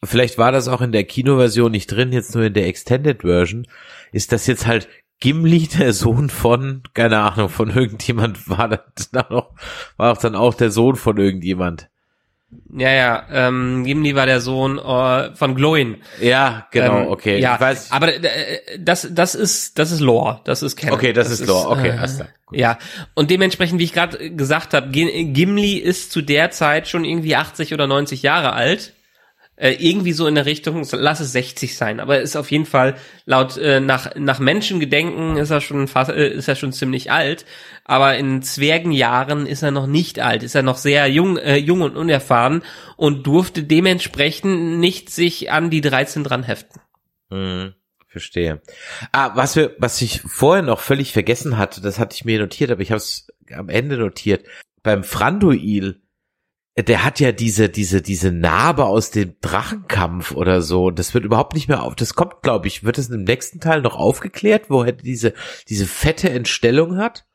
[0.03, 3.67] vielleicht war das auch in der Kinoversion nicht drin, jetzt nur in der Extended Version,
[4.13, 4.89] ist, dass jetzt halt
[5.21, 9.55] Gimli, der Sohn von, keine Ahnung, von irgendjemand war das dann auch,
[9.97, 11.92] war auch dann auch der Sohn von irgendjemand.
[12.75, 15.97] Ja, ja, ähm, Gimli war der Sohn äh, von Gloin.
[16.21, 17.39] Ja, genau, ähm, okay.
[17.39, 20.95] Ja, Ich weiß, aber äh, das, das ist, das ist Lore, das ist Canon.
[20.95, 22.29] Okay, das ist Lore, okay, äh, alles klar.
[22.47, 22.59] Gut.
[22.59, 22.79] Ja,
[23.15, 27.75] und dementsprechend, wie ich gerade gesagt habe, Gimli ist zu der Zeit schon irgendwie 80
[27.75, 28.93] oder 90 Jahre alt.
[29.63, 32.97] Äh, irgendwie so in der Richtung, lass es 60 sein, aber ist auf jeden Fall
[33.27, 37.47] laut äh, nach nach Menschengedenken ist er schon fast äh, ist er schon ziemlich alt,
[37.85, 41.83] aber in Zwergenjahren ist er noch nicht alt, ist er noch sehr jung äh, jung
[41.83, 42.65] und unerfahren
[42.97, 46.81] und durfte dementsprechend nicht sich an die 13 dran heften.
[47.31, 47.75] Hm,
[48.09, 48.63] verstehe.
[49.13, 52.73] Ah, was wir, was ich vorher noch völlig vergessen hatte, das hatte ich mir notiert,
[52.73, 54.45] aber ich habe es am Ende notiert.
[54.83, 56.02] Beim Franduil,
[56.77, 60.91] der hat ja diese, diese, diese Narbe aus dem Drachenkampf oder so.
[60.91, 61.95] Das wird überhaupt nicht mehr auf.
[61.95, 65.35] Das kommt, glaube ich, wird es im nächsten Teil noch aufgeklärt, wo er diese,
[65.69, 67.27] diese fette Entstellung hat?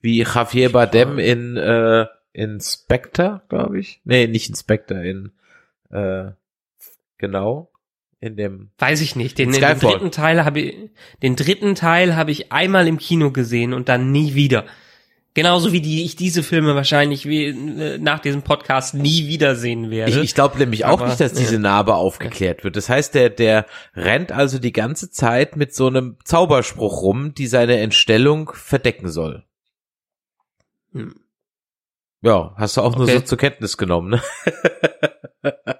[0.00, 4.00] Wie Javier Bardem in, äh, in Spectre, glaube ich.
[4.04, 5.32] Nee, nicht in Spectre, in,
[5.90, 6.32] äh,
[7.16, 7.70] genau.
[8.18, 9.38] In dem, Weiß ich nicht.
[9.38, 10.90] Den, den dritten Teil habe ich,
[11.22, 14.64] den dritten Teil habe ich einmal im Kino gesehen und dann nie wieder.
[15.34, 20.12] Genauso wie die ich diese Filme wahrscheinlich wie, äh, nach diesem Podcast nie wiedersehen werde.
[20.12, 21.58] Ich, ich glaube nämlich auch Aber, nicht, dass diese.
[21.58, 22.76] Narbe aufgeklärt wird.
[22.76, 23.66] Das heißt, der, der
[23.96, 29.44] rennt also die ganze Zeit mit so einem Zauberspruch rum, die seine Entstellung verdecken soll.
[30.92, 31.16] Hm.
[32.22, 33.18] Ja, hast du auch nur Okay.
[33.18, 34.22] so zur Kenntnis genommen, ne?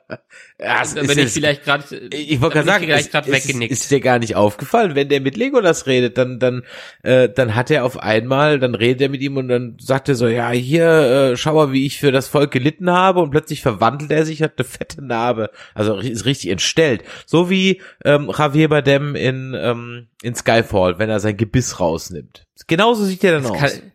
[0.58, 3.72] ist bin ich vielleicht gerade ich wollte gerade sagen, vielleicht gerade es weggenickt.
[3.72, 6.62] ist dir gar nicht aufgefallen, wenn der mit Legolas redet, dann dann
[7.02, 10.14] äh, dann hat er auf einmal, dann redet er mit ihm und dann sagt er
[10.14, 13.62] so, ja hier, äh, schau mal, wie ich für das Volk gelitten habe und plötzlich
[13.62, 18.68] verwandelt er sich, hat eine fette Narbe, also ist richtig entstellt, so wie ähm, Javier
[18.68, 22.46] Bardem in ähm, in Skyfall, wenn er sein Gebiss rausnimmt.
[22.66, 23.58] Genauso sieht er dann es aus.
[23.58, 23.92] kann,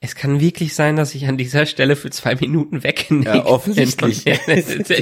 [0.00, 4.24] es kann wirklich sein, dass ich an dieser Stelle für zwei Minuten weggenickt Ja, offensichtlich.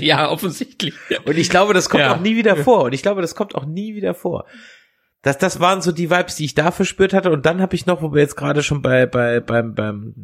[0.00, 0.94] ja, offensichtlich.
[1.24, 2.14] Und ich glaube, das kommt Ja.
[2.16, 2.84] auch nie wieder vor.
[2.84, 4.46] Und ich glaube, das kommt auch nie wieder vor.
[5.22, 7.30] Das, das waren so die Vibes, die ich da verspürt hatte.
[7.30, 10.14] Und dann habe ich noch, wo wir jetzt gerade schon bei, bei, beim, beim,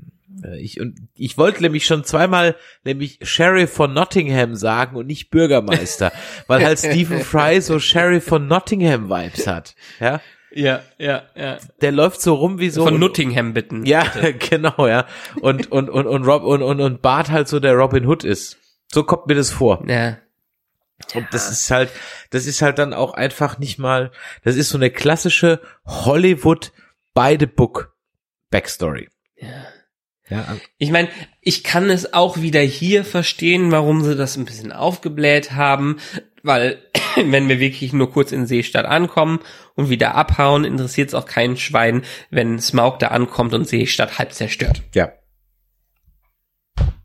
[0.43, 5.28] äh, ich, und ich wollte nämlich schon zweimal nämlich Sheriff von Nottingham sagen und nicht
[5.31, 6.12] Bürgermeister,
[6.47, 9.74] weil halt Stephen Fry so Sheriff von Nottingham Vibes hat.
[10.01, 10.20] Ja,
[10.55, 11.59] Ja, ja, ja.
[11.81, 13.85] der läuft so rum wie so Von Nottingham bitten.
[13.87, 14.05] ja,
[14.39, 15.07] genau, ja.
[15.41, 18.59] Und und und und Rob und und und Bart halt so der Robin Hood ist.
[18.93, 19.85] So kommt mir das vor.
[19.89, 20.19] Ja.
[21.15, 21.91] Und das ist halt,
[22.31, 24.12] das ist halt dann auch einfach nicht mal,
[24.45, 26.73] das ist so eine klassische Hollywood
[27.15, 27.95] by the book
[28.51, 29.09] Backstory.
[29.37, 29.49] ja.
[30.31, 31.11] Ja, Ich meine,
[31.43, 35.99] ich kann es auch wieder hier verstehen, warum sie das ein bisschen aufgebläht haben,
[36.43, 36.79] weil
[37.24, 39.40] wenn wir wirklich nur kurz in Seestadt ankommen
[39.74, 44.32] und wieder abhauen, interessiert es auch keinen Schwein, wenn Smaug da ankommt und Seestadt halb
[44.32, 44.82] zerstört.
[44.94, 45.12] ja.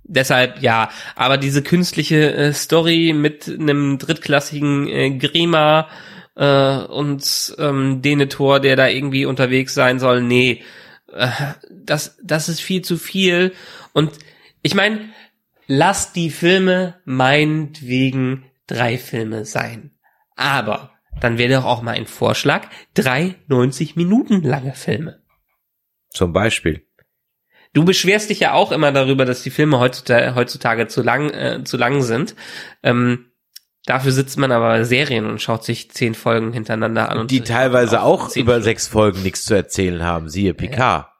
[0.09, 5.89] Deshalb ja, aber diese künstliche äh, Story mit einem drittklassigen äh, Grima
[6.35, 10.63] äh, und ähm, Denethor, der da irgendwie unterwegs sein soll, nee,
[11.11, 11.27] äh,
[11.69, 13.51] das das ist viel zu viel
[13.91, 14.11] und
[14.61, 15.09] ich meine,
[15.67, 19.91] lass die Filme meinetwegen drei Filme sein.
[20.37, 25.21] Aber dann wäre doch auch mal ein Vorschlag, drei 90 Minuten lange Filme.
[26.09, 26.87] Zum Beispiel.
[27.73, 31.63] Du beschwerst dich ja auch immer darüber, dass die Filme heutzutage, heutzutage zu lang, äh,
[31.63, 32.35] zu lang sind.
[32.81, 33.31] Ähm,
[33.85, 37.17] dafür sitzt man aber Serien und schaut sich zehn Folgen hintereinander an.
[37.19, 38.63] Und die teilweise auch über Stunden.
[38.63, 40.77] sechs Folgen nichts zu erzählen haben, siehe PK.
[40.77, 41.16] Ja,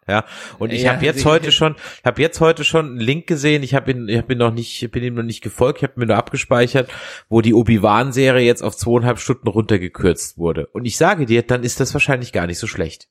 [0.57, 3.61] und ich ja, habe jetzt heute schon, habe jetzt heute schon einen Link gesehen.
[3.61, 5.79] Ich habe ihn, ich habe ihn noch nicht, bin ihm noch nicht gefolgt.
[5.79, 6.89] Ich habe mir nur abgespeichert,
[7.29, 10.67] wo die Obi Wan Serie jetzt auf zweieinhalb Stunden runtergekürzt wurde.
[10.67, 13.09] Und ich sage dir, dann ist das wahrscheinlich gar nicht so schlecht.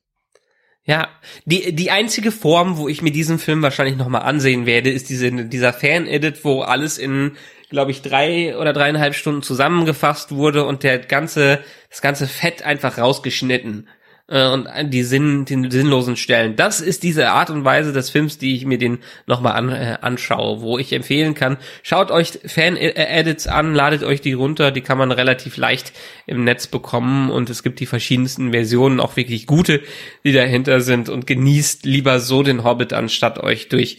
[0.83, 1.09] Ja,
[1.45, 5.31] die, die einzige Form, wo ich mir diesen Film wahrscheinlich nochmal ansehen werde, ist diese,
[5.31, 7.33] dieser Fan-Edit, wo alles in,
[7.69, 11.59] glaube ich, drei oder dreieinhalb Stunden zusammengefasst wurde und der ganze,
[11.89, 13.89] das ganze Fett einfach rausgeschnitten
[14.27, 16.55] äh, und die, Sinn, die sinnlosen Stellen.
[16.55, 19.97] Das ist diese Art und Weise des Films, die ich mir den nochmal an, äh,
[20.01, 24.97] anschaue, wo ich empfehlen kann, schaut euch Fan-Edits an, ladet euch die runter, die kann
[24.97, 25.93] man relativ leicht
[26.25, 27.29] im Netz bekommen.
[27.29, 29.81] Und es gibt die verschiedensten Versionen, auch wirklich gute,
[30.23, 31.09] die dahinter sind.
[31.09, 33.97] Und genießt lieber so den Hobbit, anstatt euch durch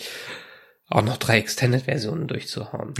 [0.90, 2.94] auch noch drei Extended-Versionen durchzuhauen.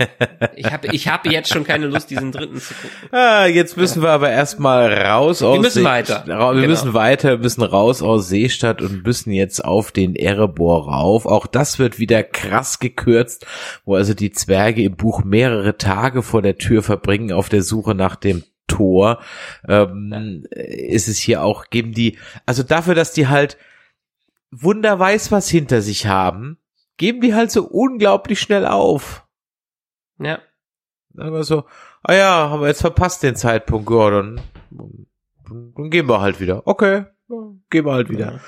[0.56, 2.90] ich habe ich hab jetzt schon keine Lust, diesen dritten zu gucken.
[3.10, 5.56] Ah, jetzt müssen wir aber erstmal raus aus.
[5.56, 6.22] Wir müssen See weiter.
[6.26, 6.54] Wir genau.
[6.54, 11.26] müssen weiter, wir müssen raus aus Seestadt und müssen jetzt auf den Erebor rauf.
[11.26, 13.46] Auch das wird wieder krass gekürzt,
[13.84, 17.96] wo also die Zwerge im Buch mehrere Tage vor der Tür verbringen auf der Suche
[17.96, 19.18] nach dem Tor.
[19.68, 20.62] Ähm, ja.
[20.62, 22.16] Ist es hier auch, geben die,
[22.46, 23.58] also dafür, dass die halt
[24.52, 26.58] Wunder weiß was hinter sich haben,
[26.96, 29.26] geben die halt so unglaublich schnell auf.
[30.18, 30.38] Ja.
[31.10, 31.64] Dann so,
[32.02, 34.40] ah ja, haben wir jetzt verpasst den Zeitpunkt, ja, dann,
[35.76, 36.66] dann gehen wir halt wieder.
[36.66, 37.04] Okay,
[37.70, 38.32] gehen wir halt wieder.
[38.32, 38.40] Ja.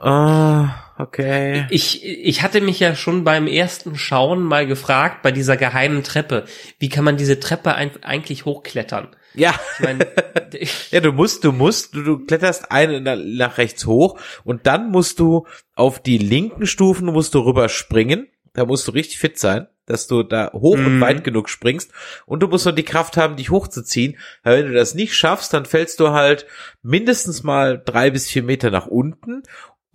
[0.00, 1.66] Ah, okay.
[1.70, 6.46] Ich, ich hatte mich ja schon beim ersten Schauen mal gefragt, bei dieser geheimen Treppe,
[6.80, 9.14] wie kann man diese Treppe eigentlich hochklettern?
[9.34, 9.54] Ja.
[9.78, 10.04] Ich mein,
[10.90, 15.18] ja, du musst, du musst, du, du kletterst eine nach rechts hoch und dann musst
[15.18, 18.28] du auf die linken Stufen musst du rüber springen.
[18.54, 20.86] Da musst du richtig fit sein, dass du da hoch mhm.
[20.86, 21.92] und weit genug springst.
[22.26, 24.16] Und du musst noch die Kraft haben, dich hochzuziehen.
[24.42, 26.46] Weil wenn du das nicht schaffst, dann fällst du halt
[26.82, 29.42] mindestens mal drei bis vier Meter nach unten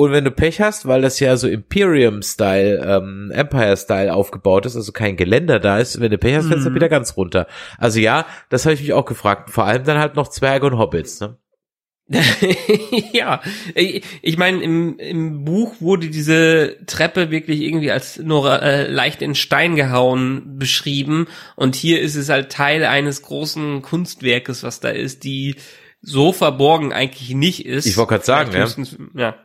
[0.03, 4.91] und wenn du Pech hast, weil das ja so Imperium-Style, ähm, Empire-Style aufgebaut ist, also
[4.91, 6.75] kein Geländer da ist, wenn du Pech hast, fällst du mhm.
[6.75, 7.47] wieder ganz runter.
[7.77, 9.49] Also ja, das habe ich mich auch gefragt.
[9.49, 11.37] Vor allem dann halt noch Zwerge und Hobbits, ne?
[13.13, 13.41] ja,
[13.73, 19.35] ich meine, im, im Buch wurde diese Treppe wirklich irgendwie als nur äh, leicht in
[19.35, 25.23] Stein gehauen beschrieben und hier ist es halt Teil eines großen Kunstwerkes, was da ist,
[25.23, 25.55] die
[26.01, 27.85] so verborgen eigentlich nicht ist.
[27.85, 28.67] Ich wollte gerade sagen, ja.
[29.15, 29.35] ja.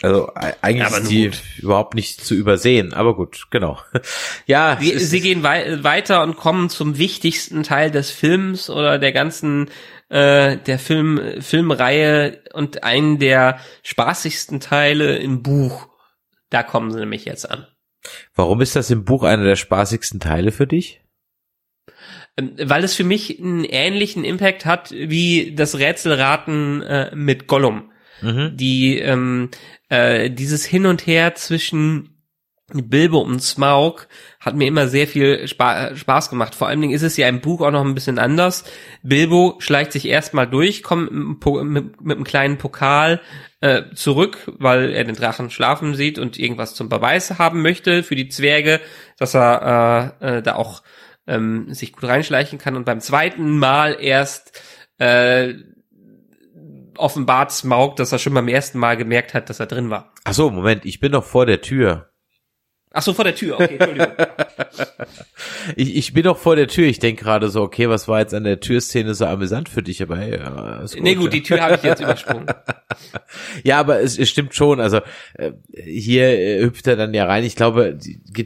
[0.00, 1.42] Also eigentlich ja, ist die gut.
[1.58, 3.80] überhaupt nicht zu übersehen, aber gut, genau.
[4.46, 4.78] ja.
[4.80, 9.70] Sie, sie gehen wei weiter und kommen zum wichtigsten Teil des Films oder der ganzen
[10.08, 15.88] äh, der Film Filmreihe und einen der spaßigsten Teile im Buch.
[16.50, 17.66] Da kommen sie nämlich jetzt an.
[18.34, 21.02] Warum ist das im Buch einer der spaßigsten Teile für dich?
[22.36, 27.90] Ähm, weil es für mich einen ähnlichen Impact hat wie das Rätselraten äh, mit Gollum.
[28.20, 28.56] Mhm.
[28.56, 29.50] Die ähm,
[29.88, 32.18] äh, dieses Hin und Her zwischen
[32.70, 34.08] Bilbo und Smaug
[34.40, 36.54] hat mir immer sehr viel Spa Spaß gemacht.
[36.54, 38.64] Vor allen Dingen ist es ja im Buch auch noch ein bisschen anders.
[39.02, 43.22] Bilbo schleicht sich erstmal durch, kommt mit, mit, einem kleinen Pokal
[43.62, 48.16] äh, zurück, weil er den Drachen schlafen sieht und irgendwas zum Beweis haben möchte für
[48.16, 48.80] die Zwerge,
[49.18, 50.82] dass er äh, äh, da auch
[51.26, 52.76] ähm, sich gut reinschleichen kann.
[52.76, 54.60] Und beim zweiten Mal erst
[54.98, 55.54] äh,
[56.98, 60.12] offenbart Smaug, dass er schon beim ersten Mal gemerkt hat, dass er drin war.
[60.24, 62.08] Ach so, Moment, ich bin doch vor der Tür.
[62.90, 64.12] Ach so, vor der Tür, okay, Entschuldigung.
[65.76, 66.86] ich, ich bin doch vor der Tür.
[66.86, 70.02] Ich denke gerade so, okay, was war jetzt an der Türszene so amüsant für dich?
[70.02, 72.46] Aber hey, gut, nee, gut, die Tür habe ich jetzt übersprungen.
[73.62, 74.80] ja, aber es, es stimmt schon.
[74.80, 75.00] Also
[75.34, 77.44] äh, hier äh, hüpft er dann ja rein.
[77.44, 77.98] Ich glaube,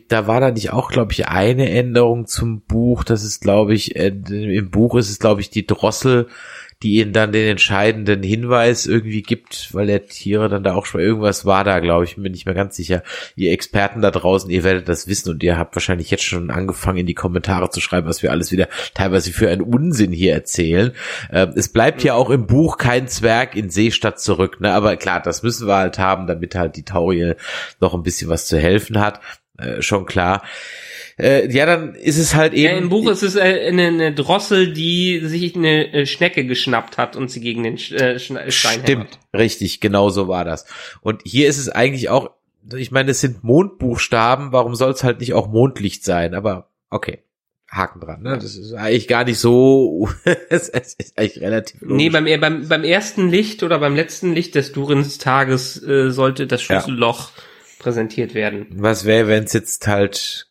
[0.09, 3.05] da war da nicht auch, glaube ich, eine Änderung zum Buch.
[3.05, 6.27] Das ist, glaube ich, äh, im Buch ist es, glaube ich, die Drossel
[6.83, 11.01] die ihnen dann den entscheidenden Hinweis irgendwie gibt, weil der Tiere dann da auch schon
[11.01, 13.03] irgendwas war da, glaube ich, bin ich mir ganz sicher.
[13.37, 16.99] Ihr Experten da draußen, ihr werdet das wissen und ihr habt wahrscheinlich jetzt schon angefangen
[16.99, 20.93] in die Kommentare zu schreiben, was wir alles wieder teilweise für einen Unsinn hier erzählen.
[21.31, 24.73] Ähm, es bleibt ja auch im Buch kein Zwerg in Seestadt zurück, ne?
[24.73, 27.35] Aber klar, das müssen wir halt haben, damit halt die Taurie
[27.81, 29.21] noch ein bisschen was zu helfen hat.
[29.59, 30.43] Äh, schon klar.
[31.19, 32.65] Äh, ja, dann ist es halt eben.
[32.65, 36.99] Ja, Im Buch ist es äh, eine, eine Drossel, die sich eine äh, Schnecke geschnappt
[36.99, 39.19] hat und sie gegen den äh, Stein Stimmt, hämmert.
[39.35, 40.65] richtig, genau so war das.
[41.01, 42.31] Und hier ist es eigentlich auch,
[42.75, 46.35] ich meine, es sind Mondbuchstaben, warum soll es halt nicht auch Mondlicht sein?
[46.35, 47.19] Aber okay,
[47.73, 48.39] Haken dran, ne?
[48.39, 50.09] Das ist eigentlich gar nicht so,
[50.49, 51.97] es ist eigentlich relativ logisch.
[51.97, 56.67] Nee, beim, beim, beim ersten Licht oder beim letzten Licht des Durins-Tages äh, sollte das
[56.69, 56.81] Ja.
[57.83, 58.67] Präsentiert werden.
[58.71, 60.49] Was wäre, wenn es jetzt halt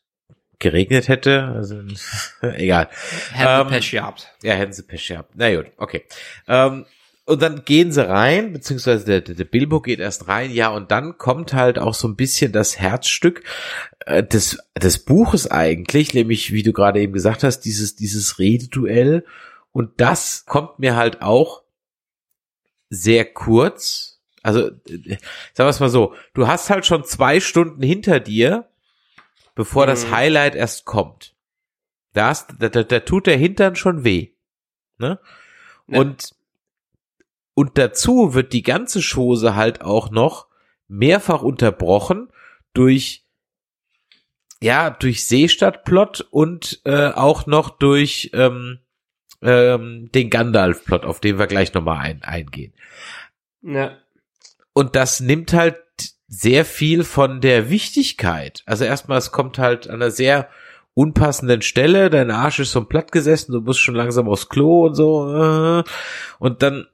[0.60, 1.44] geregnet hätte?
[1.46, 1.82] Also,
[2.42, 2.90] egal.
[3.34, 4.28] Hätte Ähm, Pech gehabt.
[4.44, 5.32] Ja, hätten sie Pech gehabt.
[5.36, 6.04] Na gut, okay.
[6.48, 6.86] Ähm,
[7.26, 10.92] und dann gehen sie rein, beziehungsweise der, der, der Bilbo geht erst rein, ja, und
[10.92, 13.44] dann kommt halt auch so ein bisschen das Herzstück
[14.06, 19.26] äh, des, des Buches eigentlich, nämlich, wie du gerade eben gesagt hast, dieses, dieses Rededuell.
[19.72, 21.64] Und das kommt mir halt auch
[22.90, 24.11] sehr kurz.
[24.44, 25.18] Also, äh,
[25.54, 28.70] sagen wir es mal so, du hast halt schon zwei Stunden hinter dir,
[29.56, 30.12] bevor das Mhm.
[30.12, 31.36] Highlight erst kommt.
[32.14, 34.30] Da, hast, da, da, da tut der Hintern schon weh.
[34.98, 35.20] Ne?
[35.88, 36.00] Ja.
[36.00, 36.36] Und,
[37.54, 40.48] und dazu wird die ganze Chose halt auch noch
[40.88, 42.30] mehrfach unterbrochen
[42.74, 43.26] durch
[44.64, 48.80] ja, durch Seestadtplot und äh, auch noch durch ähm,
[49.42, 52.74] ähm, den Gandalf-Plot, auf den wir gleich nochmal ein, eingehen.
[53.64, 53.98] Ja.
[54.74, 55.78] Und das nimmt halt
[56.28, 58.64] sehr viel von der Wichtigkeit.
[58.66, 60.50] Also erstmal, es kommt halt an einer sehr
[60.94, 64.96] unpassenden Stelle, dein Arsch ist so platt gesessen, du musst schon langsam aufs Klo und
[64.96, 65.84] so.
[66.40, 66.88] Und dann,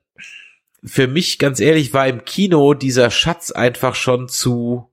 [0.83, 4.91] für mich, ganz ehrlich, war im Kino dieser Schatz einfach schon zu,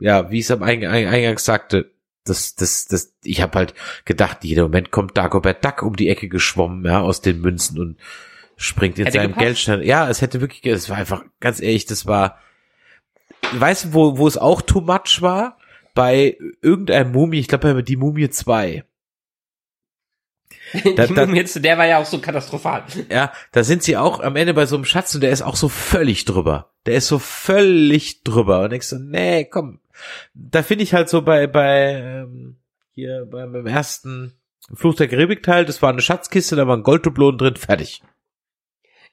[0.00, 1.92] ja, wie ich es am Eing Eing Eingangs sagte,
[2.24, 3.74] das, das, das, ich habe halt
[4.04, 7.98] gedacht, jeder Moment kommt Dagobert Duck um die Ecke geschwommen, ja, aus den Münzen und
[8.58, 9.34] springt in seinem.
[9.34, 9.82] Geldstein.
[9.82, 12.38] Ja, es hätte wirklich, es war einfach, ganz ehrlich, das war,
[13.52, 15.56] weißt du, wo, wo es auch too much war?
[15.94, 18.84] Bei irgendeinem Mumie, ich glaube bei die Mumie 2.
[20.96, 22.84] Da- Die da- Mumie jetzt, der war ja auch so katastrophal.
[23.10, 25.56] Ja, da sind sie auch am Ende bei so einem Schatz und der ist auch
[25.56, 26.70] so völlig drüber.
[26.86, 29.80] Der ist so völlig drüber und denkst so, nee, komm.
[30.34, 32.56] Da finde ich halt so bei, bei, ähm,
[32.94, 34.34] hier beim, ersten
[34.74, 38.02] Fluch der Karibik Teil, das war eine Schatzkiste, da waren Golddublonen drin, fertig.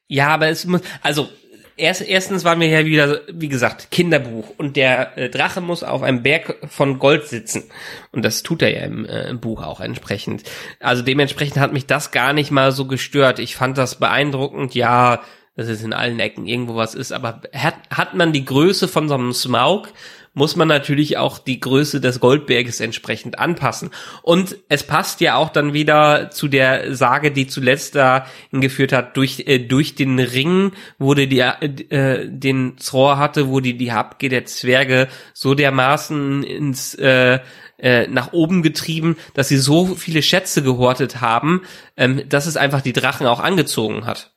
[0.08, 1.30] Ja, aber es muss, also
[1.78, 6.04] erst, erstens waren wir ja wieder, wie gesagt, Kinderbuch und der äh, Drache muss auf
[6.04, 7.64] einem Berg von Gold sitzen
[8.12, 10.44] und das tut er ja im, äh, im Buch auch entsprechend.
[10.80, 13.40] Also dementsprechend hat mich das gar nicht mal so gestört.
[13.40, 15.22] Ich fand das beeindruckend, ja,
[15.56, 19.08] dass es in allen Ecken irgendwo was ist, aber hat, hat man die Größe von
[19.08, 19.90] so einem Smaug,
[20.36, 23.90] muss man natürlich auch die Größe des Goldberges entsprechend anpassen.
[24.22, 29.18] Und es passt ja auch dann wieder zu der Sage, die zuletzt da hingeführt hat,
[29.18, 34.46] durch, äh, durch den Ring wurde die, äh, den Zrohr hatte, wurde die Habgier der
[34.46, 37.40] Zwerge so dermaßen ins, äh,
[37.78, 41.62] äh, nach oben getrieben, dass sie so viele Schätze gehortet haben,
[41.98, 44.34] ähm, dass es einfach die Drachen auch angezogen hat.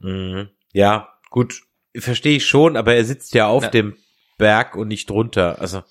[0.00, 0.48] Mhm.
[0.72, 1.60] Ja, gut,
[1.96, 3.70] verstehe ich schon, aber er sitzt ja auf Ja.
[3.70, 3.96] dem
[4.42, 5.60] Berg und nicht drunter.
[5.60, 5.84] Also,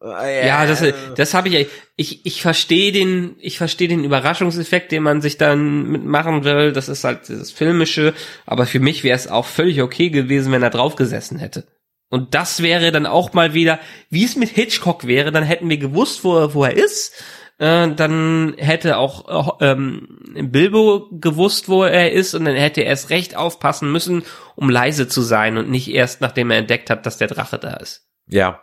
[0.00, 0.82] äh, Ja, das,
[1.16, 1.68] das habe ich.
[1.96, 6.72] Ich, ich verstehe den, ich verstehe den Überraschungseffekt, den man sich dann mitmachen will.
[6.72, 8.14] Das ist halt das Filmische.
[8.46, 11.64] Aber für mich wäre es auch völlig okay gewesen, wenn er drauf gesessen hätte.
[12.08, 13.78] Und das wäre dann auch mal wieder,
[14.08, 15.30] wie es mit Hitchcock wäre.
[15.30, 17.22] Dann hätten wir gewusst, wo er, wo er ist.
[17.58, 20.08] Äh, dann hätte auch äh, ähm,
[20.50, 24.24] Bilbo gewusst, wo er ist, und dann hätte er erst recht aufpassen müssen,
[24.56, 27.74] um leise zu sein und nicht erst, nachdem er entdeckt hat, dass der Drache da
[27.74, 28.08] ist.
[28.26, 28.60] Ja,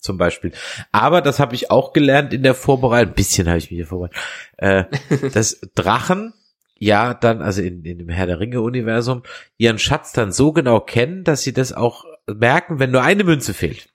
[0.00, 0.52] zum Beispiel.
[0.90, 3.12] Aber das habe ich auch gelernt in der Vorbereitung.
[3.12, 4.18] Ein bisschen habe ich mich hier vorbereitet.
[4.56, 4.84] Äh,
[5.32, 6.34] dass Drachen
[6.74, 9.22] ja dann, also in, in dem Herr der Ringe-Universum,
[9.56, 13.54] ihren Schatz dann so genau kennen, dass sie das auch merken, wenn nur eine Münze
[13.54, 13.88] fehlt.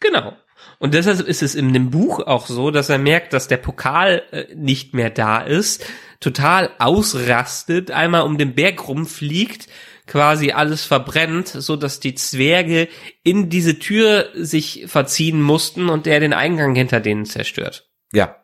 [0.00, 0.32] Genau.
[0.78, 4.22] Und deshalb ist es in dem Buch auch so, dass er merkt, dass der Pokal
[4.30, 5.86] äh, nicht mehr da ist,
[6.20, 9.68] total ausrastet, einmal um den Berg rumfliegt,
[10.06, 12.88] quasi alles verbrennt, so dass die Zwerge
[13.22, 17.88] in diese Tür sich verziehen mussten und der den Eingang hinter denen zerstört.
[18.12, 18.36] Ja.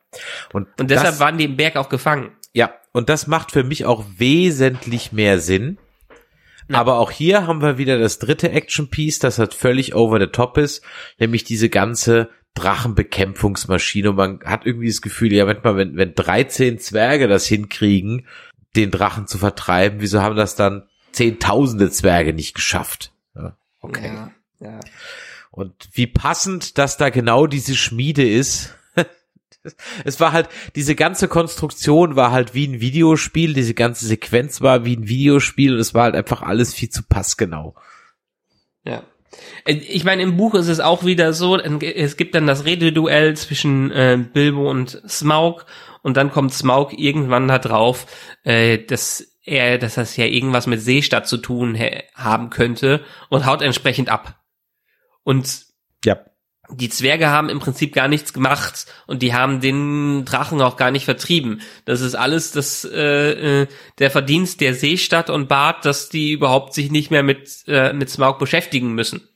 [0.53, 2.33] Und, Und deshalb das, waren die im Berg auch gefangen.
[2.53, 5.79] ja, und das macht für mich auch wesentlich mehr Sinn.
[6.73, 6.79] Ja.
[6.79, 10.59] Aber auch hier haben wir wieder das dritte Action-Piece, das halt völlig over the top
[10.59, 10.83] ist,
[11.19, 14.11] nämlich diese ganze Drachenbekämpfungsmaschine.
[14.11, 18.27] Und man hat irgendwie das Gefühl, ja, manchmal, wenn, wenn 13 Zwerge das hinkriegen,
[18.77, 23.13] den Drachen zu vertreiben, wieso haben das dann zehntausende Zwerge nicht geschafft?
[23.35, 24.07] Ja, okay.
[24.07, 24.81] Ja, ja.
[25.51, 28.75] Und wie passend, dass da genau diese Schmiede ist.
[30.05, 34.85] Es war halt, diese ganze Konstruktion war halt wie ein Videospiel, diese ganze Sequenz war
[34.85, 37.75] wie ein Videospiel und es war halt einfach alles viel zu passgenau.
[38.85, 39.05] Ja.
[39.65, 43.37] Äh, Ich meine, im Buch ist es auch wieder so, es gibt dann das Rededuell
[43.37, 45.67] zwischen äh, Bilbo und Smaug
[46.03, 48.07] und dann kommt Smaug irgendwann da drauf,
[48.45, 51.77] äh, dass er, dass das ja irgendwas mit Seestadt zu tun
[52.15, 54.41] haben könnte und haut entsprechend ab.
[55.25, 55.67] Und
[56.05, 56.19] Ja.
[56.75, 60.91] Die Zwerge haben im Prinzip gar nichts gemacht und die haben den Drachen auch gar
[60.91, 61.61] nicht vertrieben.
[61.85, 63.67] Das ist alles das äh, äh,
[63.99, 68.11] der Verdienst der Seestadt und Bart, dass die überhaupt sich nicht mehr mit äh, mit
[68.11, 69.29] Smaug beschäftigen müssen.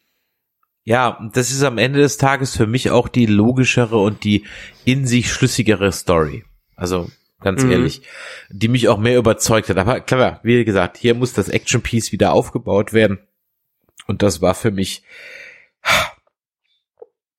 [0.84, 4.46] Ja, das ist am Ende des Tages für mich auch die logischere und die
[4.84, 6.44] in sich schlüssigere Story.
[6.76, 7.10] Also
[7.40, 7.72] ganz Mhm.
[7.72, 8.02] ehrlich,
[8.50, 9.78] die mich auch mehr überzeugt hat.
[9.78, 13.18] Aber klar, wie gesagt, hier muss das Action Piece wieder aufgebaut werden.
[14.06, 15.02] Und das war für mich,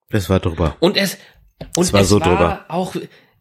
[0.09, 0.75] das war drüber.
[0.79, 1.17] Und es
[1.75, 2.65] und Es war es so war drüber.
[2.67, 2.95] auch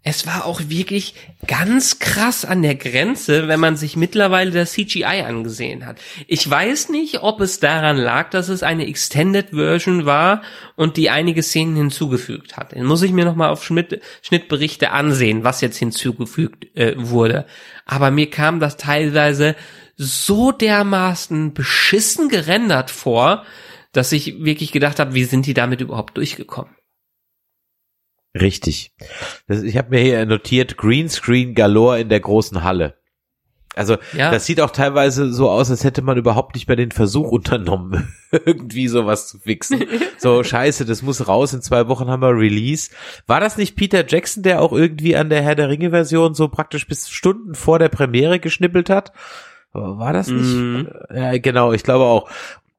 [0.08, 1.14] es war auch wirklich
[1.48, 5.98] ganz krass an der Grenze, wenn man sich mittlerweile das CGI angesehen hat.
[6.28, 10.42] Ich weiß nicht, ob es daran lag, dass es eine Extended Version war
[10.76, 12.70] und die einige Szenen hinzugefügt hat.
[12.70, 17.44] Den muss ich mir nochmal auf Schnitt, Schnittberichte ansehen, was jetzt hinzugefügt äh, wurde.
[17.84, 19.56] Aber mir kam das teilweise
[19.96, 23.44] so dermaßen beschissen gerendert vor,
[23.96, 26.74] dass ich wirklich gedacht habe, wie sind die damit überhaupt durchgekommen?
[28.38, 28.92] Richtig.
[29.46, 32.94] Das, ich habe mir hier notiert, Greenscreen galore in der großen Halle.
[33.74, 34.30] Also Ja.
[34.30, 38.14] das sieht auch teilweise so aus, als hätte man überhaupt nicht mehr den Versuch unternommen,
[38.30, 39.84] irgendwie sowas zu fixen.
[40.18, 42.90] So scheiße, das muss raus, in zwei Wochen haben wir Release.
[43.26, 46.48] War das nicht Peter Jackson, der auch irgendwie an der Herr der Ringe Version so
[46.48, 49.12] praktisch bis Stunden vor der Premiere geschnippelt hat?
[49.72, 50.42] War das nicht?
[50.54, 50.88] Mhm.
[51.14, 52.30] Ja, genau, ich glaube auch.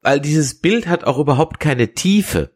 [0.02, 2.52] Weil dieses Bild hat auch überhaupt keine Tiefe.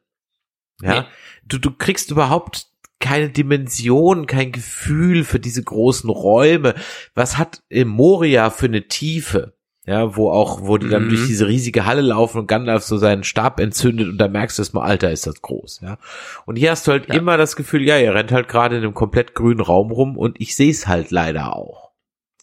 [0.82, 1.08] Ja, Nee.
[1.46, 2.68] du, du kriegst überhaupt
[3.00, 6.76] keine Dimension, kein Gefühl für diese großen Räume.
[7.16, 9.54] Was hat Moria für eine Tiefe?
[9.88, 11.10] Ja, wo auch, wo die dann Mhm.
[11.10, 14.62] durch diese riesige Halle laufen und Gandalf so seinen Stab entzündet und da merkst du
[14.62, 15.98] erstmal, Alter, ist das groß, ja.
[16.46, 17.16] Und hier hast du halt Ja.
[17.16, 20.40] immer das Gefühl, ja, ihr rennt halt gerade in einem komplett grünen Raum rum und
[20.40, 21.90] ich sehe es halt leider auch.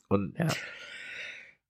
[0.09, 0.49] Und, Ja.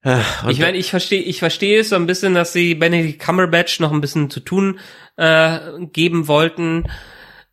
[0.03, 3.21] Äh, und Ich meine, ich verstehe, ich verstehe es so ein bisschen, dass sie Benedict
[3.21, 4.79] Cumberbatch noch ein bisschen zu tun
[5.17, 5.59] äh,
[5.93, 6.85] geben wollten.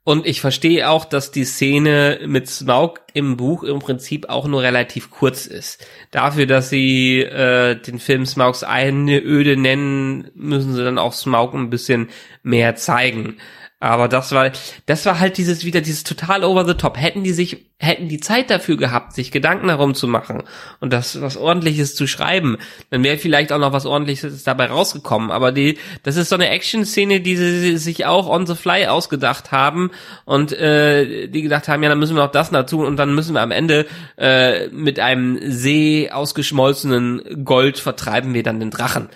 [0.07, 4.61] Und ich verstehe auch, dass die Szene mit Smaug im Buch im Prinzip auch nur
[4.61, 5.83] relativ kurz ist.
[6.11, 11.55] Dafür, dass sie äh, den Film Smaugs eine Öde nennen, müssen sie dann auch Smaug
[11.55, 12.09] ein bisschen
[12.43, 13.37] mehr zeigen.
[13.81, 14.51] Aber das war,
[14.85, 16.97] das war halt dieses wieder dieses total over the top.
[16.97, 20.43] Hätten die sich, hätten die Zeit dafür gehabt, sich Gedanken darum zu machen
[20.79, 22.57] und das was ordentliches zu schreiben,
[22.89, 25.29] dann wäre vielleicht auch noch was ordentliches dabei rausgekommen.
[25.29, 29.51] Aber die, das ist so eine Action-Szene, die sie sich auch on the fly ausgedacht
[29.51, 29.91] haben
[30.23, 33.33] und äh, die gedacht haben, ja, dann müssen wir noch das dazu und dann müssen
[33.33, 33.87] wir am Ende
[34.17, 39.09] äh, mit einem See ausgeschmolzenen Gold vertreiben wir dann den Drachen.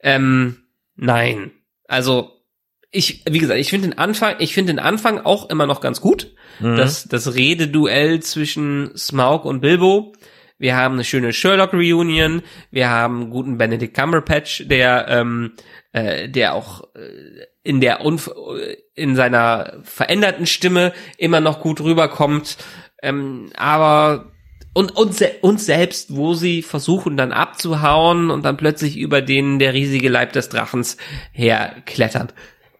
[0.00, 0.58] Ähm,
[0.94, 1.52] nein.
[1.88, 2.33] Also
[2.94, 6.00] ich, wie gesagt, ich finde den Anfang, ich finde den Anfang auch immer noch ganz
[6.00, 6.32] gut.
[6.60, 6.76] Mhm.
[6.76, 10.12] Das, das Rededuell zwischen Smaug und Bilbo.
[10.58, 12.42] Wir haben eine schöne Sherlock-Reunion.
[12.70, 15.52] Wir haben einen guten Benedict Cumberbatch, der, ähm,
[15.92, 18.30] äh, der auch äh, in der Unf
[18.94, 22.56] in seiner veränderten Stimme immer noch gut rüberkommt.
[23.02, 24.30] Ähm, aber
[24.72, 29.72] und uns, uns selbst, wo sie versuchen dann abzuhauen und dann plötzlich über den der
[29.72, 30.96] riesige Leib des Drachens
[31.32, 32.34] herklettert.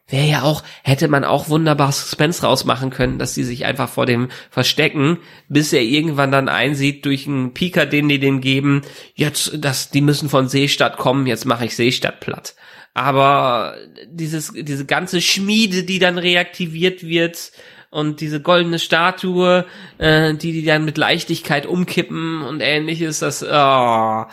[0.06, 4.04] Wäre ja auch, hätte man auch wunderbar Suspense rausmachen können, dass sie sich einfach vor
[4.04, 5.18] dem verstecken,
[5.48, 8.82] bis er irgendwann dann einsieht durch einen Pika, den die dem geben,
[9.14, 12.54] jetzt, das, die müssen von Seestadt kommen, jetzt mache ich Seestadt platt.
[12.92, 13.76] Aber
[14.06, 17.52] dieses, diese ganze Schmiede, die dann reaktiviert wird,
[17.94, 19.66] und diese goldene Statue,
[19.98, 24.24] äh, die die dann mit Leichtigkeit umkippen und ähnliches, das, oh,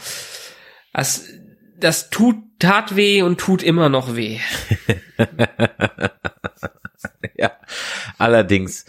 [0.94, 1.28] das,
[1.82, 4.40] das tut, tat weh und tut immer noch weh.
[7.38, 7.52] ja,
[8.18, 8.86] allerdings.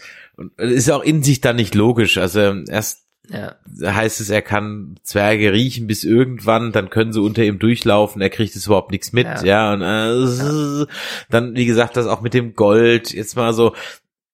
[0.57, 2.17] Ist auch in sich dann nicht logisch.
[2.17, 3.55] Also erst Ja.
[3.81, 8.29] heißt es, er kann Zwerge riechen bis irgendwann, dann können sie unter ihm durchlaufen, er
[8.29, 9.43] kriegt es überhaupt nichts mit, Ja.
[9.43, 10.85] ja, und äh,
[11.29, 13.75] dann, wie gesagt, das auch mit dem Gold, jetzt mal so,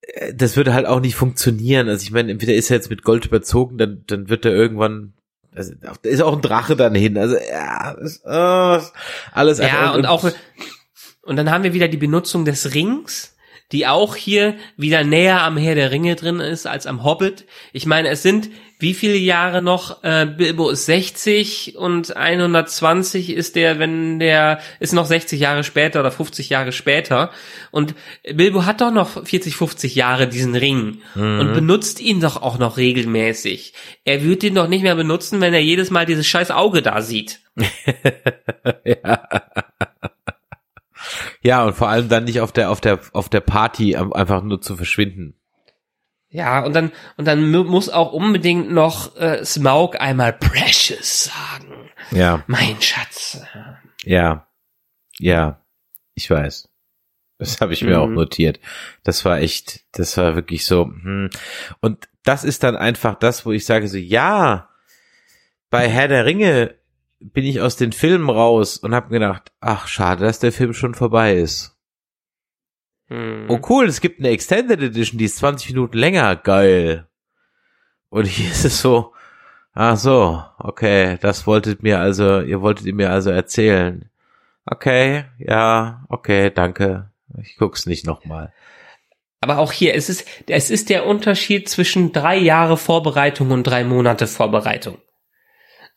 [0.02, 1.88] äh, das würde halt auch nicht funktionieren.
[1.88, 5.14] Also ich meine, entweder ist er jetzt mit Gold überzogen, dann, dann wird er irgendwann,
[5.56, 8.88] also, da ist auch ein Drache dann hin, also ja, das, äh,
[9.34, 10.32] alles Ja, einfach- und auch,
[11.24, 13.36] und dann haben wir wieder die Benutzung des Rings,
[13.72, 17.46] die auch hier wieder näher am Herr der Ringe drin ist als am Hobbit.
[17.72, 18.50] Ich meine, es sind
[18.80, 20.04] wie viele Jahre noch?
[20.04, 26.00] Äh, Bilbo ist 60 und 120 ist der, wenn der ist noch 60 Jahre später
[26.00, 27.32] oder 50 Jahre später.
[27.72, 27.94] Und
[28.34, 32.78] Bilbo hat doch noch 40, 50 Jahre diesen Ring und benutzt ihn doch auch noch
[32.78, 33.74] regelmäßig.
[34.06, 37.02] Er wird ihn doch nicht mehr benutzen, wenn er jedes Mal dieses scheiß Auge da
[37.02, 37.42] sieht.
[41.42, 44.62] Ja, und vor allem dann nicht auf der, auf der, auf der Party einfach nur
[44.62, 45.36] zu verschwinden.
[46.32, 51.90] Ja, und dann, und dann muss auch unbedingt noch äh, Smaug einmal Precious sagen.
[52.12, 52.44] Ja.
[52.48, 53.42] Mein Schatz.
[54.04, 54.48] Ja.
[55.18, 55.62] Ja.
[56.14, 56.70] Ich weiß.
[57.40, 58.04] Das habe ich mir mhm.
[58.04, 58.60] auch notiert.
[59.04, 60.86] Das war echt, das war wirklich so.
[60.86, 61.30] Hm.
[61.80, 64.70] Und das ist dann einfach das, wo ich sage so, ja,
[65.70, 66.76] bei Herr der Ringe
[67.20, 70.96] bin ich aus den Filmen raus und habe gedacht, ach schade, dass der Film schon
[70.96, 71.79] vorbei ist.
[73.10, 73.46] Hm.
[73.50, 77.08] Oh cool, es gibt eine Extended Edition, die ist 20 Minuten länger, geil.
[78.10, 79.14] Und hier ist es so,
[79.74, 84.10] ach so, okay, das wolltet mir also, ihr wolltet mir also erzählen.
[84.66, 87.10] Okay, ja, okay, danke.
[87.42, 88.54] Ich guck's nicht nochmal.
[89.42, 93.84] Aber auch hier, es ist, es ist der Unterschied zwischen drei Jahre Vorbereitung und drei
[93.84, 94.98] Monate Vorbereitung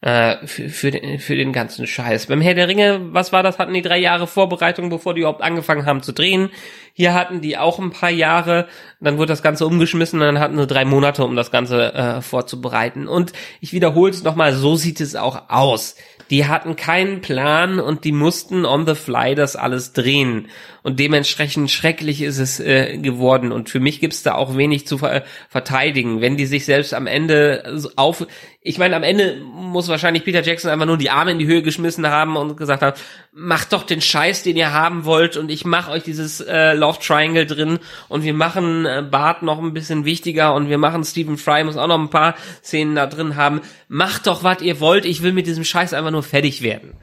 [0.02, 2.26] äh, für, für, den, für den ganzen Scheiß.
[2.26, 3.58] Beim Herr der Ringe, was war das?
[3.58, 6.50] Hatten die drei Jahre Vorbereitung, bevor die überhaupt angefangen haben zu drehen.
[6.92, 8.66] Hier hatten die auch ein paar Jahre,
[9.00, 12.20] dann wurde das Ganze umgeschmissen und dann hatten sie drei Monate, um das Ganze äh,
[12.20, 13.06] vorzubereiten.
[13.06, 15.94] Und ich wiederhole es nochmal, so sieht es auch aus.
[16.30, 20.48] Die hatten keinen Plan und die mussten on the fly das alles drehen.
[20.82, 23.52] Und dementsprechend schrecklich ist es äh, geworden.
[23.52, 26.20] Und für mich gibt's da auch wenig zu ver verteidigen.
[26.20, 28.26] Wenn die sich selbst am Ende auf,
[28.60, 31.62] ich meine, am Ende muss wahrscheinlich Peter Jackson einfach nur die Arme in die Höhe
[31.62, 32.96] geschmissen haben und gesagt haben,
[33.32, 36.98] macht doch den Scheiß, den ihr haben wollt und ich mache euch dieses äh, Love
[37.00, 37.78] Triangle drin
[38.08, 41.76] und wir machen äh, Bart noch ein bisschen wichtiger und wir machen Stephen Fry muss
[41.76, 43.60] auch noch ein paar Szenen da drin haben.
[43.88, 46.94] Macht doch, was ihr wollt, ich will mit diesem Scheiß einfach nur fertig werden.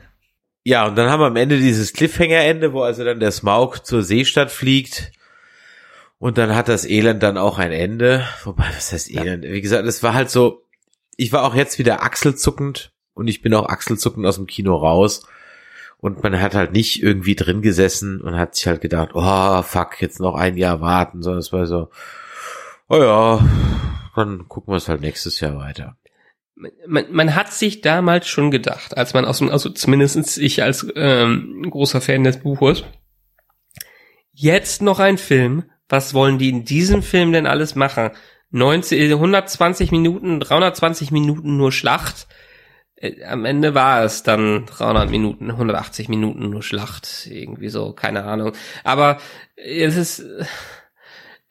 [0.70, 4.04] Ja, und dann haben wir am Ende dieses Cliffhanger-Ende, wo also dann der Smaug zur
[4.04, 5.12] Seestadt fliegt.
[6.20, 8.24] Und dann hat das Elend dann auch ein Ende.
[8.44, 9.46] Wobei, was heißt Elend?
[9.46, 10.62] Wie gesagt, es war halt so,
[11.18, 15.26] ich war auch jetzt wieder achselzuckend und ich bin auch achselzuckend aus dem Kino raus.
[15.98, 20.00] Und man hat halt nicht irgendwie drin gesessen und hat sich halt gedacht, oh fuck,
[20.04, 21.90] jetzt noch ein Jahr warten, sondern es war so,
[22.90, 23.44] oh ja,
[24.16, 25.98] dann gucken wir es halt nächstes Jahr weiter.
[26.88, 30.86] Man, man hat sich damals schon gedacht, als man aus dem, also zumindestens ich als
[30.96, 32.84] ähm, großer Fan des Buches,
[34.34, 38.12] jetzt noch ein Film, was wollen die in diesem Film denn alles machen?
[38.52, 42.28] 90, 120 Minuten, 320 Minuten nur Schlacht.
[42.96, 48.26] Äh, am Ende war es dann 300 Minuten, 180 Minuten nur Schlacht, irgendwie so, keine
[48.26, 48.54] Ahnung.
[48.84, 49.20] Aber
[49.56, 50.26] es ist,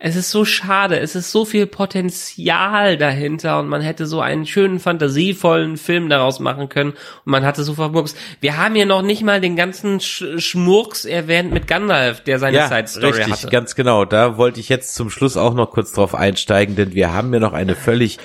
[0.01, 4.47] es ist so schade, es ist so viel Potenzial dahinter und man hätte so einen
[4.47, 8.15] schönen, fantasievollen Film daraus machen können und man hatte so vermurks.
[8.41, 12.59] Wir haben hier noch nicht mal den ganzen Sch Schmurks erwähnt mit Gandalf, der seine
[12.59, 13.49] ja, Side Story richtig, hatte.
[13.49, 14.05] ganz genau.
[14.05, 17.41] Da wollte ich jetzt zum Schluss auch noch kurz drauf einsteigen, denn wir haben ja
[17.41, 18.19] noch eine völlig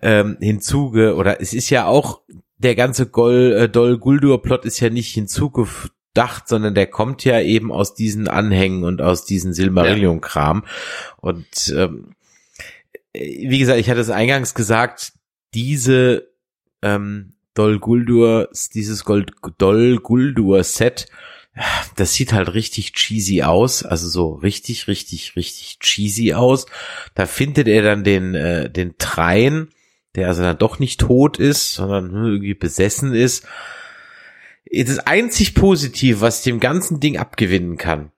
[0.00, 2.22] ähm, hinzuge, oder es ist ja auch
[2.56, 7.24] der ganze Gol, äh, Dol Guldur Plot ist ja nicht hinzugefügt gedacht, sondern der kommt
[7.24, 10.64] ja eben aus diesen Anhängen und aus diesen Silmarillion-Kram.
[11.18, 12.14] Und ähm,
[13.12, 15.12] wie gesagt, ich hatte es eingangs gesagt,
[15.54, 16.28] diese
[16.82, 21.06] ähm, Dol Guldur, dieses Gold, Dol Guldur Set,
[21.96, 26.66] das sieht halt richtig cheesy aus, also so richtig, richtig, richtig cheesy aus.
[27.14, 29.68] Da findet er dann den, äh, den Trein,
[30.14, 33.46] der also dann doch nicht tot ist, sondern irgendwie besessen ist
[34.70, 38.12] das einzig Positive, was ich dem ganzen Ding abgewinnen kann,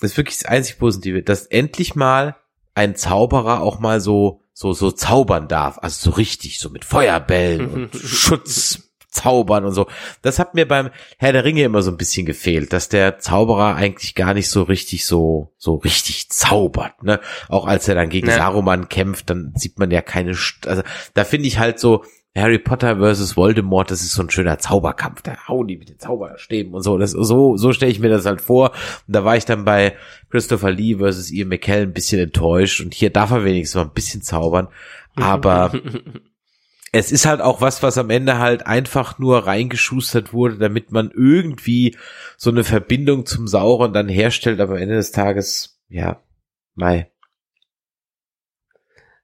[0.00, 2.36] ist wirklich das einzig Positive, dass endlich mal
[2.74, 5.78] ein Zauberer auch mal so, so, so zaubern darf.
[5.80, 9.86] Also so richtig, so mit Feuerbällen und Schutzzaubern und so.
[10.22, 13.74] Das hat mir beim Herr der Ringe immer so ein bisschen gefehlt, dass der Zauberer
[13.74, 17.20] eigentlich gar nicht so richtig so, so richtig zaubert, ne?
[17.48, 18.36] Auch als er dann gegen ja.
[18.36, 20.82] Saruman kämpft, dann sieht man ja keine, also
[21.14, 22.04] da finde ich halt so,
[22.36, 25.98] Harry Potter versus Voldemort, das ist so ein schöner Zauberkampf, da hauen die mit den
[25.98, 26.98] Zauberstäben und so.
[26.98, 28.72] Das, so, so stelle ich mir das halt vor.
[29.06, 29.96] Und da war ich dann bei
[30.30, 32.80] Christopher Lee versus Ian McKellen ein bisschen enttäuscht.
[32.80, 34.68] Und hier darf er wenigstens mal ein bisschen zaubern.
[35.14, 35.72] Aber
[36.92, 41.10] es ist halt auch was, was am Ende halt einfach nur reingeschustert wurde, damit man
[41.14, 41.96] irgendwie
[42.36, 44.60] so eine Verbindung zum Sauron dann herstellt.
[44.60, 46.20] Aber am Ende des Tages, ja,
[46.74, 47.10] mai.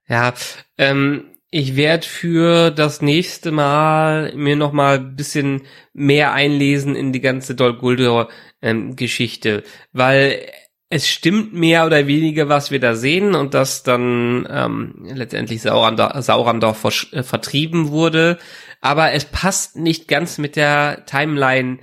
[0.08, 0.32] Ja,
[0.78, 5.62] ähm, ich werde für das nächste Mal mir noch mal ein bisschen
[5.92, 8.30] mehr einlesen in die ganze Dol Guldur
[8.62, 9.62] ähm, Geschichte,
[9.92, 10.46] weil
[10.88, 16.22] es stimmt mehr oder weniger, was wir da sehen und dass dann ähm, letztendlich Saurandorf,
[16.24, 18.38] Saurandorf äh, vertrieben wurde,
[18.80, 21.80] aber es passt nicht ganz mit der Timeline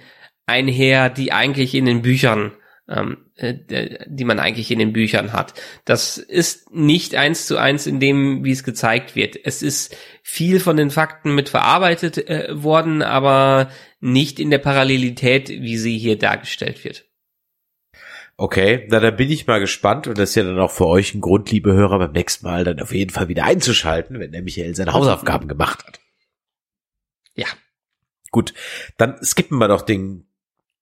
[0.47, 2.53] einher, die eigentlich in den Büchern
[2.89, 5.53] ähm, äh, die man eigentlich in den Büchern hat.
[5.85, 9.37] Das ist nicht eins zu eins in dem, wie es gezeigt wird.
[9.41, 15.49] Es ist viel von den Fakten mit verarbeitet äh, worden, aber nicht in der Parallelität,
[15.49, 17.05] wie sie hier dargestellt wird.
[18.35, 21.13] Okay, na dann bin ich mal gespannt und das ist ja dann auch für euch
[21.13, 24.41] ein Grund, liebe Hörer, beim nächsten Mal dann auf jeden Fall wieder einzuschalten, wenn der
[24.41, 25.99] Michael seine Hausaufgaben gemacht hat.
[27.35, 27.47] Ja.
[28.31, 28.53] Gut,
[28.97, 30.28] dann skippen wir doch den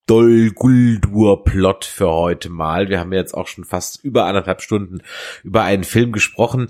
[0.07, 2.89] Dol Guldur Plot für heute mal.
[2.89, 5.01] Wir haben jetzt auch schon fast über anderthalb Stunden
[5.43, 6.69] über einen Film gesprochen,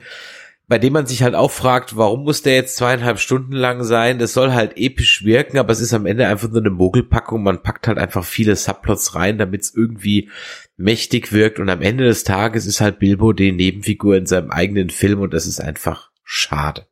[0.68, 4.20] bei dem man sich halt auch fragt, warum muss der jetzt zweieinhalb Stunden lang sein?
[4.20, 7.42] Das soll halt episch wirken, aber es ist am Ende einfach nur eine Mogelpackung.
[7.42, 10.30] Man packt halt einfach viele Subplots rein, damit es irgendwie
[10.76, 11.60] mächtig wirkt.
[11.60, 15.34] Und am Ende des Tages ist halt Bilbo die Nebenfigur in seinem eigenen Film und
[15.34, 16.88] das ist einfach schade.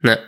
[0.00, 0.18] Ne.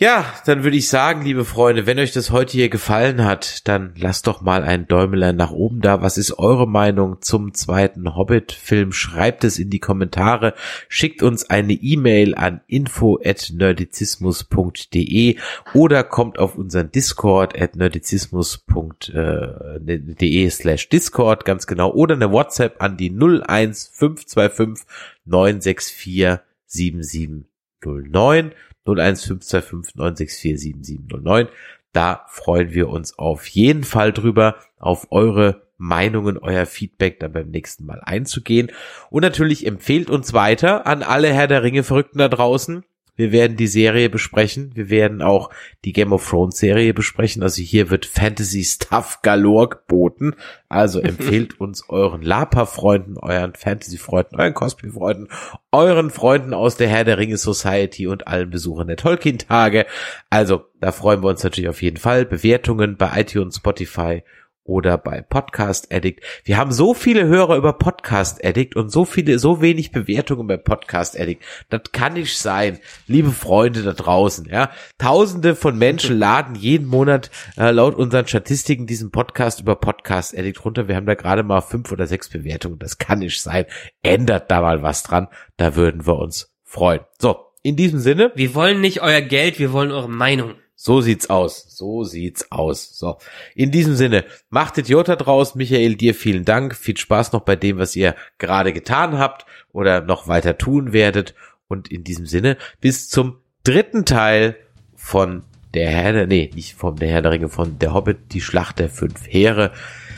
[0.00, 3.94] Ja, dann würde ich sagen, liebe Freunde, wenn euch das heute hier gefallen hat, dann
[3.96, 6.00] lasst doch mal ein Däumelein nach oben da.
[6.00, 8.92] Was ist eure Meinung zum zweiten Hobbit-Film?
[8.92, 10.54] Schreibt es in die Kommentare.
[10.88, 15.36] Schickt uns eine E-Mail an info@nerdizismus.de
[15.74, 22.96] oder kommt auf unseren Discord at nerdizismus.de slash Discord, ganz genau, oder eine WhatsApp an
[22.96, 24.86] die 01525
[25.24, 28.52] 964 7709.
[28.88, 31.48] 0152596477709.
[31.92, 37.50] Da freuen wir uns auf jeden Fall drüber, auf eure Meinungen, euer Feedback dann beim
[37.50, 38.70] nächsten Mal einzugehen.
[39.10, 42.84] Und natürlich empfehlt uns weiter an alle Herr der Ringe Verrückten da draußen.
[43.18, 44.70] Wir werden die Serie besprechen.
[44.74, 45.50] Wir werden auch
[45.84, 47.42] die Game of Thrones Serie besprechen.
[47.42, 50.34] Also hier wird Fantasy Stuff galore geboten.
[50.68, 55.28] Also empfehlt uns euren Lapa-Freunden, euren Fantasy-Freunden, euren Cosplay-Freunden,
[55.72, 59.86] euren Freunden aus der Herr der Ringe Society und allen Besuchern der Tolkien-Tage.
[60.30, 62.24] Also da freuen wir uns natürlich auf jeden Fall.
[62.24, 64.22] Bewertungen bei iTunes, Spotify
[64.68, 66.22] oder bei Podcast Addict.
[66.44, 70.58] Wir haben so viele Hörer über Podcast Addict und so viele, so wenig Bewertungen bei
[70.58, 71.42] Podcast Addict.
[71.70, 74.46] Das kann nicht sein, liebe Freunde da draußen.
[74.50, 80.36] Ja, Tausende von Menschen laden jeden Monat äh, laut unseren Statistiken diesen Podcast über Podcast
[80.36, 80.86] Addict runter.
[80.86, 82.78] Wir haben da gerade mal fünf oder sechs Bewertungen.
[82.78, 83.64] Das kann nicht sein.
[84.02, 85.28] Ändert da mal was dran.
[85.56, 87.00] Da würden wir uns freuen.
[87.18, 88.32] So, in diesem Sinne.
[88.34, 90.54] Wir wollen nicht euer Geld, wir wollen eure Meinung.
[90.80, 91.66] So sieht's aus.
[91.76, 92.96] So sieht's aus.
[92.96, 93.18] So.
[93.56, 95.56] In diesem Sinne, macht Idiota draus.
[95.56, 96.76] Michael, dir vielen Dank.
[96.76, 101.34] Viel Spaß noch bei dem, was ihr gerade getan habt oder noch weiter tun werdet.
[101.66, 104.54] Und in diesem Sinne, bis zum dritten Teil
[104.94, 105.42] von
[105.74, 108.78] der Herr der, nee, nicht von der Herr der Ringe, von der Hobbit, die Schlacht
[108.78, 109.72] der fünf Heere.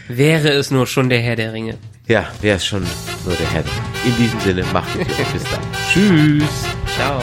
[0.09, 1.79] Wäre es nur schon der Herr der Ringe.
[2.07, 2.83] Ja, wäre es schon
[3.25, 3.65] nur der Herr.
[4.05, 5.33] In diesem Sinne, macht Idiota.
[5.33, 5.63] bis dann.
[5.91, 6.67] Tschüss.
[6.97, 7.23] Ciao.